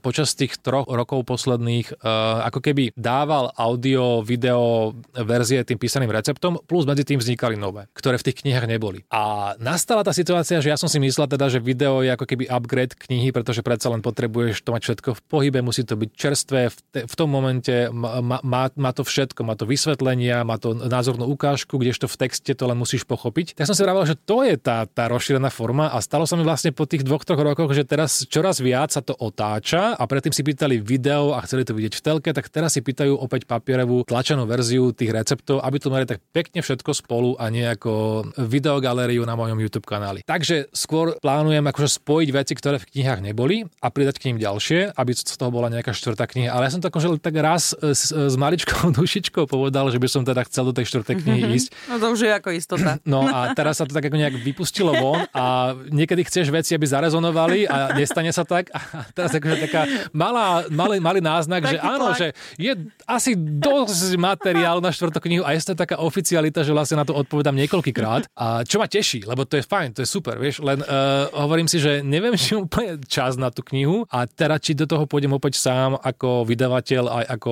počas 0.01 0.33
tých 0.33 0.57
troch 0.57 0.89
rokov 0.89 1.29
posledných 1.29 2.01
uh, 2.01 2.41
ako 2.49 2.59
keby 2.65 2.97
dával 2.97 3.53
audio, 3.53 4.25
video 4.25 4.97
verzie 5.13 5.61
tým 5.61 5.77
písaným 5.77 6.09
receptom, 6.09 6.57
plus 6.65 6.89
medzi 6.89 7.05
tým 7.05 7.21
vznikali 7.21 7.53
nové, 7.53 7.85
ktoré 7.93 8.17
v 8.17 8.33
tých 8.33 8.41
knihách 8.41 8.65
neboli. 8.65 9.05
A 9.13 9.53
nastala 9.61 10.01
tá 10.01 10.09
situácia, 10.09 10.57
že 10.57 10.73
ja 10.73 10.77
som 10.81 10.89
si 10.89 10.97
myslel 10.97 11.29
teda, 11.29 11.53
že 11.53 11.61
video 11.61 12.01
je 12.01 12.09
ako 12.09 12.25
keby 12.25 12.49
upgrade 12.49 12.97
knihy, 12.97 13.29
pretože 13.29 13.61
predsa 13.61 13.93
len 13.93 14.01
potrebuješ 14.01 14.65
to 14.65 14.73
mať 14.73 14.81
všetko 14.89 15.09
v 15.13 15.21
pohybe, 15.29 15.59
musí 15.61 15.85
to 15.85 15.93
byť 15.93 16.09
čerstvé, 16.17 16.73
v, 16.73 16.77
te, 16.89 16.99
v 17.05 17.13
tom 17.13 17.29
momente 17.29 17.93
má, 17.93 18.41
má, 18.41 18.73
má 18.73 18.91
to 18.91 19.05
všetko, 19.05 19.45
má 19.45 19.53
to 19.53 19.69
vys- 19.69 19.82
vysvetlenia, 19.83 20.47
má 20.47 20.55
to 20.55 20.71
názornú 20.71 21.27
ukážku, 21.27 21.75
kdežto 21.75 22.07
v 22.07 22.15
texte 22.23 22.55
to 22.55 22.63
len 22.63 22.79
musíš 22.79 23.03
pochopiť. 23.03 23.59
Tak 23.59 23.67
som 23.67 23.75
si 23.75 23.83
vravel, 23.83 24.07
že 24.07 24.15
to 24.15 24.47
je 24.47 24.55
tá, 24.55 24.87
tá 24.87 25.11
rozšírená 25.11 25.51
forma 25.51 25.91
a 25.91 25.99
stalo 25.99 26.23
sa 26.23 26.39
mi 26.39 26.47
vlastne 26.47 26.71
po 26.71 26.87
tých 26.87 27.03
dvoch, 27.03 27.27
troch 27.27 27.43
rokoch, 27.43 27.75
že 27.75 27.83
teraz 27.83 28.23
čoraz 28.31 28.63
viac 28.63 28.95
sa 28.95 29.03
to 29.03 29.11
otáča 29.11 29.99
a 29.99 30.03
predtým 30.07 30.31
si 30.31 30.39
pýtali 30.39 30.79
video 30.79 31.35
a 31.35 31.43
chceli 31.43 31.67
to 31.67 31.75
vidieť 31.75 31.99
v 31.99 32.01
telke, 32.01 32.29
tak 32.31 32.47
teraz 32.47 32.79
si 32.79 32.79
pýtajú 32.79 33.19
opäť 33.19 33.43
papierovú 33.43 34.07
tlačenú 34.07 34.47
verziu 34.47 34.95
tých 34.95 35.11
receptov, 35.11 35.59
aby 35.59 35.77
to 35.83 35.91
mali 35.91 36.07
tak 36.07 36.23
pekne 36.31 36.63
všetko 36.63 36.95
spolu 36.95 37.35
a 37.35 37.51
nie 37.51 37.67
ako 37.67 38.23
videogalériu 38.39 39.27
na 39.27 39.35
mojom 39.35 39.59
YouTube 39.59 39.83
kanáli. 39.83 40.23
Takže 40.23 40.71
skôr 40.71 41.19
plánujem 41.19 41.67
akože 41.67 41.99
spojiť 41.99 42.29
veci, 42.31 42.53
ktoré 42.55 42.79
v 42.79 42.87
knihách 42.87 43.19
neboli 43.19 43.67
a 43.83 43.91
pridať 43.91 44.23
k 44.23 44.31
ním 44.31 44.39
ďalšie, 44.39 44.95
aby 44.95 45.11
z 45.11 45.35
toho 45.35 45.51
bola 45.51 45.67
nejaká 45.67 45.91
štvrtá 45.91 46.23
kniha. 46.31 46.55
Ale 46.55 46.71
ja 46.71 46.71
som 46.71 46.79
to 46.79 46.87
akože 46.87 47.19
tak 47.19 47.35
raz 47.35 47.75
s, 47.75 48.13
s 48.13 48.35
maličkou 48.39 48.93
dušičkou 48.97 49.49
povedal, 49.63 49.87
že 49.87 49.95
by 49.95 50.07
som 50.11 50.27
teda 50.27 50.43
chcel 50.43 50.67
do 50.67 50.75
tej 50.75 50.91
štvrtej 50.91 51.15
knihy 51.23 51.47
mm-hmm. 51.47 51.55
ísť. 51.55 51.69
No 51.87 51.95
to 52.03 52.07
už 52.11 52.19
je 52.27 52.31
ako 52.35 52.49
istota. 52.51 52.91
No 53.13 53.23
a 53.29 53.53
teraz 53.53 53.77
sa 53.77 53.85
to 53.85 53.93
tak 53.93 54.09
ako 54.09 54.17
nejak 54.17 54.41
vypustilo 54.41 54.95
von 54.95 55.27
a 55.35 55.75
niekedy 55.91 56.25
chceš 56.25 56.49
veci, 56.49 56.73
aby 56.73 56.87
zarezonovali 56.87 57.69
a 57.69 57.93
nestane 57.93 58.31
sa 58.33 58.41
tak. 58.41 58.73
A 58.73 59.05
teraz 59.13 59.37
akože 59.37 59.69
taká 59.69 59.85
malá, 60.15 60.65
malý, 60.73 60.97
malý 60.97 61.21
náznak, 61.21 61.67
Taký 61.67 61.77
že 61.77 61.77
áno, 61.83 62.07
tlak. 62.09 62.17
že 62.17 62.27
je 62.57 62.73
asi 63.05 63.37
dosť 63.37 64.17
materiál 64.17 64.81
na 64.81 64.89
štvrtú 64.89 65.19
knihu 65.29 65.43
a 65.45 65.53
je 65.53 65.61
to 65.61 65.77
taká 65.77 66.01
oficialita, 66.01 66.65
že 66.65 66.73
vlastne 66.73 66.97
na 66.97 67.05
to 67.05 67.13
odpovedám 67.13 67.53
niekoľkýkrát. 67.53 68.33
A 68.33 68.65
čo 68.65 68.81
ma 68.81 68.89
teší, 68.89 69.29
lebo 69.29 69.45
to 69.45 69.61
je 69.61 69.63
fajn, 69.63 69.93
to 69.93 70.01
je 70.01 70.09
super, 70.09 70.41
vieš, 70.41 70.65
len 70.65 70.81
uh, 70.81 71.29
hovorím 71.37 71.69
si, 71.69 71.77
že 71.77 72.01
neviem, 72.01 72.33
či 72.41 72.57
úplne 72.57 72.97
čas 73.05 73.37
na 73.37 73.53
tú 73.53 73.61
knihu 73.69 74.09
a 74.09 74.25
teraz 74.25 74.63
či 74.65 74.73
do 74.73 74.89
toho 74.89 75.05
pôjdem 75.05 75.31
opäť 75.35 75.61
sám 75.61 75.99
ako 76.01 76.47
vydavateľ, 76.49 77.03
aj 77.21 77.25
ako 77.39 77.51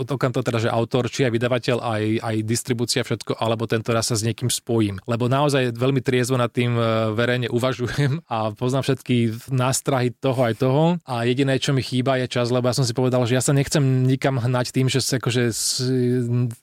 uh, 0.00 0.14
okam 0.14 0.32
to 0.32 0.40
teda, 0.40 0.58
že 0.62 0.70
autor, 0.72 1.10
či 1.10 1.19
aj 1.26 1.32
vydavateľ, 1.32 1.76
aj, 1.80 2.04
aj 2.20 2.36
distribúcia, 2.46 3.02
všetko, 3.04 3.36
alebo 3.36 3.66
tento 3.66 3.90
raz 3.90 4.08
sa 4.08 4.16
s 4.16 4.24
niekým 4.24 4.48
spojím. 4.48 5.02
Lebo 5.04 5.26
naozaj 5.26 5.74
veľmi 5.76 6.00
triezvo 6.00 6.38
nad 6.38 6.52
tým 6.52 6.76
uh, 6.76 7.12
verejne 7.12 7.50
uvažujem 7.50 8.24
a 8.30 8.54
poznám 8.54 8.86
všetky 8.86 9.50
nástrahy 9.50 10.14
toho 10.16 10.40
aj 10.40 10.54
toho 10.60 10.84
a 11.04 11.24
jediné, 11.26 11.58
čo 11.58 11.74
mi 11.74 11.82
chýba 11.84 12.20
je 12.22 12.26
čas, 12.30 12.52
lebo 12.52 12.68
ja 12.70 12.74
som 12.76 12.86
si 12.86 12.94
povedal, 12.94 13.22
že 13.26 13.36
ja 13.36 13.42
sa 13.42 13.56
nechcem 13.56 14.06
nikam 14.06 14.38
hnať 14.38 14.72
tým, 14.74 14.86
že 14.86 15.02
sa 15.02 15.18
akože 15.18 15.52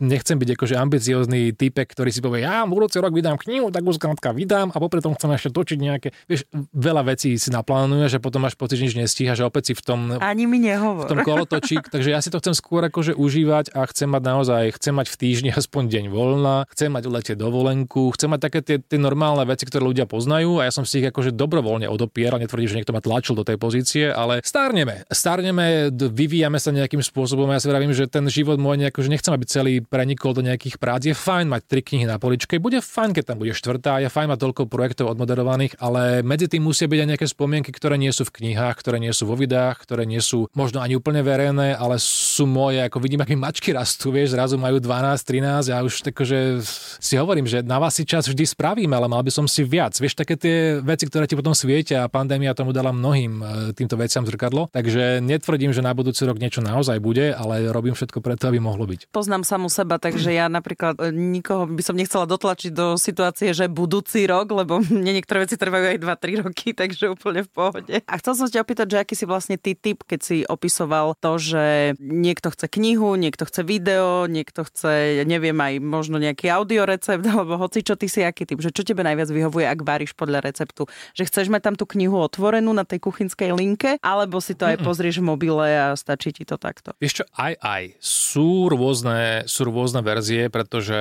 nechcem 0.01 0.37
byť 0.37 0.49
akože 0.55 0.75
ambiciózny 0.77 1.51
typek, 1.53 1.87
ktorý 1.89 2.09
si 2.13 2.21
povie, 2.23 2.45
ja 2.45 2.63
budúci 2.67 3.01
rok 3.01 3.11
vydám 3.11 3.37
knihu, 3.41 3.73
tak 3.73 3.83
už 3.83 3.97
skrátka 3.97 4.31
vydám 4.31 4.69
a 4.73 4.77
popri 4.77 5.01
tom 5.01 5.17
chcem 5.17 5.33
ešte 5.33 5.49
točiť 5.51 5.77
nejaké, 5.81 6.07
vieš, 6.29 6.45
veľa 6.71 7.13
vecí 7.13 7.35
si 7.35 7.49
naplánuje, 7.49 8.07
že 8.11 8.21
potom 8.21 8.45
máš 8.45 8.53
pocit, 8.53 8.79
že 8.79 8.91
nič 8.91 8.95
nestíha, 8.95 9.33
že 9.33 9.43
opäť 9.43 9.71
si 9.71 9.73
v 9.73 9.81
tom, 9.83 9.99
Ani 10.21 10.45
mi 10.45 10.61
nehovor. 10.61 11.09
v 11.09 11.11
tom 11.11 11.21
kolotočí, 11.25 11.81
takže 11.93 12.09
ja 12.13 12.19
si 12.21 12.29
to 12.29 12.39
chcem 12.39 12.53
skôr 12.53 12.85
akože 12.87 13.17
užívať 13.17 13.73
a 13.73 13.83
chcem 13.89 14.07
mať 14.07 14.23
naozaj, 14.23 14.46
chcem 14.47 14.95
mať 14.95 15.07
v 15.11 15.17
týždni 15.19 15.49
aspoň 15.59 15.83
deň 15.91 16.05
voľna, 16.07 16.63
chcem 16.71 16.89
mať 16.93 17.03
v 17.03 17.11
lete 17.11 17.33
dovolenku, 17.35 18.15
chcem 18.15 18.31
mať 18.31 18.39
také 18.39 18.59
tie, 18.63 18.77
tie 18.79 18.99
normálne 18.99 19.43
veci, 19.43 19.67
ktoré 19.67 19.83
ľudia 19.83 20.07
poznajú 20.07 20.63
a 20.63 20.67
ja 20.67 20.71
som 20.71 20.87
si 20.87 21.03
ich 21.03 21.07
akože 21.11 21.35
dobrovoľne 21.35 21.91
odopieral, 21.91 22.39
netvrdím, 22.39 22.69
že 22.71 22.77
niekto 22.81 22.95
ma 22.95 23.03
tlačil 23.03 23.35
do 23.35 23.43
tej 23.43 23.57
pozície, 23.59 24.05
ale 24.07 24.39
stárneme, 24.45 25.03
stárneme, 25.11 25.91
vyvíjame 25.91 26.57
sa 26.61 26.71
nejakým 26.71 27.03
spôsobom. 27.03 27.49
A 27.51 27.57
ja 27.57 27.63
si 27.63 27.67
vravím, 27.67 27.91
že 27.91 28.07
ten 28.07 28.25
život 28.31 28.55
môj 28.61 28.79
nejako, 28.79 29.03
že 29.03 29.11
nechcem, 29.11 29.33
aby 29.33 29.45
celý 29.49 29.73
prenikol 29.83 30.31
do 30.37 30.45
nejakých 30.45 30.79
prác. 30.79 31.03
Je 31.03 31.17
fajn 31.17 31.51
mať 31.51 31.61
tri 31.67 31.81
knihy 31.83 32.05
na 32.07 32.21
poličke, 32.21 32.61
bude 32.61 32.79
fajn, 32.79 33.17
keď 33.17 33.23
tam 33.33 33.37
bude 33.41 33.51
štvrtá, 33.57 33.99
je 34.03 34.09
fajn 34.11 34.27
mať 34.31 34.39
toľko 34.39 34.61
projektov 34.69 35.11
odmoderovaných, 35.11 35.79
ale 35.81 36.21
medzi 36.21 36.47
tým 36.47 36.63
musia 36.63 36.85
byť 36.87 36.99
aj 37.03 37.09
nejaké 37.15 37.27
spomienky, 37.27 37.71
ktoré 37.73 37.97
nie 37.97 38.13
sú 38.13 38.23
v 38.29 38.33
knihách, 38.41 38.75
ktoré 38.79 39.01
nie 39.01 39.11
sú 39.11 39.25
vo 39.25 39.35
videách, 39.35 39.83
ktoré 39.83 40.05
nie 40.05 40.21
sú 40.21 40.47
možno 40.53 40.79
ani 40.79 40.95
úplne 40.95 41.25
verejné, 41.25 41.73
ale 41.73 41.97
sú 41.97 42.45
moje, 42.45 42.85
ako 42.85 43.01
vidím, 43.01 43.25
aké 43.25 43.33
mačky 43.33 43.73
rastú, 43.73 44.13
vieš, 44.13 44.36
zrazu 44.37 44.61
majú 44.61 44.77
12, 44.77 45.17
13 45.25 45.73
a 45.73 45.81
už 45.81 46.05
takže 46.13 46.61
si 47.01 47.17
hovorím, 47.17 47.49
že 47.49 47.65
na 47.65 47.81
vás 47.81 47.97
si 47.97 48.05
čas 48.05 48.29
vždy 48.29 48.45
spravím, 48.45 48.93
ale 48.93 49.09
mal 49.09 49.25
by 49.25 49.33
som 49.33 49.49
si 49.49 49.65
viac. 49.65 49.97
Vieš, 49.97 50.13
také 50.13 50.37
tie 50.37 50.77
veci, 50.77 51.09
ktoré 51.09 51.25
ti 51.25 51.33
potom 51.33 51.57
svietia 51.57 52.05
a 52.05 52.11
pandémia 52.11 52.53
tomu 52.53 52.69
dala 52.69 52.93
mnohým 52.93 53.33
e, 53.41 53.43
týmto 53.73 53.97
veciam 53.97 54.21
zrkadlo. 54.29 54.69
Takže 54.69 55.25
netvrdím, 55.25 55.73
že 55.73 55.81
na 55.81 55.97
budúci 55.97 56.21
rok 56.29 56.37
niečo 56.37 56.61
naozaj 56.61 57.01
bude, 57.01 57.33
ale 57.33 57.65
robím 57.73 57.97
všetko 57.97 58.21
preto, 58.21 58.53
aby 58.53 58.61
mohlo 58.61 58.85
byť. 58.85 59.09
Poznám 59.09 59.41
samu 59.41 59.73
seba, 59.73 59.97
takže 59.97 60.29
ja 60.29 60.45
napríklad 60.53 61.01
e, 61.01 61.09
nikoho 61.09 61.65
by 61.65 61.81
som 61.81 61.97
nechcela 61.97 62.29
dotlačiť 62.29 62.69
do 62.69 62.93
situácie, 62.93 63.57
že 63.57 63.65
budúci 63.65 64.29
rok, 64.29 64.53
lebo 64.53 64.77
mne 64.93 65.17
niektoré 65.17 65.49
veci 65.49 65.57
trvajú 65.57 65.97
aj 65.97 65.99
2-3 66.05 66.45
roky, 66.45 66.67
takže 66.77 67.09
úplne 67.09 67.41
v 67.41 67.49
pohode. 67.49 67.95
A 68.05 68.13
chcel 68.21 68.37
som 68.37 68.45
ťa 68.45 68.61
opýtať, 68.61 68.85
že 68.93 68.97
aký 69.01 69.17
si 69.17 69.25
vlastne 69.25 69.57
ty 69.57 69.73
typ, 69.73 70.05
keď 70.05 70.19
si 70.21 70.37
opisoval 70.45 71.17
to, 71.17 71.41
že 71.41 71.97
niekto 71.97 72.53
chce 72.53 72.69
knihu, 72.69 73.17
niekto 73.17 73.49
chce 73.49 73.65
video, 73.65 74.26
niekto 74.27 74.67
chce, 74.67 75.23
neviem, 75.23 75.55
aj 75.55 75.79
možno 75.81 76.19
nejaký 76.21 76.51
audiorecept, 76.51 77.23
alebo 77.33 77.57
hoci 77.59 77.81
čo 77.83 77.95
ty 77.95 78.11
si 78.11 78.23
aký 78.23 78.43
typ, 78.47 78.59
že 78.61 78.71
čo 78.71 78.83
tebe 78.83 79.03
najviac 79.03 79.31
vyhovuje, 79.31 79.65
ak 79.67 79.79
varíš 79.83 80.13
podľa 80.13 80.43
receptu. 80.45 80.85
Že 81.15 81.23
chceš 81.27 81.47
mať 81.51 81.61
tam 81.71 81.75
tú 81.75 81.87
knihu 81.87 82.19
otvorenú 82.19 82.71
na 82.71 82.83
tej 82.83 83.03
kuchynskej 83.03 83.51
linke, 83.55 83.97
alebo 84.03 84.39
si 84.43 84.53
to 84.53 84.67
aj 84.67 84.83
pozrieš 84.83 85.19
v 85.23 85.25
mobile 85.31 85.67
a 85.67 85.95
stačí 85.95 86.35
ti 86.35 86.43
to 86.43 86.59
takto? 86.59 86.93
Vieš 86.99 87.21
čo, 87.21 87.25
aj 87.35 87.53
aj. 87.63 87.83
Sú 88.03 88.67
rôzne, 88.69 89.47
sú 89.49 89.67
rôzne 89.67 90.03
verzie, 90.03 90.51
pretože 90.51 90.97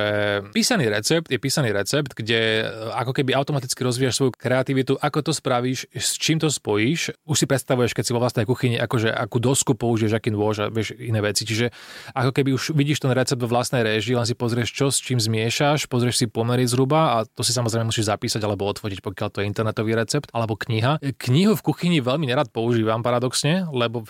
písaný 0.51 0.89
recept 0.89 1.27
je 1.27 1.39
písaný 1.39 1.71
recept, 1.75 2.15
kde 2.15 2.63
e, 2.63 2.93
ako 2.95 3.11
keby 3.13 3.35
automaticky 3.35 3.83
rozvíjaš 3.83 4.17
svoju 4.19 4.31
kreativitu, 4.35 4.95
ako 4.99 5.19
to 5.27 5.31
spravíš, 5.35 5.89
s 5.91 6.15
čím 6.17 6.39
to 6.39 6.47
spojíš. 6.47 7.13
Už 7.27 7.35
si 7.37 7.45
predstavuješ, 7.45 7.93
keď 7.93 8.03
si 8.03 8.15
vo 8.15 8.21
vlastnej 8.23 8.45
kuchyni, 8.47 8.77
akože 8.79 9.11
akú 9.11 9.37
dosku 9.37 9.73
použiješ, 9.75 10.17
aký 10.17 10.29
nôž 10.33 10.63
a 10.63 10.71
vieš 10.71 10.97
iné 10.97 11.19
veci. 11.19 11.43
Čiže 11.43 11.71
ako 12.13 12.31
keby 12.33 12.49
už 12.55 12.73
vidíš 12.73 13.03
ten 13.03 13.11
recept 13.17 13.41
vo 13.41 13.49
vlastnej 13.49 13.81
réžii, 13.81 14.13
len 14.13 14.29
si 14.29 14.37
pozrieš, 14.37 14.69
čo 14.71 14.93
s 14.93 15.01
čím 15.01 15.17
zmiešaš, 15.17 15.89
pozrieš 15.89 16.21
si 16.21 16.25
pomery 16.29 16.69
zhruba 16.69 17.17
a 17.17 17.25
to 17.25 17.41
si 17.41 17.51
samozrejme 17.51 17.89
musíš 17.89 18.07
zapísať 18.07 18.39
alebo 18.45 18.69
odfotiť, 18.69 19.01
pokiaľ 19.01 19.29
to 19.33 19.41
je 19.41 19.49
internetový 19.49 19.97
recept 19.97 20.29
alebo 20.31 20.53
kniha. 20.53 21.01
Knihu 21.01 21.57
v 21.57 21.65
kuchyni 21.65 21.97
veľmi 21.99 22.29
nerad 22.29 22.53
používam 22.53 23.01
paradoxne, 23.01 23.65
lebo 23.73 24.05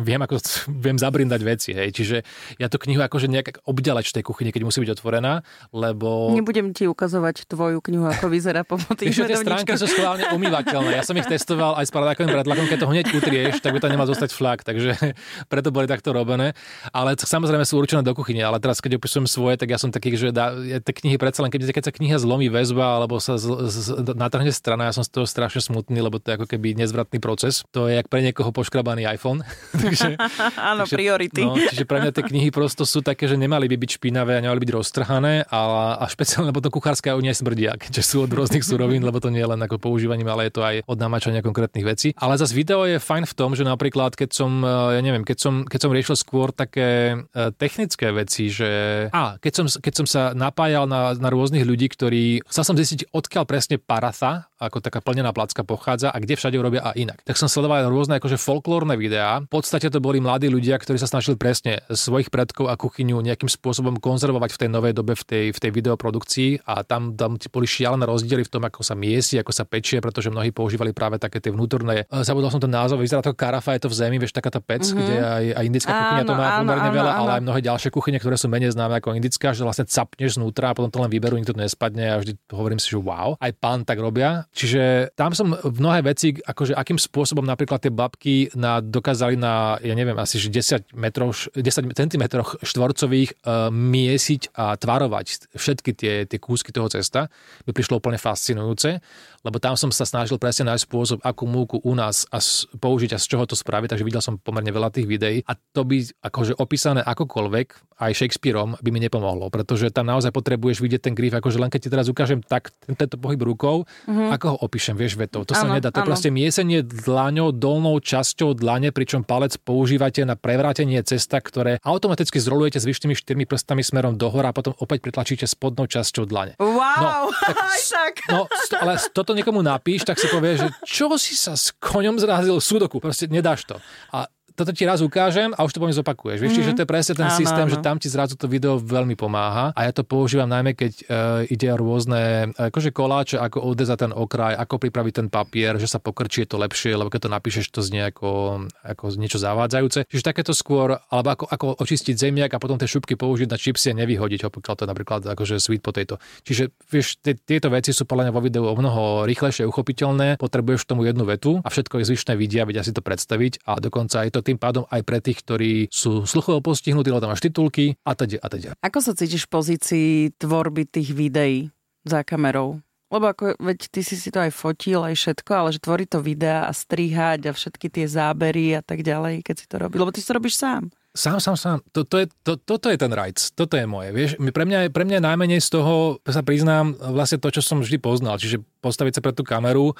viem, 0.00 0.20
ako 0.22 0.40
viem 0.84 0.96
zabrindať 0.98 1.40
veci, 1.44 1.70
hej. 1.74 1.94
Čiže 1.94 2.16
ja 2.58 2.66
tú 2.66 2.80
knihu 2.82 3.02
akože 3.02 3.30
nejak 3.30 3.66
obďaleč 3.66 4.10
tej 4.14 4.24
kuchyni, 4.26 4.50
keď 4.50 4.62
musí 4.66 4.82
byť 4.82 4.90
otvorená, 4.98 5.46
lebo... 5.70 6.34
Nebudem 6.34 6.74
ti 6.74 6.88
ukazovať 6.88 7.46
tvoju 7.46 7.78
knihu, 7.84 8.08
ako 8.08 8.26
vyzerá 8.30 8.66
po 8.66 8.78
tých 8.98 9.14
tie 9.14 9.36
stránky 9.38 9.74
sú 9.78 9.86
schválne 9.90 10.30
umývateľné. 10.34 10.98
Ja 10.98 11.04
som 11.06 11.14
ich 11.18 11.26
testoval 11.26 11.78
aj 11.78 11.86
s 11.88 11.92
paradákovým 11.94 12.30
predlakom, 12.30 12.66
keď 12.66 12.78
to 12.82 12.90
hneď 12.90 13.06
utrieš, 13.14 13.54
tak 13.62 13.74
by 13.76 13.80
to 13.82 13.88
nemal 13.90 14.08
zostať 14.08 14.30
flak, 14.34 14.66
takže 14.66 14.96
preto 15.52 15.68
boli 15.70 15.86
takto 15.86 16.10
robené. 16.10 16.56
Ale 16.90 17.14
samozrejme 17.18 17.62
sú 17.66 17.78
určené 17.78 18.02
do 18.02 18.14
kuchyne, 18.16 18.42
ale 18.42 18.58
teraz 18.58 18.78
keď 18.82 18.98
opisujem 18.98 19.26
svoje, 19.28 19.58
tak 19.58 19.70
ja 19.70 19.78
som 19.78 19.90
taký, 19.90 20.14
že 20.14 20.30
dá, 20.34 20.54
ja, 20.62 20.78
tie 20.80 20.94
knihy 20.94 21.16
predsa 21.18 21.42
len, 21.44 21.50
keď, 21.50 21.70
keď 21.70 21.84
sa 21.90 21.92
kniha 21.92 22.16
zlomí 22.20 22.48
väzba 22.48 23.00
alebo 23.00 23.18
sa 23.18 23.36
z, 23.38 23.50
z, 23.68 23.76
natrhne 24.14 24.50
strana, 24.50 24.88
ja 24.90 24.92
som 24.94 25.04
z 25.06 25.10
toho 25.10 25.26
strašne 25.26 25.60
smutný, 25.60 26.00
lebo 26.00 26.18
to 26.18 26.32
je 26.32 26.36
ako 26.40 26.46
keby 26.48 26.76
nezvratný 26.78 27.18
proces. 27.18 27.66
To 27.72 27.86
je 27.90 27.98
jak 27.98 28.08
pre 28.08 28.20
niekoho 28.22 28.50
poškrabaný 28.54 29.06
iPhone. 29.08 29.42
Takže, 29.84 30.10
Áno, 30.72 30.82
takže, 30.84 30.94
priority. 30.96 31.42
No, 31.44 31.54
čiže 31.56 31.84
pre 31.84 32.00
mňa 32.00 32.12
tie 32.16 32.24
knihy 32.24 32.48
prosto 32.48 32.88
sú 32.88 33.04
také, 33.04 33.28
že 33.28 33.36
nemali 33.36 33.68
by 33.68 33.76
byť 33.76 33.90
špinavé 34.00 34.38
a 34.38 34.40
nemali 34.40 34.60
byť 34.64 34.70
roztrhané 34.72 35.34
a, 35.48 35.60
a 36.00 36.04
špeciálne, 36.08 36.48
lebo 36.48 36.64
to 36.64 36.72
kuchárska 36.72 37.14
u 37.14 37.22
smrdia, 37.22 37.76
keďže 37.76 38.02
sú 38.02 38.16
od 38.24 38.30
rôznych 38.32 38.64
surovín, 38.64 39.04
lebo 39.04 39.20
to 39.20 39.28
nie 39.28 39.42
je 39.42 39.48
len 39.50 39.60
ako 39.60 39.76
používaním, 39.76 40.30
ale 40.30 40.48
je 40.48 40.54
to 40.56 40.62
aj 40.62 40.76
od 40.86 40.98
namáčania 40.98 41.44
konkrétnych 41.44 41.84
vecí. 41.84 42.08
Ale 42.16 42.38
zase 42.40 42.56
video 42.56 42.86
je 42.88 43.02
fajn 43.02 43.28
v 43.28 43.34
tom, 43.34 43.52
že 43.52 43.66
napríklad, 43.66 44.16
keď 44.16 44.30
som, 44.32 44.62
e, 44.62 44.98
ja 44.98 45.02
neviem, 45.02 45.26
keď 45.26 45.38
som, 45.38 45.54
keď 45.66 45.80
som 45.84 45.90
riešil 45.92 46.16
skôr 46.16 46.48
také 46.54 47.18
e, 47.18 47.50
technické 47.58 48.14
veci, 48.14 48.48
že 48.48 48.70
a, 49.10 49.36
keď 49.38 49.52
som, 49.52 49.66
keď 49.68 49.92
som 49.92 50.06
sa 50.06 50.22
napájal 50.32 50.86
na, 50.86 51.12
na 51.18 51.28
rôznych 51.28 51.66
ľudí, 51.66 51.90
ktorí 51.90 52.46
chcel 52.46 52.64
som 52.64 52.76
zistiť, 52.78 53.10
odkiaľ 53.10 53.44
presne 53.44 53.76
paratha, 53.76 54.48
ako 54.58 54.78
taká 54.78 55.02
plnená 55.02 55.34
placka 55.34 55.66
pochádza 55.66 56.14
a 56.14 56.18
kde 56.22 56.38
všade 56.38 56.56
robia 56.58 56.82
a 56.86 56.94
inak. 56.94 57.20
Tak 57.26 57.34
som 57.34 57.50
sledoval 57.50 57.86
rôzne 57.90 58.22
akože 58.22 58.38
folklórne 58.38 58.94
videá. 58.94 59.42
V 59.42 59.50
podstate 59.50 59.90
to 59.90 59.98
boli 59.98 60.22
mladí 60.22 60.46
ľudia, 60.46 60.78
ktorí 60.78 60.96
sa 60.96 61.10
snažili 61.10 61.34
presne 61.34 61.82
svojich 61.90 62.30
predkov 62.30 62.70
a 62.70 62.78
kuchyňu 62.78 63.18
nejakým 63.18 63.50
spôsobom 63.50 63.98
konzervovať 63.98 64.54
v 64.54 64.58
tej 64.60 64.70
novej 64.70 64.92
dobe 64.94 65.18
v 65.18 65.24
tej, 65.26 65.46
v 65.50 65.58
tej 65.58 65.70
videoprodukcii 65.74 66.66
a 66.66 66.86
tam, 66.86 67.18
tam 67.18 67.34
boli 67.50 67.66
šialené 67.66 68.06
rozdiely 68.06 68.46
v 68.46 68.50
tom, 68.50 68.62
ako 68.66 68.86
sa 68.86 68.94
miesi, 68.94 69.38
ako 69.38 69.50
sa 69.50 69.66
pečie, 69.66 69.98
pretože 69.98 70.30
mnohí 70.30 70.54
používali 70.54 70.94
práve 70.94 71.18
také 71.18 71.42
tie 71.42 71.50
vnútorné. 71.50 72.06
E, 72.06 72.22
zabudol 72.22 72.50
som 72.50 72.62
ten 72.62 72.70
názov, 72.70 73.02
vyzerá 73.02 73.22
to 73.22 73.34
karafa, 73.34 73.74
je 73.74 73.86
to 73.86 73.90
v 73.90 73.96
zemi, 73.98 74.16
vieš, 74.22 74.34
taká 74.34 74.50
tá 74.50 74.62
pec, 74.62 74.86
mm-hmm. 74.86 74.98
kde 74.98 75.14
aj, 75.18 75.44
aj 75.54 75.64
indická 75.66 75.90
áno, 75.90 76.00
kuchyňa 76.02 76.24
to 76.24 76.34
má 76.34 76.46
áno, 76.46 76.58
pomerne 76.62 76.90
áno, 76.90 76.96
veľa, 76.98 77.12
áno. 77.12 77.20
ale 77.20 77.30
aj 77.30 77.42
mnohé 77.42 77.60
ďalšie 77.62 77.90
kuchyne, 77.90 78.18
ktoré 78.22 78.36
sú 78.38 78.46
menej 78.46 78.70
známe 78.74 78.94
ako 78.98 79.14
indická, 79.18 79.54
že 79.54 79.62
vlastne 79.66 79.86
capneš 79.86 80.38
znútra 80.38 80.70
a 80.70 80.74
potom 80.74 80.90
to 80.90 80.98
len 81.02 81.10
vyberú, 81.10 81.38
nikto 81.38 81.54
to 81.54 81.62
nespadne 81.62 82.04
a 82.10 82.16
vždy 82.22 82.32
hovorím 82.50 82.78
si, 82.78 82.90
že 82.90 82.98
wow, 82.98 83.38
aj 83.38 83.52
pán 83.58 83.82
tak 83.86 83.98
robia. 83.98 84.46
Čiže 84.54 85.10
tam 85.18 85.34
som 85.34 85.50
mnohé 85.50 86.06
veci, 86.06 86.30
akože 86.30 86.78
akým 86.78 86.94
spôsobom 86.94 87.42
napríklad 87.42 87.82
tie 87.82 87.90
babky 87.90 88.54
na, 88.54 88.78
dokázali 88.78 89.34
na, 89.34 89.82
ja 89.82 89.98
neviem, 89.98 90.14
asi 90.14 90.38
že 90.38 90.46
10 90.46 90.94
metrov, 90.94 91.34
10 91.58 91.58
cm 91.90 92.24
štvorcových 92.62 93.30
uh, 93.42 93.66
miesiť 93.74 94.54
a 94.54 94.78
tvarovať 94.78 95.50
všetky 95.58 95.90
tie, 95.98 96.14
tie 96.30 96.38
kúsky 96.38 96.70
toho 96.70 96.86
cesta, 96.86 97.26
by 97.66 97.74
prišlo 97.74 97.98
úplne 97.98 98.14
fascinujúce 98.14 99.02
lebo 99.44 99.60
tam 99.60 99.76
som 99.76 99.92
sa 99.92 100.08
snažil 100.08 100.40
presne 100.40 100.72
nájsť 100.72 100.84
spôsob, 100.88 101.18
akú 101.20 101.44
múku 101.44 101.76
u 101.84 101.92
nás 101.92 102.24
a 102.32 102.40
použiť 102.80 103.12
a 103.14 103.18
z 103.20 103.26
čoho 103.28 103.44
to 103.44 103.52
spraviť, 103.52 103.92
takže 103.92 104.08
videl 104.08 104.24
som 104.24 104.40
pomerne 104.40 104.72
veľa 104.72 104.88
tých 104.88 105.04
videí 105.04 105.44
a 105.44 105.52
to 105.52 105.84
by 105.84 106.00
akože 106.24 106.56
opísané 106.56 107.04
akokoľvek, 107.04 108.00
aj 108.00 108.12
Shakespeareom 108.16 108.80
by 108.80 108.88
mi 108.90 109.04
nepomohlo, 109.04 109.52
pretože 109.52 109.92
tam 109.92 110.08
naozaj 110.08 110.32
potrebuješ 110.32 110.80
vidieť 110.80 111.12
ten 111.12 111.14
grif, 111.14 111.36
akože 111.36 111.60
len 111.60 111.68
keď 111.68 111.80
ti 111.84 111.92
teraz 111.92 112.08
ukážem 112.08 112.40
tak 112.40 112.72
tento 112.88 113.20
pohyb 113.20 113.38
rukou, 113.44 113.84
mm-hmm. 113.84 114.32
Ako 114.44 114.60
ho 114.60 114.68
opíšem, 114.68 114.92
vieš, 114.92 115.16
vetou, 115.16 115.48
to 115.48 115.56
ano, 115.56 115.60
sa 115.64 115.66
nedá. 115.72 115.88
To 115.88 116.04
ano. 116.04 116.08
proste 116.12 116.28
miesenie 116.28 116.84
dlaňou, 116.84 117.56
dolnou 117.56 117.96
časťou 117.96 118.52
dlane, 118.52 118.92
pričom 118.92 119.24
palec 119.24 119.56
používate 119.56 120.20
na 120.28 120.36
prevrátenie 120.36 121.00
cesta, 121.00 121.40
ktoré 121.40 121.80
automaticky 121.80 122.36
zrolujete 122.36 122.76
s 122.76 122.84
vyššími 122.84 123.16
štyrmi 123.16 123.48
prstami 123.48 123.80
smerom 123.80 124.20
dohora 124.20 124.52
a 124.52 124.54
potom 124.54 124.76
opäť 124.84 125.08
pritlačíte 125.08 125.48
spodnou 125.48 125.88
časťou 125.88 126.28
dlane. 126.28 126.60
Wow, 126.60 127.32
no, 127.32 127.32
tak, 127.32 127.56
tak. 127.96 128.14
No, 128.28 128.44
ale 128.84 129.00
toto 129.16 129.32
niekomu 129.32 129.64
napíš, 129.64 130.04
tak 130.04 130.20
si 130.20 130.28
povie, 130.28 130.60
že 130.60 130.68
čo 130.84 131.08
si 131.16 131.32
sa 131.32 131.56
s 131.56 131.72
koňom 131.80 132.20
zrazil 132.20 132.60
súdoku. 132.60 133.00
Proste 133.00 133.32
nedáš 133.32 133.64
to. 133.64 133.80
A 134.12 134.28
toto 134.54 134.70
ti 134.70 134.86
raz 134.86 135.02
ukážem 135.02 135.50
a 135.50 135.66
už 135.66 135.74
to 135.74 135.82
po 135.82 135.86
mne 135.90 135.98
zopakuješ. 135.98 136.38
Vieš, 136.38 136.54
mm-hmm. 136.54 136.58
čiže 136.62 136.76
to 136.78 136.82
je 136.86 136.88
presne 136.88 137.14
ten 137.18 137.26
áno, 137.26 137.38
systém, 137.38 137.66
áno. 137.66 137.72
že 137.74 137.78
tam 137.82 137.96
ti 137.98 138.06
zrazu 138.06 138.38
to 138.38 138.46
video 138.46 138.78
veľmi 138.78 139.18
pomáha 139.18 139.74
a 139.74 139.80
ja 139.82 139.90
to 139.90 140.06
používam 140.06 140.46
najmä, 140.46 140.78
keď 140.78 140.92
uh, 141.04 141.04
ide 141.50 141.66
o 141.74 141.76
rôzne 141.76 142.54
akože 142.54 142.94
koláče, 142.94 143.36
ako 143.42 143.66
odezať 143.66 143.98
ten 144.06 144.12
okraj, 144.14 144.54
ako 144.54 144.78
pripraviť 144.78 145.12
ten 145.18 145.28
papier, 145.28 145.74
že 145.82 145.90
sa 145.90 145.98
pokrčí 145.98 146.46
je 146.46 146.54
to 146.54 146.62
lepšie, 146.62 146.94
lebo 146.94 147.10
keď 147.10 147.26
to 147.26 147.30
napíšeš, 147.34 147.66
to 147.74 147.82
znie 147.82 148.06
ako, 148.06 148.62
ako 148.86 149.04
niečo 149.18 149.42
zavádzajúce. 149.42 150.06
Čiže 150.06 150.22
takéto 150.22 150.54
skôr, 150.54 151.02
alebo 151.10 151.34
ako, 151.34 151.44
ako 151.50 151.66
očistiť 151.82 152.14
zemiak 152.14 152.54
a 152.54 152.62
potom 152.62 152.78
tie 152.78 152.86
šupky 152.86 153.18
použiť 153.18 153.50
na 153.50 153.58
čipsy 153.58 153.90
a 153.90 153.98
nevyhodiť 153.98 154.46
ho, 154.46 154.48
pokiaľ 154.54 154.74
to 154.78 154.84
napríklad 154.86 155.20
akože 155.26 155.58
sweet 155.58 155.82
potato. 155.82 156.22
Čiže 156.46 156.70
vieš, 156.86 157.18
tieto 157.22 157.74
veci 157.74 157.90
sú 157.90 158.06
podľa 158.06 158.30
mňa 158.30 158.32
vo 158.38 158.44
videu 158.44 158.64
o 158.70 158.74
mnoho 158.78 159.26
rýchlejšie 159.26 159.66
uchopiteľné, 159.66 160.38
potrebuješ 160.38 160.86
k 160.86 160.90
tomu 160.94 161.02
jednu 161.10 161.26
vetu 161.26 161.58
a 161.64 161.68
všetko 161.72 161.98
je 161.98 162.14
zvyšné 162.14 162.32
vidia, 162.38 162.62
vedia 162.62 162.86
si 162.86 162.94
to 162.94 163.02
predstaviť 163.02 163.66
a 163.66 163.82
dokonca 163.82 164.22
je 164.22 164.30
to 164.30 164.43
tým 164.44 164.60
pádom 164.60 164.84
aj 164.92 165.00
pre 165.02 165.18
tých, 165.24 165.40
ktorí 165.40 165.72
sú 165.88 166.28
sluchovo 166.28 166.60
postihnutí, 166.60 167.08
lebo 167.08 167.24
tam 167.24 167.32
máš 167.32 167.42
titulky 167.42 167.96
a 168.04 168.12
teda 168.12 168.38
a 168.44 168.46
teda. 168.52 168.70
Ako 168.84 169.00
sa 169.00 169.16
cítiš 169.16 169.48
v 169.48 169.52
pozícii 169.56 170.08
tvorby 170.36 170.84
tých 170.84 171.16
videí 171.16 171.72
za 172.04 172.20
kamerou? 172.20 172.84
Lebo 173.12 173.30
ako, 173.30 173.54
veď 173.62 173.78
ty 173.94 174.00
si 174.02 174.18
si 174.18 174.34
to 174.34 174.42
aj 174.42 174.50
fotil, 174.50 175.06
aj 175.06 175.14
všetko, 175.14 175.50
ale 175.54 175.68
že 175.70 175.78
tvorí 175.78 176.02
to 176.02 176.18
videa 176.18 176.66
a 176.66 176.72
strihať 176.74 177.46
a 177.46 177.52
všetky 177.54 177.86
tie 177.86 178.10
zábery 178.10 178.74
a 178.74 178.82
tak 178.82 179.06
ďalej, 179.06 179.46
keď 179.46 179.54
si 179.54 179.66
to 179.70 179.76
robí. 179.78 180.02
Lebo 180.02 180.10
ty 180.10 180.18
si 180.18 180.26
to 180.26 180.34
robíš 180.34 180.58
sám. 180.58 180.90
Sám, 181.14 181.38
sám, 181.38 181.54
sám. 181.54 181.78
To, 181.94 182.02
to 182.02 182.18
je, 182.18 182.26
to, 182.42 182.58
toto 182.58 182.90
je 182.90 182.98
ten 182.98 183.12
rajc. 183.14 183.54
Toto 183.54 183.78
je 183.78 183.86
moje. 183.86 184.10
Vieš, 184.10 184.42
pre 184.50 184.66
mňa, 184.66 184.90
pre 184.90 185.06
mňa 185.06 185.22
najmenej 185.22 185.62
z 185.62 185.78
toho, 185.78 186.18
sa 186.26 186.42
priznám, 186.42 186.98
vlastne 186.98 187.38
to, 187.38 187.54
čo 187.54 187.62
som 187.62 187.78
vždy 187.78 188.02
poznal. 188.02 188.34
Čiže 188.34 188.66
postaviť 188.84 189.16
sa 189.16 189.24
pred 189.24 189.32
tú 189.32 189.40
kameru, 189.40 189.96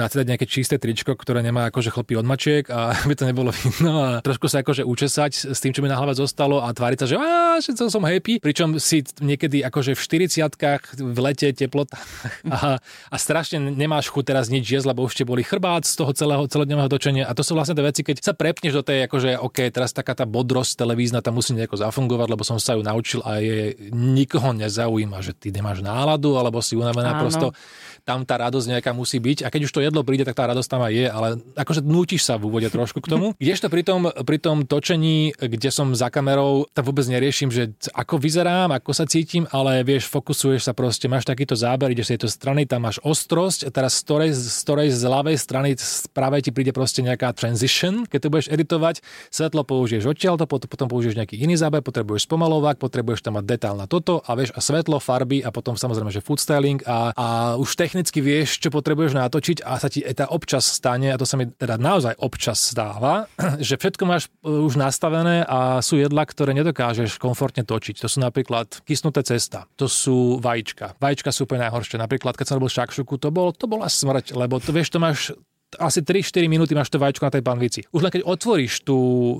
nacedať 0.00 0.24
nejaké 0.24 0.48
čisté 0.48 0.80
tričko, 0.80 1.12
ktoré 1.12 1.44
nemá 1.44 1.68
akože 1.68 1.92
chlpy 1.92 2.16
od 2.16 2.24
mačiek 2.24 2.64
a 2.72 2.96
aby 3.04 3.12
to 3.12 3.28
nebolo 3.28 3.52
vidno 3.52 4.00
a 4.00 4.08
trošku 4.24 4.48
sa 4.48 4.64
akože 4.64 4.88
učesať 4.88 5.52
s 5.52 5.58
tým, 5.60 5.76
čo 5.76 5.84
mi 5.84 5.92
na 5.92 6.00
hlave 6.00 6.16
zostalo 6.16 6.64
a 6.64 6.72
tváriť 6.72 6.98
sa, 7.04 7.06
že 7.06 7.16
á, 7.20 7.60
že 7.60 7.76
som 7.76 8.00
happy, 8.00 8.40
pričom 8.40 8.80
si 8.80 9.04
niekedy 9.20 9.60
akože 9.60 9.92
v 9.92 10.00
40 10.00 11.04
v 11.04 11.18
lete 11.20 11.52
teplota 11.52 12.00
a, 12.48 12.80
a 12.80 13.16
strašne 13.20 13.60
nemáš 13.60 14.08
chuť 14.08 14.24
teraz 14.24 14.46
nič 14.48 14.64
jesť, 14.64 14.94
lebo 14.94 15.04
už 15.04 15.12
ste 15.18 15.24
boli 15.28 15.44
chrbát 15.44 15.84
z 15.84 15.94
toho 15.98 16.14
celého 16.14 16.46
celodňového 16.46 16.88
točenia. 16.88 17.24
A 17.26 17.36
to 17.36 17.42
sú 17.42 17.58
vlastne 17.58 17.74
tie 17.74 17.84
veci, 17.84 18.00
keď 18.06 18.22
sa 18.22 18.32
prepneš 18.32 18.80
do 18.80 18.82
tej 18.86 19.10
akože 19.10 19.36
OK, 19.42 19.58
teraz 19.74 19.90
taká 19.90 20.14
tá 20.14 20.24
bodrosť 20.24 20.78
televízna 20.78 21.20
tam 21.20 21.36
musí 21.36 21.52
nejako 21.52 21.82
zafungovať, 21.82 22.28
lebo 22.30 22.42
som 22.46 22.56
sa 22.62 22.78
ju 22.78 22.82
naučil 22.86 23.20
a 23.26 23.42
je 23.42 23.74
nikoho 23.92 24.54
nezaujíma, 24.54 25.18
že 25.20 25.34
ty 25.34 25.50
nemáš 25.50 25.82
náladu 25.82 26.38
alebo 26.38 26.62
si 26.62 26.78
unavená 26.78 27.18
prosto 27.18 27.50
tam 28.14 28.22
tá 28.22 28.38
radosť 28.38 28.78
nejaká 28.78 28.94
musí 28.94 29.18
byť. 29.18 29.42
A 29.42 29.50
keď 29.50 29.66
už 29.66 29.74
to 29.74 29.82
jedlo 29.82 30.06
príde, 30.06 30.22
tak 30.22 30.38
tá 30.38 30.46
radosť 30.46 30.68
tam 30.70 30.86
aj 30.86 30.92
je, 30.94 31.06
ale 31.10 31.28
akože 31.58 31.82
nutíš 31.82 32.22
sa 32.22 32.38
v 32.38 32.46
úvode 32.46 32.70
trošku 32.70 33.02
k 33.02 33.10
tomu. 33.10 33.34
Kdežto 33.42 33.66
pri 33.66 33.82
tom, 33.82 34.06
pri 34.06 34.38
tom 34.38 34.62
točení, 34.62 35.34
kde 35.34 35.70
som 35.74 35.90
za 35.90 36.08
kamerou, 36.14 36.70
tak 36.70 36.86
vôbec 36.86 37.02
neriešim, 37.10 37.50
že 37.50 37.74
ako 37.90 38.22
vyzerám, 38.22 38.70
ako 38.70 38.94
sa 38.94 39.04
cítim, 39.10 39.50
ale 39.50 39.82
vieš, 39.82 40.06
fokusuješ 40.06 40.70
sa 40.70 40.72
proste, 40.72 41.10
máš 41.10 41.26
takýto 41.26 41.58
záber, 41.58 41.90
ideš 41.90 42.08
z 42.08 42.12
tejto 42.14 42.28
strany, 42.30 42.62
tam 42.70 42.86
máš 42.86 43.02
ostrosť, 43.02 43.66
a 43.66 43.70
teraz 43.74 43.98
z 43.98 44.06
ktorej, 44.06 44.30
z 44.30 44.58
ktorej 44.62 44.88
z 44.94 45.02
ľavej 45.02 45.36
strany 45.36 45.68
z 45.74 46.06
pravej 46.14 46.46
ti 46.46 46.50
príde 46.54 46.70
proste 46.70 47.02
nejaká 47.02 47.34
transition, 47.34 48.06
keď 48.06 48.18
to 48.22 48.28
budeš 48.30 48.48
editovať, 48.54 48.94
svetlo 49.34 49.66
použiješ 49.66 50.06
odtiaľ, 50.06 50.38
to 50.38 50.46
potom 50.46 50.86
použiješ 50.86 51.18
nejaký 51.18 51.40
iný 51.40 51.58
záber, 51.58 51.82
potrebuješ 51.82 52.30
spomalovať, 52.30 52.78
potrebuješ 52.78 53.24
tam 53.24 53.40
mať 53.40 53.44
detail 53.48 53.74
na 53.74 53.90
toto 53.90 54.22
a 54.22 54.30
vieš, 54.38 54.54
a 54.54 54.60
svetlo, 54.62 55.00
farby 55.02 55.42
a 55.42 55.50
potom 55.50 55.74
samozrejme, 55.74 56.12
že 56.12 56.22
food 56.22 56.38
styling 56.38 56.84
a, 56.84 57.10
a 57.16 57.26
už 57.56 57.74
tech 57.74 57.96
technicky 58.04 58.20
vieš, 58.20 58.60
čo 58.60 58.68
potrebuješ 58.68 59.16
natočiť 59.16 59.64
a 59.64 59.80
sa 59.80 59.88
ti 59.88 60.04
eta 60.04 60.28
občas 60.28 60.68
stane, 60.68 61.08
a 61.08 61.16
to 61.16 61.24
sa 61.24 61.40
mi 61.40 61.48
teda 61.48 61.80
naozaj 61.80 62.20
občas 62.20 62.60
stáva, 62.60 63.32
že 63.64 63.80
všetko 63.80 64.04
máš 64.04 64.28
e, 64.44 64.52
už 64.52 64.76
nastavené 64.76 65.40
a 65.48 65.80
sú 65.80 65.96
jedla, 65.96 66.28
ktoré 66.28 66.52
nedokážeš 66.52 67.16
komfortne 67.16 67.64
točiť. 67.64 68.04
To 68.04 68.08
sú 68.12 68.20
napríklad 68.20 68.84
kysnuté 68.84 69.24
cesta, 69.24 69.64
to 69.80 69.88
sú 69.88 70.36
vajíčka. 70.36 71.00
Vajíčka 71.00 71.32
sú 71.32 71.48
úplne 71.48 71.64
najhoršie. 71.64 71.96
Napríklad, 71.96 72.36
keď 72.36 72.44
som 72.44 72.60
robil 72.60 72.76
šakšuku, 72.76 73.16
to 73.16 73.32
bol, 73.32 73.56
to 73.56 73.64
bola 73.64 73.88
smrť, 73.88 74.36
lebo 74.36 74.60
to, 74.60 74.76
vieš, 74.76 74.92
to 74.92 75.00
máš 75.00 75.32
asi 75.78 76.00
3-4 76.02 76.46
minúty 76.46 76.72
máš 76.72 76.90
to 76.90 77.00
vajíčko 77.00 77.26
na 77.26 77.32
tej 77.34 77.42
panvici. 77.44 77.80
Už 77.90 78.04
len 78.04 78.12
keď 78.12 78.22
otvoríš 78.26 78.82
tú, 78.82 78.98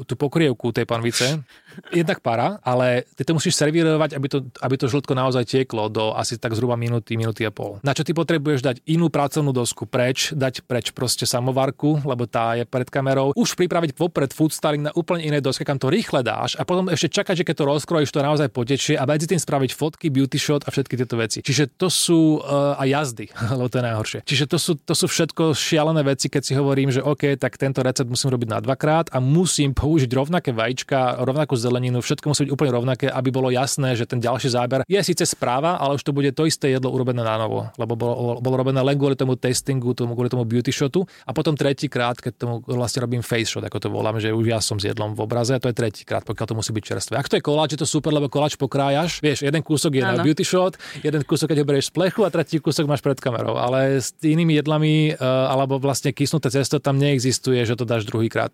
tú 0.09 0.15
pokrievku 0.15 0.71
tej 0.75 0.87
panvice, 0.89 1.43
jednak 1.91 2.23
para, 2.23 2.59
ale 2.63 3.07
ty 3.19 3.27
to 3.27 3.35
musíš 3.35 3.59
servírovať, 3.59 4.15
aby 4.15 4.27
to, 4.31 4.39
aby 4.63 4.75
to 4.79 4.87
žltko 4.87 5.13
naozaj 5.15 5.45
tieklo 5.47 5.91
do 5.91 6.15
asi 6.15 6.39
tak 6.39 6.55
zhruba 6.55 6.79
minúty, 6.79 7.19
minúty 7.19 7.43
a 7.47 7.51
pol. 7.51 7.83
Na 7.83 7.95
čo 7.97 8.07
ty 8.07 8.15
potrebuješ 8.15 8.61
dať 8.63 8.77
inú 8.87 9.11
pracovnú 9.11 9.51
dosku 9.51 9.87
preč, 9.87 10.31
dať 10.35 10.65
preč 10.67 10.91
proste 10.95 11.27
samovarku, 11.27 12.03
lebo 12.07 12.27
tá 12.31 12.55
je 12.59 12.65
pred 12.67 12.87
kamerou, 12.87 13.35
už 13.35 13.59
pripraviť 13.59 13.97
vopred 13.99 14.31
food 14.31 14.55
styling 14.55 14.87
na 14.91 14.93
úplne 14.95 15.27
inej 15.27 15.43
doske, 15.43 15.67
kam 15.67 15.79
to 15.79 15.91
rýchle 15.91 16.23
dáš 16.23 16.55
a 16.59 16.63
potom 16.63 16.91
ešte 16.91 17.21
čakať, 17.21 17.43
že 17.43 17.47
keď 17.47 17.57
to 17.59 17.65
rozkrojíš, 17.71 18.11
to 18.15 18.23
naozaj 18.23 18.49
potečie 18.51 18.95
a 18.95 19.05
medzi 19.07 19.27
tým 19.27 19.41
spraviť 19.41 19.71
fotky, 19.75 20.09
beauty 20.11 20.39
shot 20.39 20.67
a 20.67 20.71
všetky 20.71 20.95
tieto 20.99 21.19
veci. 21.19 21.43
Čiže 21.43 21.75
to 21.75 21.89
sú 21.91 22.39
uh, 22.41 22.79
aj 22.79 22.89
jazdy, 22.89 23.27
lebo 23.59 23.69
to 23.71 23.79
je 23.79 23.85
najhoršie. 23.85 24.21
Čiže 24.25 24.45
to 24.47 24.59
sú, 24.59 24.73
to 24.79 24.95
sú 24.95 25.07
všetko 25.11 25.55
šialené 25.55 26.03
veci, 26.07 26.24
keď 26.29 26.43
si 26.45 26.53
hovorím, 26.55 26.91
že 26.93 27.01
OK, 27.01 27.37
tak 27.41 27.57
tento 27.57 27.81
recept 27.81 28.09
musím 28.09 28.35
robiť 28.35 28.49
na 28.49 28.59
dvakrát 28.61 29.11
a 29.13 29.19
musím 29.19 29.73
použiť 29.73 30.11
rovnaké 30.13 30.51
vajíčka, 30.53 31.23
rovnakú 31.25 31.57
zeleninu, 31.57 32.01
všetko 32.01 32.31
musí 32.31 32.49
byť 32.49 32.53
úplne 32.53 32.73
rovnaké, 32.73 33.07
aby 33.09 33.29
bolo 33.33 33.49
jasné, 33.51 33.97
že 33.97 34.05
ten 34.05 34.21
ďalší 34.21 34.53
záber 34.53 34.85
je 34.85 35.01
síce 35.01 35.25
správa, 35.25 35.81
ale 35.81 35.97
už 35.97 36.03
to 36.05 36.13
bude 36.13 36.31
to 36.37 36.45
isté 36.45 36.71
jedlo 36.73 36.93
urobené 36.93 37.25
na 37.25 37.41
novo, 37.41 37.69
lebo 37.81 37.97
bolo, 37.97 38.39
bolo 38.39 38.57
robené 38.61 38.81
len 38.85 38.97
kvôli 39.01 39.17
tomu 39.17 39.39
testingu, 39.39 39.97
tomu, 39.97 40.13
kvôli 40.13 40.29
tomu 40.29 40.45
beauty 40.45 40.71
shotu 40.75 41.07
a 41.25 41.31
potom 41.33 41.57
tretíkrát, 41.57 42.19
keď 42.21 42.33
tomu 42.37 42.55
vlastne 42.67 43.05
robím 43.05 43.25
face 43.25 43.49
shot, 43.49 43.65
ako 43.65 43.79
to 43.81 43.89
volám, 43.89 44.21
že 44.21 44.35
už 44.35 44.45
ja 44.45 44.61
som 44.61 44.77
s 44.77 44.85
jedlom 44.85 45.17
v 45.17 45.25
obraze 45.25 45.55
a 45.55 45.61
to 45.63 45.71
je 45.71 45.77
tretíkrát, 45.77 46.27
pokiaľ 46.27 46.47
to 46.51 46.55
musí 46.59 46.71
byť 46.75 46.85
čerstvé. 46.85 47.15
Ak 47.17 47.31
to 47.31 47.39
je 47.39 47.45
koláč, 47.45 47.77
je 47.77 47.81
to 47.81 47.89
super, 47.89 48.11
lebo 48.11 48.27
koláč 48.29 48.59
pokrájaš, 48.61 49.23
vieš, 49.25 49.47
jeden 49.47 49.63
kúsok 49.65 49.97
je 49.97 50.03
ano. 50.05 50.19
na 50.19 50.25
beauty 50.27 50.45
shot, 50.45 50.77
jeden 51.01 51.23
kúsok, 51.25 51.55
keď 51.55 51.63
ho 51.63 51.67
berieš 51.69 51.89
z 51.89 51.93
plechu 51.95 52.21
a 52.27 52.29
tretí 52.29 52.59
kúsok 52.59 52.85
máš 52.85 53.01
pred 53.01 53.17
kamerou, 53.17 53.57
ale 53.57 54.03
s 54.03 54.13
inými 54.21 54.59
jedlami 54.61 55.15
uh, 55.15 55.53
alebo 55.55 55.79
vlastne 55.79 56.04
kysnuté 56.11 56.51
cesto 56.51 56.83
tam 56.83 56.99
neexistuje, 56.99 57.63
že 57.65 57.79
to 57.79 57.87
dáš 57.87 58.05
druhýkrát. 58.05 58.53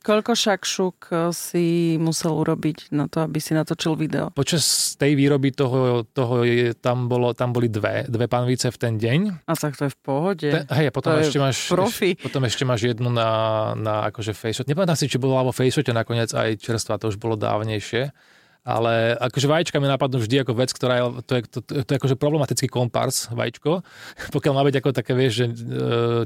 Koľko 0.00 0.32
šakšuk 0.32 0.96
eh, 1.12 1.18
si 1.30 1.94
musel 2.00 2.34
urobiť 2.34 2.90
na 2.90 3.06
to, 3.06 3.22
aby 3.22 3.38
si 3.38 3.52
natočil 3.54 3.94
video? 3.94 4.32
Počas 4.32 4.96
tej 4.96 5.14
výroby 5.14 5.52
toho, 5.52 6.02
toho 6.08 6.42
je, 6.42 6.72
tam, 6.74 7.06
bolo, 7.06 7.36
tam 7.36 7.52
boli 7.52 7.68
dve, 7.68 8.08
dve 8.08 8.26
panvice 8.26 8.72
v 8.72 8.78
ten 8.80 8.94
deň. 8.96 9.46
A 9.46 9.52
tak 9.54 9.76
to 9.76 9.86
je 9.86 9.92
v 9.92 9.98
pohode. 10.00 10.48
Te, 10.48 10.64
hej, 10.80 10.88
potom 10.90 11.14
to 11.14 11.22
ešte 11.22 11.38
máš, 11.38 11.68
profi. 11.68 12.16
Ešte, 12.16 12.24
potom 12.26 12.42
ešte 12.48 12.64
máš 12.64 12.80
jednu 12.88 13.12
na, 13.12 13.30
na 13.76 14.08
akože 14.08 14.32
face 14.32 14.64
Nepamätám 14.64 14.96
si, 14.98 15.10
či 15.10 15.20
bolo 15.20 15.36
alebo 15.36 15.52
face 15.52 15.82
nakoniec 15.90 16.32
aj 16.32 16.56
čerstvá, 16.58 16.96
to 16.96 17.10
už 17.12 17.18
bolo 17.20 17.34
dávnejšie 17.36 18.14
ale 18.64 19.16
akože 19.16 19.46
vajíčka 19.48 19.76
mi 19.80 19.88
napadnú 19.88 20.20
vždy 20.20 20.44
ako 20.44 20.52
vec, 20.56 20.70
ktorá 20.74 20.94
je, 21.00 21.04
to 21.24 21.32
je, 21.36 21.42
to, 21.48 21.58
to, 21.64 21.72
to 21.84 21.90
je 21.90 21.98
akože 21.98 22.16
problematický 22.20 22.68
kompars, 22.68 23.32
vajíčko, 23.32 23.80
pokiaľ 24.36 24.52
má 24.52 24.62
byť 24.66 24.76
ako 24.80 24.90
také, 24.92 25.12
vieš, 25.16 25.32
že 25.32 25.46
e, 25.46 25.52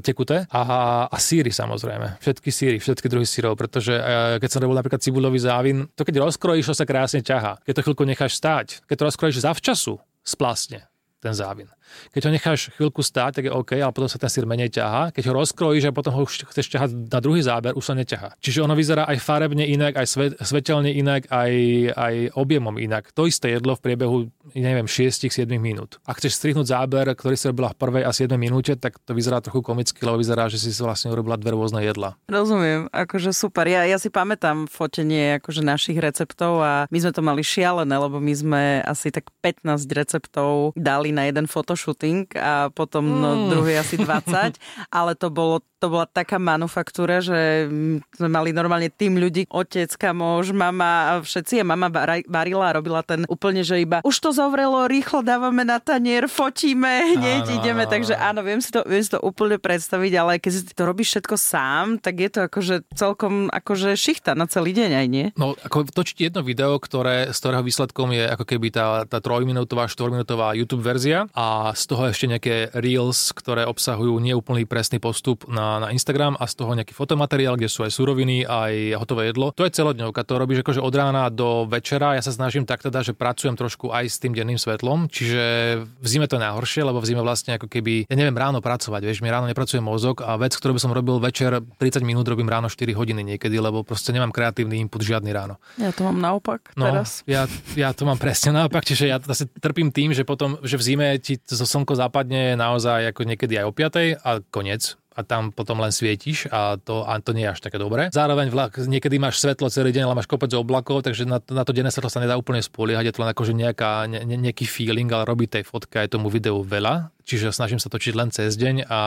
tekuté. 0.03 0.49
A, 0.51 0.61
a 1.07 1.17
síry 1.19 1.51
samozrejme, 1.53 2.19
všetky 2.19 2.49
síry, 2.51 2.77
všetky 2.81 3.07
druhy 3.07 3.27
sírov, 3.27 3.55
pretože 3.55 3.95
e, 3.95 4.41
keď 4.41 4.49
som 4.49 4.61
robil 4.63 4.79
napríklad 4.79 5.03
cibulový 5.03 5.39
závin, 5.39 5.87
to 5.95 6.03
keď 6.03 6.25
rozkrojíš, 6.25 6.71
to 6.71 6.75
sa 6.75 6.85
krásne 6.87 7.21
ťaha. 7.21 7.61
Keď 7.63 7.73
to 7.75 7.83
chvíľku 7.85 8.03
necháš 8.03 8.35
stáť, 8.39 8.83
keď 8.87 8.95
to 8.95 9.07
rozkrojíš 9.11 9.43
zavčasu, 9.43 9.99
splasne 10.25 10.89
ten 11.19 11.33
závin. 11.33 11.69
Keď 12.13 12.21
ho 12.27 12.31
necháš 12.33 12.61
chvíľku 12.75 13.01
stáť, 13.01 13.41
tak 13.41 13.43
je 13.49 13.51
OK, 13.53 13.77
ale 13.77 13.93
potom 13.93 14.09
sa 14.09 14.17
ten 14.17 14.29
sír 14.29 14.45
menej 14.45 14.73
ťahá. 14.73 15.13
Keď 15.13 15.23
ho 15.29 15.33
rozkrojíš 15.37 15.89
a 15.89 15.95
potom 15.95 16.13
ho 16.13 16.23
chceš 16.25 16.65
ťahať 16.69 16.89
na 17.09 17.19
druhý 17.21 17.41
záber, 17.41 17.77
už 17.77 17.85
sa 17.85 17.93
neťahá. 17.97 18.37
Čiže 18.41 18.65
ono 18.65 18.73
vyzerá 18.73 19.05
aj 19.09 19.17
farebne 19.21 19.65
inak, 19.65 19.97
aj 19.97 20.07
svet, 20.07 20.31
svetelne 20.41 20.89
inak, 20.93 21.29
aj, 21.29 21.53
aj 21.93 22.15
objemom 22.37 22.77
inak. 22.77 23.09
To 23.13 23.29
isté 23.29 23.53
jedlo 23.53 23.77
v 23.77 23.81
priebehu, 23.85 24.17
neviem, 24.57 24.85
6-7 24.89 25.45
minút. 25.57 25.97
Ak 26.05 26.21
chceš 26.21 26.37
strihnúť 26.41 26.73
záber, 26.73 27.05
ktorý 27.13 27.35
si 27.37 27.49
robila 27.49 27.73
v 27.73 27.77
prvej 27.77 28.03
a 28.05 28.11
7 28.13 28.33
minúte, 28.37 28.73
tak 28.77 28.97
to 29.01 29.13
vyzerá 29.13 29.41
trochu 29.41 29.61
komicky, 29.65 30.01
lebo 30.05 30.21
vyzerá, 30.21 30.49
že 30.49 30.61
si 30.61 30.69
vlastne 30.81 31.13
urobila 31.13 31.37
dve 31.37 31.53
rôzne 31.53 31.81
jedla. 31.85 32.17
Rozumiem, 32.29 32.89
akože 32.89 33.33
super. 33.33 33.65
Ja, 33.65 33.85
ja 33.85 33.97
si 34.01 34.09
pamätám 34.09 34.69
fotenie 34.69 35.41
akože 35.41 35.61
našich 35.61 35.97
receptov 35.97 36.61
a 36.61 36.89
my 36.89 36.97
sme 37.01 37.11
to 37.13 37.21
mali 37.21 37.41
šialené, 37.41 37.95
lebo 37.97 38.17
my 38.17 38.33
sme 38.33 38.63
asi 38.85 39.09
tak 39.13 39.29
15 39.41 39.85
receptov 39.89 40.73
dali 40.77 41.04
na 41.11 41.27
jeden 41.27 41.45
fotoshooting 41.49 42.29
a 42.37 42.69
potom 42.73 43.03
no, 43.05 43.29
mm. 43.35 43.49
druhý 43.51 43.73
asi 43.77 43.99
20, 43.99 44.57
ale 44.97 45.11
to 45.17 45.29
bolo 45.29 45.61
to 45.85 45.91
bola 45.91 46.07
taká 46.07 46.39
manufaktúra, 46.39 47.19
že 47.19 47.69
sme 48.15 48.29
mali 48.31 48.55
normálne 48.55 48.87
tým 48.87 49.19
ľudí, 49.19 49.45
otec, 49.51 49.91
kamož, 49.99 50.55
mama 50.55 51.19
všetci. 51.21 51.61
A 51.61 51.65
mama 51.67 51.91
varila 52.25 52.71
a 52.71 52.75
robila 52.79 53.03
ten 53.03 53.27
úplne, 53.27 53.61
že 53.61 53.83
iba 53.83 53.99
už 54.01 54.17
to 54.17 54.29
zovrelo, 54.31 54.87
rýchlo 54.87 55.21
dávame 55.21 55.67
na 55.67 55.77
tanier, 55.83 56.31
fotíme, 56.31 57.19
hneď 57.19 57.43
áno, 57.45 57.55
ideme. 57.59 57.83
Áno. 57.85 57.91
Takže 57.91 58.13
áno, 58.15 58.41
viem 58.41 58.63
si, 58.63 58.71
to, 58.71 58.81
viem 58.87 59.03
si 59.03 59.11
to 59.11 59.19
úplne 59.19 59.59
predstaviť, 59.59 60.11
ale 60.15 60.31
keď 60.39 60.51
si 60.55 60.61
to 60.71 60.83
robíš 60.87 61.19
všetko 61.19 61.35
sám, 61.35 61.85
tak 61.99 62.23
je 62.23 62.29
to 62.31 62.39
akože 62.47 62.75
celkom 62.95 63.51
akože 63.51 63.93
šichta 63.99 64.31
na 64.33 64.47
celý 64.47 64.71
deň 64.71 64.91
aj, 64.95 65.07
nie? 65.11 65.25
No, 65.35 65.53
ako 65.59 65.91
točiť 65.91 66.31
jedno 66.31 66.41
video, 66.41 66.79
ktoré, 66.79 67.29
z 67.29 67.37
ktorého 67.37 67.61
výsledkom 67.61 68.15
je 68.15 68.25
ako 68.25 68.45
keby 68.47 68.71
tá, 68.71 69.03
tá 69.05 69.19
trojminútová, 69.19 69.91
štvorminútová 69.91 70.55
YouTube 70.55 70.81
verzia 70.81 70.94
a 71.35 71.75
z 71.75 71.83
toho 71.87 72.07
ešte 72.09 72.25
nejaké 72.31 72.55
reels, 72.75 73.35
ktoré 73.35 73.67
obsahujú 73.67 74.17
neúplný 74.23 74.63
presný 74.63 75.03
postup 75.03 75.43
na, 75.51 75.83
na 75.83 75.87
Instagram 75.91 76.39
a 76.39 76.47
z 76.47 76.55
toho 76.55 76.71
nejaký 76.71 76.95
fotomateriál, 76.95 77.59
kde 77.59 77.67
sú 77.67 77.83
aj 77.83 77.91
suroviny, 77.91 78.47
aj 78.47 78.95
hotové 78.99 79.29
jedlo. 79.29 79.51
To 79.55 79.67
je 79.67 79.75
celodňovka, 79.75 80.23
to 80.23 80.39
robíš 80.39 80.63
akože 80.63 80.81
od 80.81 80.93
rána 80.95 81.27
do 81.27 81.67
večera. 81.67 82.15
Ja 82.15 82.23
sa 82.23 82.31
snažím 82.31 82.63
tak 82.63 82.81
teda, 82.81 83.03
že 83.03 83.11
pracujem 83.11 83.59
trošku 83.59 83.91
aj 83.91 84.05
s 84.07 84.17
tým 84.23 84.31
denným 84.31 84.55
svetlom, 84.55 85.11
čiže 85.11 85.43
v 85.83 86.07
zime 86.07 86.31
to 86.31 86.39
je 86.39 86.45
najhoršie, 86.47 86.81
lebo 86.87 87.03
v 87.03 87.07
zime 87.11 87.21
vlastne 87.21 87.59
ako 87.59 87.67
keby, 87.67 88.07
ja 88.07 88.15
neviem 88.15 88.35
ráno 88.35 88.63
pracovať, 88.63 89.01
vieš, 89.03 89.19
mi 89.19 89.27
ráno 89.27 89.49
nepracuje 89.49 89.83
mozog 89.83 90.23
a 90.23 90.39
vec, 90.39 90.55
ktorú 90.55 90.77
by 90.77 90.81
som 90.81 90.95
robil 90.95 91.19
večer 91.19 91.59
30 91.59 92.05
minút, 92.07 92.29
robím 92.29 92.47
ráno 92.47 92.71
4 92.71 92.95
hodiny 92.95 93.35
niekedy, 93.35 93.59
lebo 93.59 93.83
proste 93.83 94.15
nemám 94.15 94.31
kreatívny 94.31 94.79
input 94.79 95.03
žiadny 95.03 95.31
ráno. 95.35 95.59
Ja 95.75 95.91
to 95.91 96.07
mám 96.07 96.21
naopak 96.21 96.71
no, 96.79 96.87
teraz. 96.87 97.25
Ja, 97.27 97.49
ja 97.75 97.91
to 97.91 98.07
mám 98.07 98.21
presne 98.21 98.55
naopak, 98.55 98.85
čiže 98.85 99.09
ja 99.09 99.17
zase 99.19 99.49
trpím 99.59 99.89
tým, 99.89 100.13
že 100.13 100.23
potom, 100.23 100.61
že 100.61 100.77
v 100.77 100.84
zime 100.85 101.17
ti 101.17 101.41
to 101.41 101.65
slnko 101.65 101.97
zapadne 101.97 102.53
naozaj 102.53 103.09
ako 103.09 103.25
niekedy 103.25 103.57
aj 103.57 103.65
o 103.65 103.73
5 103.73 104.21
a 104.21 104.31
koniec 104.53 104.93
a 105.15 105.23
tam 105.23 105.55
potom 105.55 105.79
len 105.79 105.95
svietiš 105.95 106.51
a 106.51 106.75
to, 106.75 107.07
a 107.07 107.15
to 107.23 107.31
nie 107.31 107.47
je 107.47 107.55
až 107.55 107.59
také 107.63 107.79
dobré. 107.79 108.11
Zároveň 108.11 108.51
vlak, 108.51 108.83
niekedy 108.83 109.15
máš 109.15 109.39
svetlo 109.39 109.71
celý 109.71 109.95
deň, 109.95 110.11
ale 110.11 110.19
máš 110.19 110.27
kopec 110.27 110.51
oblakov, 110.51 111.07
takže 111.07 111.23
na, 111.23 111.39
na 111.39 111.63
to 111.63 111.71
denné 111.71 111.89
svetlo 111.89 112.11
sa 112.11 112.19
nedá 112.19 112.35
úplne 112.35 112.59
spoliehať, 112.59 113.07
je 113.07 113.13
to 113.15 113.21
len 113.23 113.31
akože 113.31 113.53
nejaká, 113.55 114.05
ne, 114.11 114.21
nejaký 114.27 114.67
feeling, 114.67 115.07
ale 115.07 115.23
robí 115.23 115.47
tej 115.47 115.63
fotke 115.63 116.03
aj 116.03 116.13
tomu 116.13 116.27
videu 116.27 116.59
veľa 116.59 117.15
čiže 117.25 117.49
snažím 117.49 117.81
sa 117.81 117.89
točiť 117.89 118.13
len 118.13 118.29
cez 118.29 118.53
deň, 118.55 118.85
a, 118.85 119.01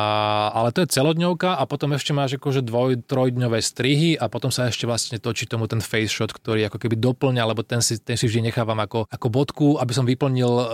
ale 0.52 0.74
to 0.74 0.82
je 0.82 0.90
celodňovka 0.90 1.54
a 1.54 1.62
potom 1.70 1.94
ešte 1.94 2.10
máš 2.10 2.36
akože 2.36 2.66
dvoj, 2.66 3.06
trojdňové 3.06 3.62
strihy 3.62 4.18
a 4.18 4.26
potom 4.26 4.50
sa 4.50 4.66
ešte 4.66 4.84
vlastne 4.84 5.22
točí 5.22 5.46
tomu 5.46 5.70
ten 5.70 5.78
face 5.78 6.10
shot, 6.10 6.34
ktorý 6.34 6.66
ako 6.66 6.82
keby 6.82 6.98
doplňa, 6.98 7.42
lebo 7.46 7.62
ten 7.62 7.78
si, 7.78 7.96
ten 8.02 8.18
si 8.18 8.26
vždy 8.26 8.50
nechávam 8.50 8.76
ako, 8.82 9.06
ako 9.06 9.26
bodku, 9.30 9.68
aby 9.78 9.92
som 9.94 10.04
vyplnil, 10.04 10.50
um, 10.50 10.66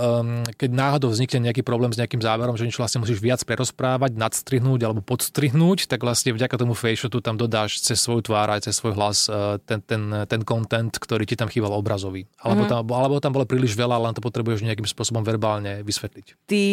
keď 0.57 0.71
náhodou 0.73 1.13
vznikne 1.13 1.53
nejaký 1.53 1.61
problém 1.61 1.93
s 1.93 2.01
nejakým 2.01 2.25
záverom, 2.25 2.57
že 2.57 2.65
niečo 2.65 2.81
vlastne 2.81 3.05
musíš 3.05 3.21
viac 3.21 3.45
prerozprávať, 3.45 4.17
nadstrihnúť 4.17 4.81
alebo 4.89 5.05
podstrihnúť, 5.25 5.89
tak 5.89 6.05
vlastne 6.05 6.37
vďaka 6.37 6.61
tomu 6.61 6.77
face 6.77 7.01
shotu 7.01 7.25
tam 7.25 7.41
dodáš 7.41 7.81
cez 7.81 7.97
svoju 7.97 8.29
tvár 8.29 8.53
aj 8.53 8.69
cez 8.69 8.77
svoj 8.77 8.93
hlas 8.93 9.25
uh, 9.33 9.57
ten, 9.65 9.81
ten, 9.81 10.29
ten 10.29 10.45
content, 10.45 10.93
ktorý 10.93 11.25
ti 11.25 11.33
tam 11.33 11.49
chýbal 11.49 11.73
obrazový. 11.73 12.29
Alebo, 12.37 12.69
mm-hmm. 12.69 12.85
tam, 12.85 12.93
alebo 12.93 13.17
tam 13.25 13.33
bolo 13.33 13.49
príliš 13.49 13.73
veľa, 13.73 13.97
len 14.05 14.13
to 14.13 14.21
potrebuješ 14.21 14.61
nejakým 14.61 14.85
spôsobom 14.85 15.25
verbálne 15.25 15.81
vysvetliť. 15.81 16.45
Ty 16.45 16.65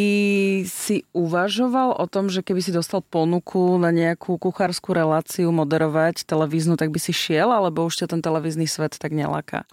si 0.67 1.07
uvažoval 1.15 1.95
o 1.95 2.05
tom, 2.11 2.27
že 2.27 2.43
keby 2.43 2.59
si 2.59 2.75
dostal 2.75 2.99
ponuku 2.99 3.79
na 3.79 3.95
nejakú 3.95 4.35
kuchárskú 4.35 4.91
reláciu 4.91 5.47
moderovať 5.55 6.27
televíznu, 6.27 6.75
tak 6.75 6.91
by 6.91 6.99
si 6.99 7.15
šiel, 7.15 7.55
alebo 7.55 7.87
už 7.87 8.03
ťa 8.03 8.11
ten 8.11 8.19
televízny 8.19 8.67
svet 8.67 8.99
tak 8.99 9.15
neláka? 9.15 9.63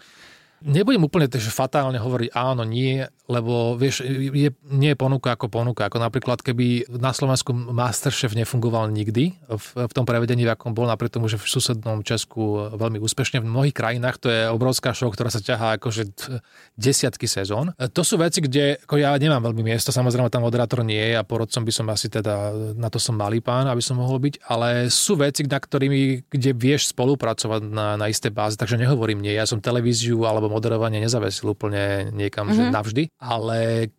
Nebudem 0.64 1.06
úplne 1.06 1.30
že 1.30 1.54
fatálne 1.54 2.02
hovoriť 2.02 2.34
áno, 2.34 2.66
nie, 2.66 3.06
lebo 3.30 3.76
vieš, 3.78 4.02
je, 4.08 4.50
nie 4.72 4.90
je 4.90 4.98
ponuka 4.98 5.36
ako 5.36 5.46
ponuka. 5.52 5.86
Ako 5.86 6.00
napríklad, 6.00 6.40
keby 6.42 6.88
na 6.98 7.12
Slovensku 7.12 7.52
Masterchef 7.52 8.34
nefungoval 8.34 8.90
nikdy 8.90 9.36
v, 9.46 9.66
v 9.86 9.92
tom 9.92 10.08
prevedení, 10.08 10.48
v 10.48 10.56
akom 10.56 10.72
bol, 10.72 10.88
napriek 10.88 11.14
tomu, 11.14 11.28
že 11.28 11.36
v 11.36 11.46
susednom 11.46 12.02
Česku 12.02 12.74
veľmi 12.74 12.98
úspešne. 12.98 13.44
V 13.44 13.46
mnohých 13.46 13.76
krajinách 13.76 14.16
to 14.18 14.28
je 14.32 14.48
obrovská 14.48 14.96
show, 14.96 15.12
ktorá 15.12 15.30
sa 15.30 15.44
ťahá 15.44 15.76
akože 15.78 16.10
desiatky 16.74 17.28
sezón. 17.28 17.76
To 17.76 18.02
sú 18.02 18.18
veci, 18.18 18.40
kde 18.40 18.80
ako 18.82 18.96
ja 18.98 19.14
nemám 19.14 19.44
veľmi 19.52 19.62
miesto, 19.62 19.92
samozrejme 19.92 20.32
tam 20.32 20.42
moderátor 20.42 20.80
nie 20.82 21.12
je 21.12 21.14
a 21.14 21.22
porodcom 21.22 21.62
by 21.62 21.72
som 21.72 21.86
asi 21.92 22.08
teda, 22.08 22.50
na 22.74 22.88
to 22.88 22.96
som 22.96 23.14
malý 23.14 23.44
pán, 23.44 23.68
aby 23.68 23.84
som 23.84 24.00
mohol 24.00 24.18
byť, 24.24 24.48
ale 24.48 24.88
sú 24.88 25.20
veci, 25.20 25.44
na 25.44 25.60
ktorými, 25.60 26.26
kde 26.32 26.50
vieš 26.56 26.96
spolupracovať 26.96 27.60
na, 27.68 28.00
na 28.00 28.08
isté 28.08 28.32
báze, 28.32 28.56
takže 28.56 28.80
nehovorím 28.80 29.20
nie, 29.20 29.36
ja 29.36 29.44
som 29.44 29.60
televíziu 29.60 30.24
alebo 30.24 30.47
moderovanie 30.50 30.98
nezavesil 31.00 31.52
úplne 31.52 32.12
niekam, 32.12 32.48
mm-hmm. 32.48 32.58
že 32.58 32.64
mhm. 32.68 32.72
navždy 32.74 33.02
ale 33.18 33.58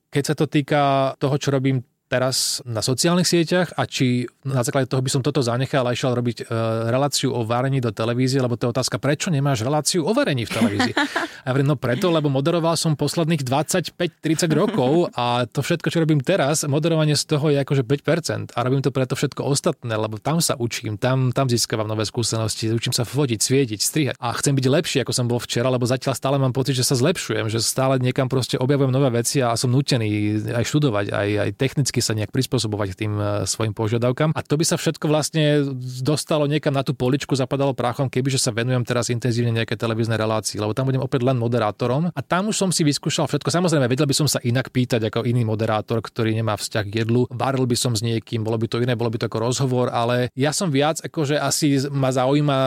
keď 0.10 0.24
sa 0.26 0.36
to 0.36 0.50
týka 0.50 1.14
toho, 1.22 1.36
čo 1.38 1.54
robím 1.54 1.86
teraz 2.10 2.66
na 2.66 2.82
sociálnych 2.82 3.30
sieťach 3.30 3.78
a 3.78 3.86
či 3.86 4.26
na 4.42 4.66
základe 4.66 4.90
toho 4.90 5.06
by 5.06 5.12
som 5.14 5.22
toto 5.22 5.46
zanechal 5.46 5.86
a 5.86 5.94
išiel 5.94 6.18
robiť 6.18 6.38
e, 6.42 6.44
reláciu 6.90 7.30
o 7.30 7.46
varení 7.46 7.78
do 7.78 7.94
televízie, 7.94 8.42
lebo 8.42 8.58
to 8.58 8.68
je 8.68 8.74
otázka, 8.74 8.98
prečo 8.98 9.30
nemáš 9.30 9.62
reláciu 9.62 10.02
o 10.04 10.12
varení 10.12 10.50
v 10.50 10.52
televízii? 10.52 10.94
A 11.40 11.46
ja 11.48 11.56
hovorím, 11.56 11.72
no 11.72 11.78
preto, 11.80 12.12
lebo 12.12 12.28
moderoval 12.28 12.76
som 12.76 13.00
posledných 13.00 13.48
25-30 13.48 14.52
rokov 14.52 15.08
a 15.16 15.48
to 15.48 15.64
všetko, 15.64 15.88
čo 15.88 16.04
robím 16.04 16.20
teraz, 16.20 16.68
moderovanie 16.68 17.16
z 17.16 17.24
toho 17.32 17.48
je 17.48 17.64
akože 17.64 17.88
5% 17.88 18.52
a 18.52 18.60
robím 18.60 18.84
to 18.84 18.92
preto 18.92 19.16
všetko 19.16 19.48
ostatné, 19.48 19.96
lebo 19.96 20.20
tam 20.20 20.44
sa 20.44 20.60
učím, 20.60 21.00
tam, 21.00 21.32
tam 21.32 21.48
získavam 21.48 21.88
nové 21.88 22.04
skúsenosti, 22.04 22.68
učím 22.76 22.92
sa 22.92 23.08
fotiť, 23.08 23.40
svietiť, 23.40 23.80
strihať 23.80 24.16
a 24.20 24.36
chcem 24.36 24.52
byť 24.52 24.66
lepší, 24.68 24.98
ako 25.00 25.16
som 25.16 25.32
bol 25.32 25.40
včera, 25.40 25.72
lebo 25.72 25.88
zatiaľ 25.88 26.12
stále 26.20 26.36
mám 26.36 26.52
pocit, 26.52 26.76
že 26.76 26.84
sa 26.84 27.00
zlepšujem, 27.00 27.48
že 27.48 27.64
stále 27.64 28.04
niekam 28.04 28.28
proste 28.28 28.60
objavujem 28.60 28.92
nové 28.92 29.08
veci 29.16 29.40
a 29.40 29.56
som 29.56 29.72
nutený 29.72 30.44
aj 30.52 30.66
študovať, 30.68 31.06
aj, 31.16 31.30
aj 31.40 31.50
technicky 31.56 31.99
technicky 32.00 32.08
sa 32.10 32.16
nejak 32.16 32.32
prispôsobovať 32.32 32.96
tým 32.96 33.14
e, 33.20 33.24
svojim 33.44 33.76
požiadavkám. 33.76 34.32
A 34.34 34.42
to 34.42 34.56
by 34.56 34.66
sa 34.66 34.80
všetko 34.80 35.06
vlastne 35.12 35.68
dostalo 36.02 36.48
niekam 36.48 36.72
na 36.72 36.88
tú 36.88 36.96
poličku, 36.96 37.36
zapadalo 37.36 37.76
prachom, 37.76 38.08
kebyže 38.08 38.40
sa 38.40 38.56
venujem 38.56 38.88
teraz 38.88 39.12
intenzívne 39.12 39.52
nejaké 39.52 39.76
televíznej 39.76 40.16
relácii, 40.16 40.58
lebo 40.58 40.72
tam 40.72 40.88
budem 40.88 41.04
opäť 41.04 41.28
len 41.28 41.36
moderátorom. 41.36 42.16
A 42.16 42.22
tam 42.24 42.50
už 42.50 42.56
som 42.56 42.70
si 42.72 42.88
vyskúšal 42.88 43.28
všetko. 43.28 43.52
Samozrejme, 43.52 43.86
vedel 43.92 44.08
by 44.08 44.16
som 44.16 44.28
sa 44.32 44.40
inak 44.42 44.72
pýtať 44.72 45.12
ako 45.12 45.28
iný 45.28 45.44
moderátor, 45.44 46.00
ktorý 46.00 46.32
nemá 46.34 46.56
vzťah 46.56 46.86
k 46.88 46.94
jedlu. 47.04 47.28
Varil 47.30 47.68
by 47.68 47.78
som 47.78 47.94
s 47.94 48.02
niekým, 48.02 48.42
bolo 48.42 48.56
by 48.56 48.68
to 48.72 48.80
iné, 48.80 48.96
bolo 48.96 49.12
by 49.12 49.20
to 49.20 49.28
ako 49.28 49.44
rozhovor, 49.44 49.92
ale 49.92 50.32
ja 50.40 50.56
som 50.56 50.72
viac 50.72 51.04
akože 51.04 51.36
asi 51.36 51.84
ma 51.92 52.10
zaujíma 52.16 52.58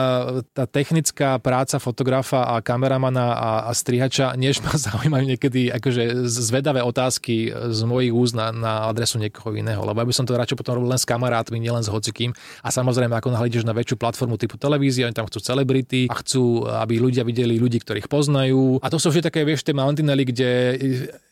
tá 0.53 0.69
technická 0.69 1.41
práca 1.41 1.81
fotografa 1.81 2.53
a 2.53 2.61
kameramana 2.61 3.33
a, 3.33 3.51
a 3.67 3.71
strihača, 3.73 4.37
než 4.37 4.61
ma 4.61 4.77
zaujímajú 4.87 5.25
niekedy 5.25 5.73
akože 5.73 6.27
zvedavé 6.29 6.85
otázky 6.85 7.49
z 7.71 7.81
mojich 7.87 8.13
úst 8.13 8.35
na, 8.35 8.51
na 8.51 8.73
adresu 8.91 9.22
niekoho 9.27 9.55
iného. 9.55 9.79
Lebo 9.83 10.03
aby 10.03 10.11
som 10.11 10.27
to 10.27 10.35
radšej 10.35 10.59
potom 10.59 10.79
robil 10.79 10.91
len 10.91 10.99
s 10.99 11.07
kamarátmi, 11.07 11.57
nielen 11.57 11.81
s 11.81 11.89
hocikým. 11.89 12.35
A 12.61 12.69
samozrejme, 12.69 13.15
ako 13.15 13.31
nahľadíš 13.31 13.63
na 13.63 13.71
väčšiu 13.71 13.95
platformu 13.95 14.35
typu 14.35 14.59
televízie, 14.59 15.07
oni 15.07 15.15
tam 15.15 15.27
chcú 15.29 15.39
celebrity 15.39 16.11
a 16.11 16.19
chcú, 16.19 16.67
aby 16.67 16.99
ľudia 16.99 17.23
videli 17.23 17.55
ľudí, 17.55 17.79
ktorých 17.79 18.11
poznajú. 18.11 18.83
A 18.83 18.87
to 18.91 18.99
sú 18.99 19.09
vždy 19.09 19.25
také, 19.31 19.47
vieš, 19.47 19.63
tie 19.63 19.71
mantinely, 19.71 20.27
kde 20.27 20.49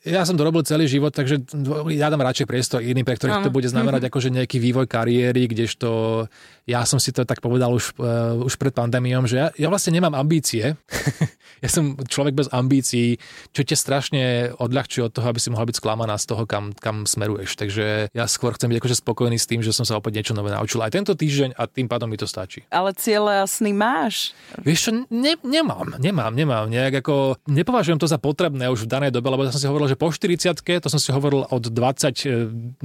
ja 0.01 0.25
som 0.25 0.33
to 0.33 0.41
robil 0.41 0.65
celý 0.65 0.89
život, 0.89 1.13
takže 1.13 1.45
ja 1.93 2.09
dám 2.09 2.25
radšej 2.25 2.49
priestor 2.49 2.79
iným, 2.81 3.05
pre 3.05 3.19
ktorých 3.19 3.45
to 3.45 3.53
bude 3.53 3.69
znamenať 3.69 4.09
akože 4.09 4.33
nejaký 4.33 4.57
vývoj 4.57 4.89
kariéry, 4.89 5.45
kdežto 5.45 6.25
ja 6.69 6.85
som 6.85 7.01
si 7.01 7.09
to 7.09 7.25
tak 7.25 7.41
povedal 7.41 7.73
už, 7.73 7.97
uh, 7.97 8.37
už 8.37 8.55
pred 8.61 8.73
pandémiom, 8.73 9.25
že 9.25 9.35
ja, 9.41 9.47
ja 9.57 9.67
vlastne 9.69 9.97
nemám 9.97 10.13
ambície. 10.13 10.73
ja 11.59 11.69
som 11.69 11.99
človek 11.99 12.33
bez 12.37 12.47
ambícií, 12.49 13.19
čo 13.51 13.61
ťa 13.67 13.77
strašne 13.77 14.21
odľahčuje 14.55 15.03
od 15.07 15.13
toho, 15.13 15.27
aby 15.27 15.39
si 15.43 15.51
mohla 15.51 15.67
byť 15.67 15.75
sklamaná 15.77 16.15
z 16.15 16.25
toho, 16.31 16.47
kam, 16.47 16.71
kam 16.79 17.03
smeruješ. 17.03 17.59
Takže 17.59 17.85
ja 18.15 18.25
skôr 18.31 18.55
chcem 18.55 18.71
byť 18.71 18.79
akože 18.79 18.95
spokojný 19.03 19.35
s 19.35 19.49
tým, 19.49 19.59
že 19.59 19.75
som 19.75 19.83
sa 19.83 19.99
opäť 19.99 20.21
niečo 20.21 20.33
nové 20.37 20.55
naučil 20.55 20.79
aj 20.79 20.95
tento 20.95 21.13
týždeň 21.13 21.59
a 21.59 21.67
tým 21.67 21.91
pádom 21.91 22.07
mi 22.07 22.15
to 22.15 22.29
stačí. 22.29 22.63
Ale 22.71 22.95
cieľe 22.95 23.43
a 23.43 23.45
sny 23.45 23.75
máš? 23.75 24.31
Vieš 24.63 24.79
čo, 24.87 24.91
ne, 25.11 25.33
nemám, 25.43 25.99
nemám, 25.99 26.31
nemám. 26.31 26.65
Nejak 26.71 27.03
ako, 27.03 27.41
nepovažujem 27.49 27.99
to 27.99 28.07
za 28.07 28.21
potrebné 28.21 28.71
už 28.71 28.87
v 28.87 28.91
danej 28.91 29.11
dobe, 29.11 29.27
lebo 29.27 29.43
ja 29.43 29.51
som 29.51 29.59
si 29.59 29.67
hovoril, 29.67 29.91
že 29.91 29.99
po 29.99 30.07
40 30.07 30.55
to 30.61 30.87
som 30.87 31.01
si 31.01 31.11
hovoril 31.11 31.43
od 31.49 31.63
29 31.67 32.79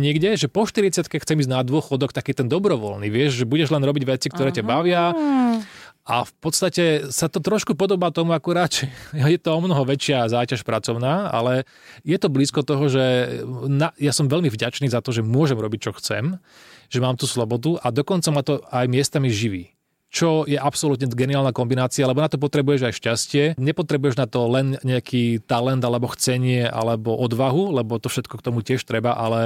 niekde, 0.00 0.34
že 0.34 0.50
po 0.50 0.66
40 0.66 1.06
chcem 1.06 1.36
ísť 1.38 1.50
na 1.50 1.60
dôchodok 1.62 2.10
taký 2.10 2.34
ten 2.34 2.48
dobrovoľný 2.50 3.12
vieš, 3.12 3.42
že 3.42 3.44
budeš 3.44 3.70
len 3.70 3.84
robiť 3.84 4.04
veci, 4.08 4.26
ktoré 4.32 4.50
ťa 4.50 4.64
bavia 4.64 5.12
a 6.02 6.26
v 6.26 6.32
podstate 6.42 7.14
sa 7.14 7.30
to 7.30 7.38
trošku 7.38 7.78
podobá 7.78 8.10
tomu 8.10 8.34
akurát, 8.34 8.74
že 8.74 8.90
je 9.14 9.38
to 9.38 9.54
o 9.54 9.60
mnoho 9.62 9.86
väčšia 9.86 10.26
záťaž 10.30 10.66
pracovná, 10.66 11.30
ale 11.30 11.62
je 12.02 12.18
to 12.18 12.26
blízko 12.26 12.66
toho, 12.66 12.90
že 12.90 13.04
na, 13.70 13.94
ja 14.02 14.10
som 14.10 14.26
veľmi 14.26 14.50
vďačný 14.50 14.90
za 14.90 14.98
to, 14.98 15.14
že 15.14 15.22
môžem 15.22 15.58
robiť, 15.58 15.90
čo 15.90 15.92
chcem, 15.98 16.42
že 16.90 16.98
mám 16.98 17.14
tú 17.14 17.30
slobodu 17.30 17.78
a 17.78 17.94
dokonca 17.94 18.28
ma 18.34 18.42
to 18.42 18.58
aj 18.70 18.90
miestami 18.90 19.30
živí 19.30 19.72
čo 20.12 20.44
je 20.44 20.60
absolútne 20.60 21.08
geniálna 21.08 21.56
kombinácia, 21.56 22.04
lebo 22.04 22.20
na 22.20 22.28
to 22.28 22.36
potrebuješ 22.36 22.84
aj 22.84 22.94
šťastie. 23.00 23.44
Nepotrebuješ 23.56 24.20
na 24.20 24.28
to 24.28 24.44
len 24.44 24.76
nejaký 24.84 25.40
talent 25.48 25.80
alebo 25.80 26.12
chcenie 26.12 26.68
alebo 26.68 27.16
odvahu, 27.16 27.72
lebo 27.80 27.96
to 27.96 28.12
všetko 28.12 28.36
k 28.36 28.44
tomu 28.44 28.60
tiež 28.60 28.84
treba, 28.84 29.16
ale 29.16 29.42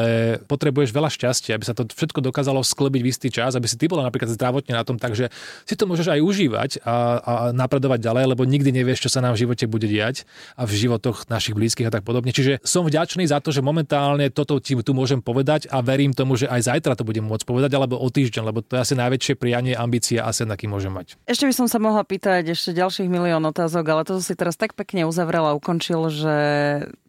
potrebuješ 0.51 0.91
veľa 0.91 1.07
šťastia, 1.07 1.55
aby 1.55 1.64
sa 1.64 1.79
to 1.79 1.87
všetko 1.87 2.19
dokázalo 2.19 2.67
sklebiť 2.67 3.01
v 3.07 3.09
istý 3.14 3.29
čas, 3.31 3.55
aby 3.55 3.71
si 3.71 3.79
ty 3.79 3.87
bola 3.87 4.03
napríklad 4.03 4.35
zdravotne 4.35 4.75
na 4.75 4.83
tom, 4.83 4.99
takže 4.99 5.31
si 5.62 5.79
to 5.79 5.87
môžeš 5.87 6.11
aj 6.11 6.21
užívať 6.21 6.71
a, 6.83 7.23
a 7.23 7.33
napredovať 7.55 8.03
ďalej, 8.03 8.35
lebo 8.35 8.43
nikdy 8.43 8.75
nevieš, 8.75 9.07
čo 9.07 9.11
sa 9.14 9.23
nám 9.23 9.39
v 9.39 9.47
živote 9.47 9.71
bude 9.71 9.87
diať 9.87 10.27
a 10.59 10.67
v 10.67 10.75
životoch 10.75 11.31
našich 11.31 11.55
blízkych 11.55 11.87
a 11.87 11.95
tak 11.95 12.03
podobne. 12.03 12.35
Čiže 12.35 12.59
som 12.67 12.83
vďačný 12.83 13.23
za 13.31 13.39
to, 13.39 13.55
že 13.55 13.62
momentálne 13.62 14.35
toto 14.35 14.59
ti 14.59 14.75
tu 14.75 14.93
môžem 14.99 15.23
povedať 15.23 15.71
a 15.71 15.79
verím 15.79 16.11
tomu, 16.11 16.35
že 16.35 16.51
aj 16.51 16.75
zajtra 16.75 16.99
to 16.99 17.07
budem 17.07 17.23
môcť 17.23 17.47
povedať, 17.47 17.71
alebo 17.79 18.03
o 18.03 18.09
týždeň, 18.11 18.43
lebo 18.51 18.67
to 18.67 18.75
je 18.75 18.83
asi 18.83 18.95
najväčšie 18.99 19.35
prianie, 19.39 19.79
ambícia 19.79 20.27
a 20.27 20.35
sen 20.35 20.56
aký 20.57 20.67
môže 20.67 20.89
mať. 20.89 21.21
Ešte 21.29 21.45
by 21.45 21.55
som 21.55 21.67
sa 21.69 21.77
mohla 21.77 22.03
pýtať 22.03 22.57
ešte 22.57 22.73
ďalších 22.73 23.13
milión 23.13 23.45
otázok, 23.45 23.85
ale 23.93 24.03
to 24.09 24.19
si 24.25 24.33
teraz 24.33 24.57
tak 24.57 24.73
pekne 24.73 25.05
uzavrela 25.05 25.53
a 25.53 25.57
ukončil, 25.61 26.09
že 26.09 26.37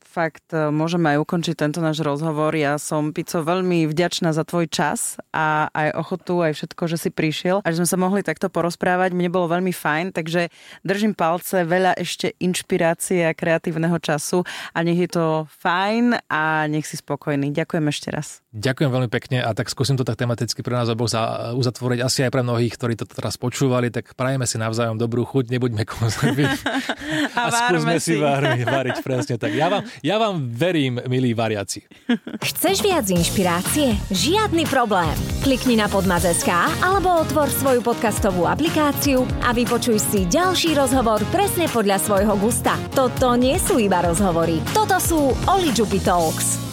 fakt 0.08 0.56
e, 0.56 0.72
môžeme 0.72 1.12
aj 1.14 1.28
ukončiť 1.28 1.60
tento 1.60 1.84
náš 1.84 2.00
rozhovor. 2.00 2.56
Ja 2.56 2.80
som, 2.80 3.12
Pico, 3.12 3.44
veľmi 3.44 3.84
vďačná 3.92 4.32
za 4.32 4.48
tvoj 4.48 4.72
čas 4.72 5.20
a 5.36 5.68
aj 5.76 6.00
ochotu, 6.00 6.40
aj 6.48 6.56
všetko, 6.56 6.84
že 6.88 6.98
si 6.98 7.10
prišiel 7.12 7.60
a 7.60 7.68
že 7.68 7.84
sme 7.84 7.88
sa 7.92 8.00
mohli 8.00 8.24
takto 8.24 8.48
porozprávať. 8.48 9.12
Mne 9.12 9.28
bolo 9.28 9.52
veľmi 9.52 9.76
fajn, 9.76 10.16
takže 10.16 10.48
držím 10.88 11.12
palce, 11.12 11.68
veľa 11.68 12.00
ešte 12.00 12.32
inšpirácie 12.40 13.28
a 13.28 13.36
kreatívneho 13.36 14.00
času 14.00 14.48
a 14.72 14.80
nech 14.88 14.98
je 15.04 15.10
to 15.12 15.26
fajn 15.60 16.16
a 16.32 16.72
nech 16.72 16.88
si 16.88 16.96
spokojný. 16.96 17.52
Ďakujem 17.52 17.86
ešte 17.92 18.08
raz. 18.10 18.40
Ďakujem 18.58 18.90
veľmi 18.90 19.10
pekne 19.14 19.44
a 19.46 19.54
tak 19.54 19.70
skúsim 19.70 19.94
to 19.94 20.08
tak 20.08 20.18
tematicky 20.18 20.66
pre 20.66 20.74
nás 20.74 20.90
oboch 20.90 21.14
za, 21.14 21.54
uzatvoriť 21.54 22.00
asi 22.02 22.26
aj 22.26 22.32
pre 22.34 22.42
mnohých, 22.42 22.74
ktorí 22.74 22.98
to 22.98 23.06
teraz 23.06 23.38
počúvali, 23.38 23.94
tak 23.94 24.18
prajeme 24.18 24.50
si 24.50 24.58
navzájom 24.58 24.98
dobrú 24.98 25.28
chuť, 25.28 25.54
nebuďme 25.54 25.86
konzervy 25.86 26.50
a, 27.38 27.42
a 27.44 27.50
skúsme 27.54 28.02
si 28.02 28.18
variť, 28.18 28.66
variť 28.66 28.98
presne 29.06 29.36
tak. 29.38 29.54
Ja 29.54 29.70
vám, 29.70 29.86
ja 30.04 30.22
vám 30.22 30.52
verím, 30.52 31.02
milí 31.08 31.34
variaci. 31.34 31.86
Chceš 32.44 32.84
viac 32.84 33.08
inšpirácie? 33.10 33.98
Žiadny 34.12 34.68
problém. 34.70 35.14
Klikni 35.42 35.80
na 35.80 35.90
podmaz.sk 35.90 36.52
alebo 36.84 37.24
otvor 37.24 37.50
svoju 37.50 37.82
podcastovú 37.82 38.46
aplikáciu 38.46 39.24
a 39.42 39.56
vypočuj 39.56 39.98
si 39.98 40.20
ďalší 40.28 40.76
rozhovor 40.76 41.24
presne 41.34 41.66
podľa 41.72 41.98
svojho 42.04 42.36
gusta. 42.38 42.76
Toto 42.94 43.34
nie 43.40 43.56
sú 43.58 43.80
iba 43.80 44.04
rozhovory. 44.04 44.60
Toto 44.76 45.00
sú 45.02 45.34
Oli 45.50 45.72
Talks. 46.04 46.67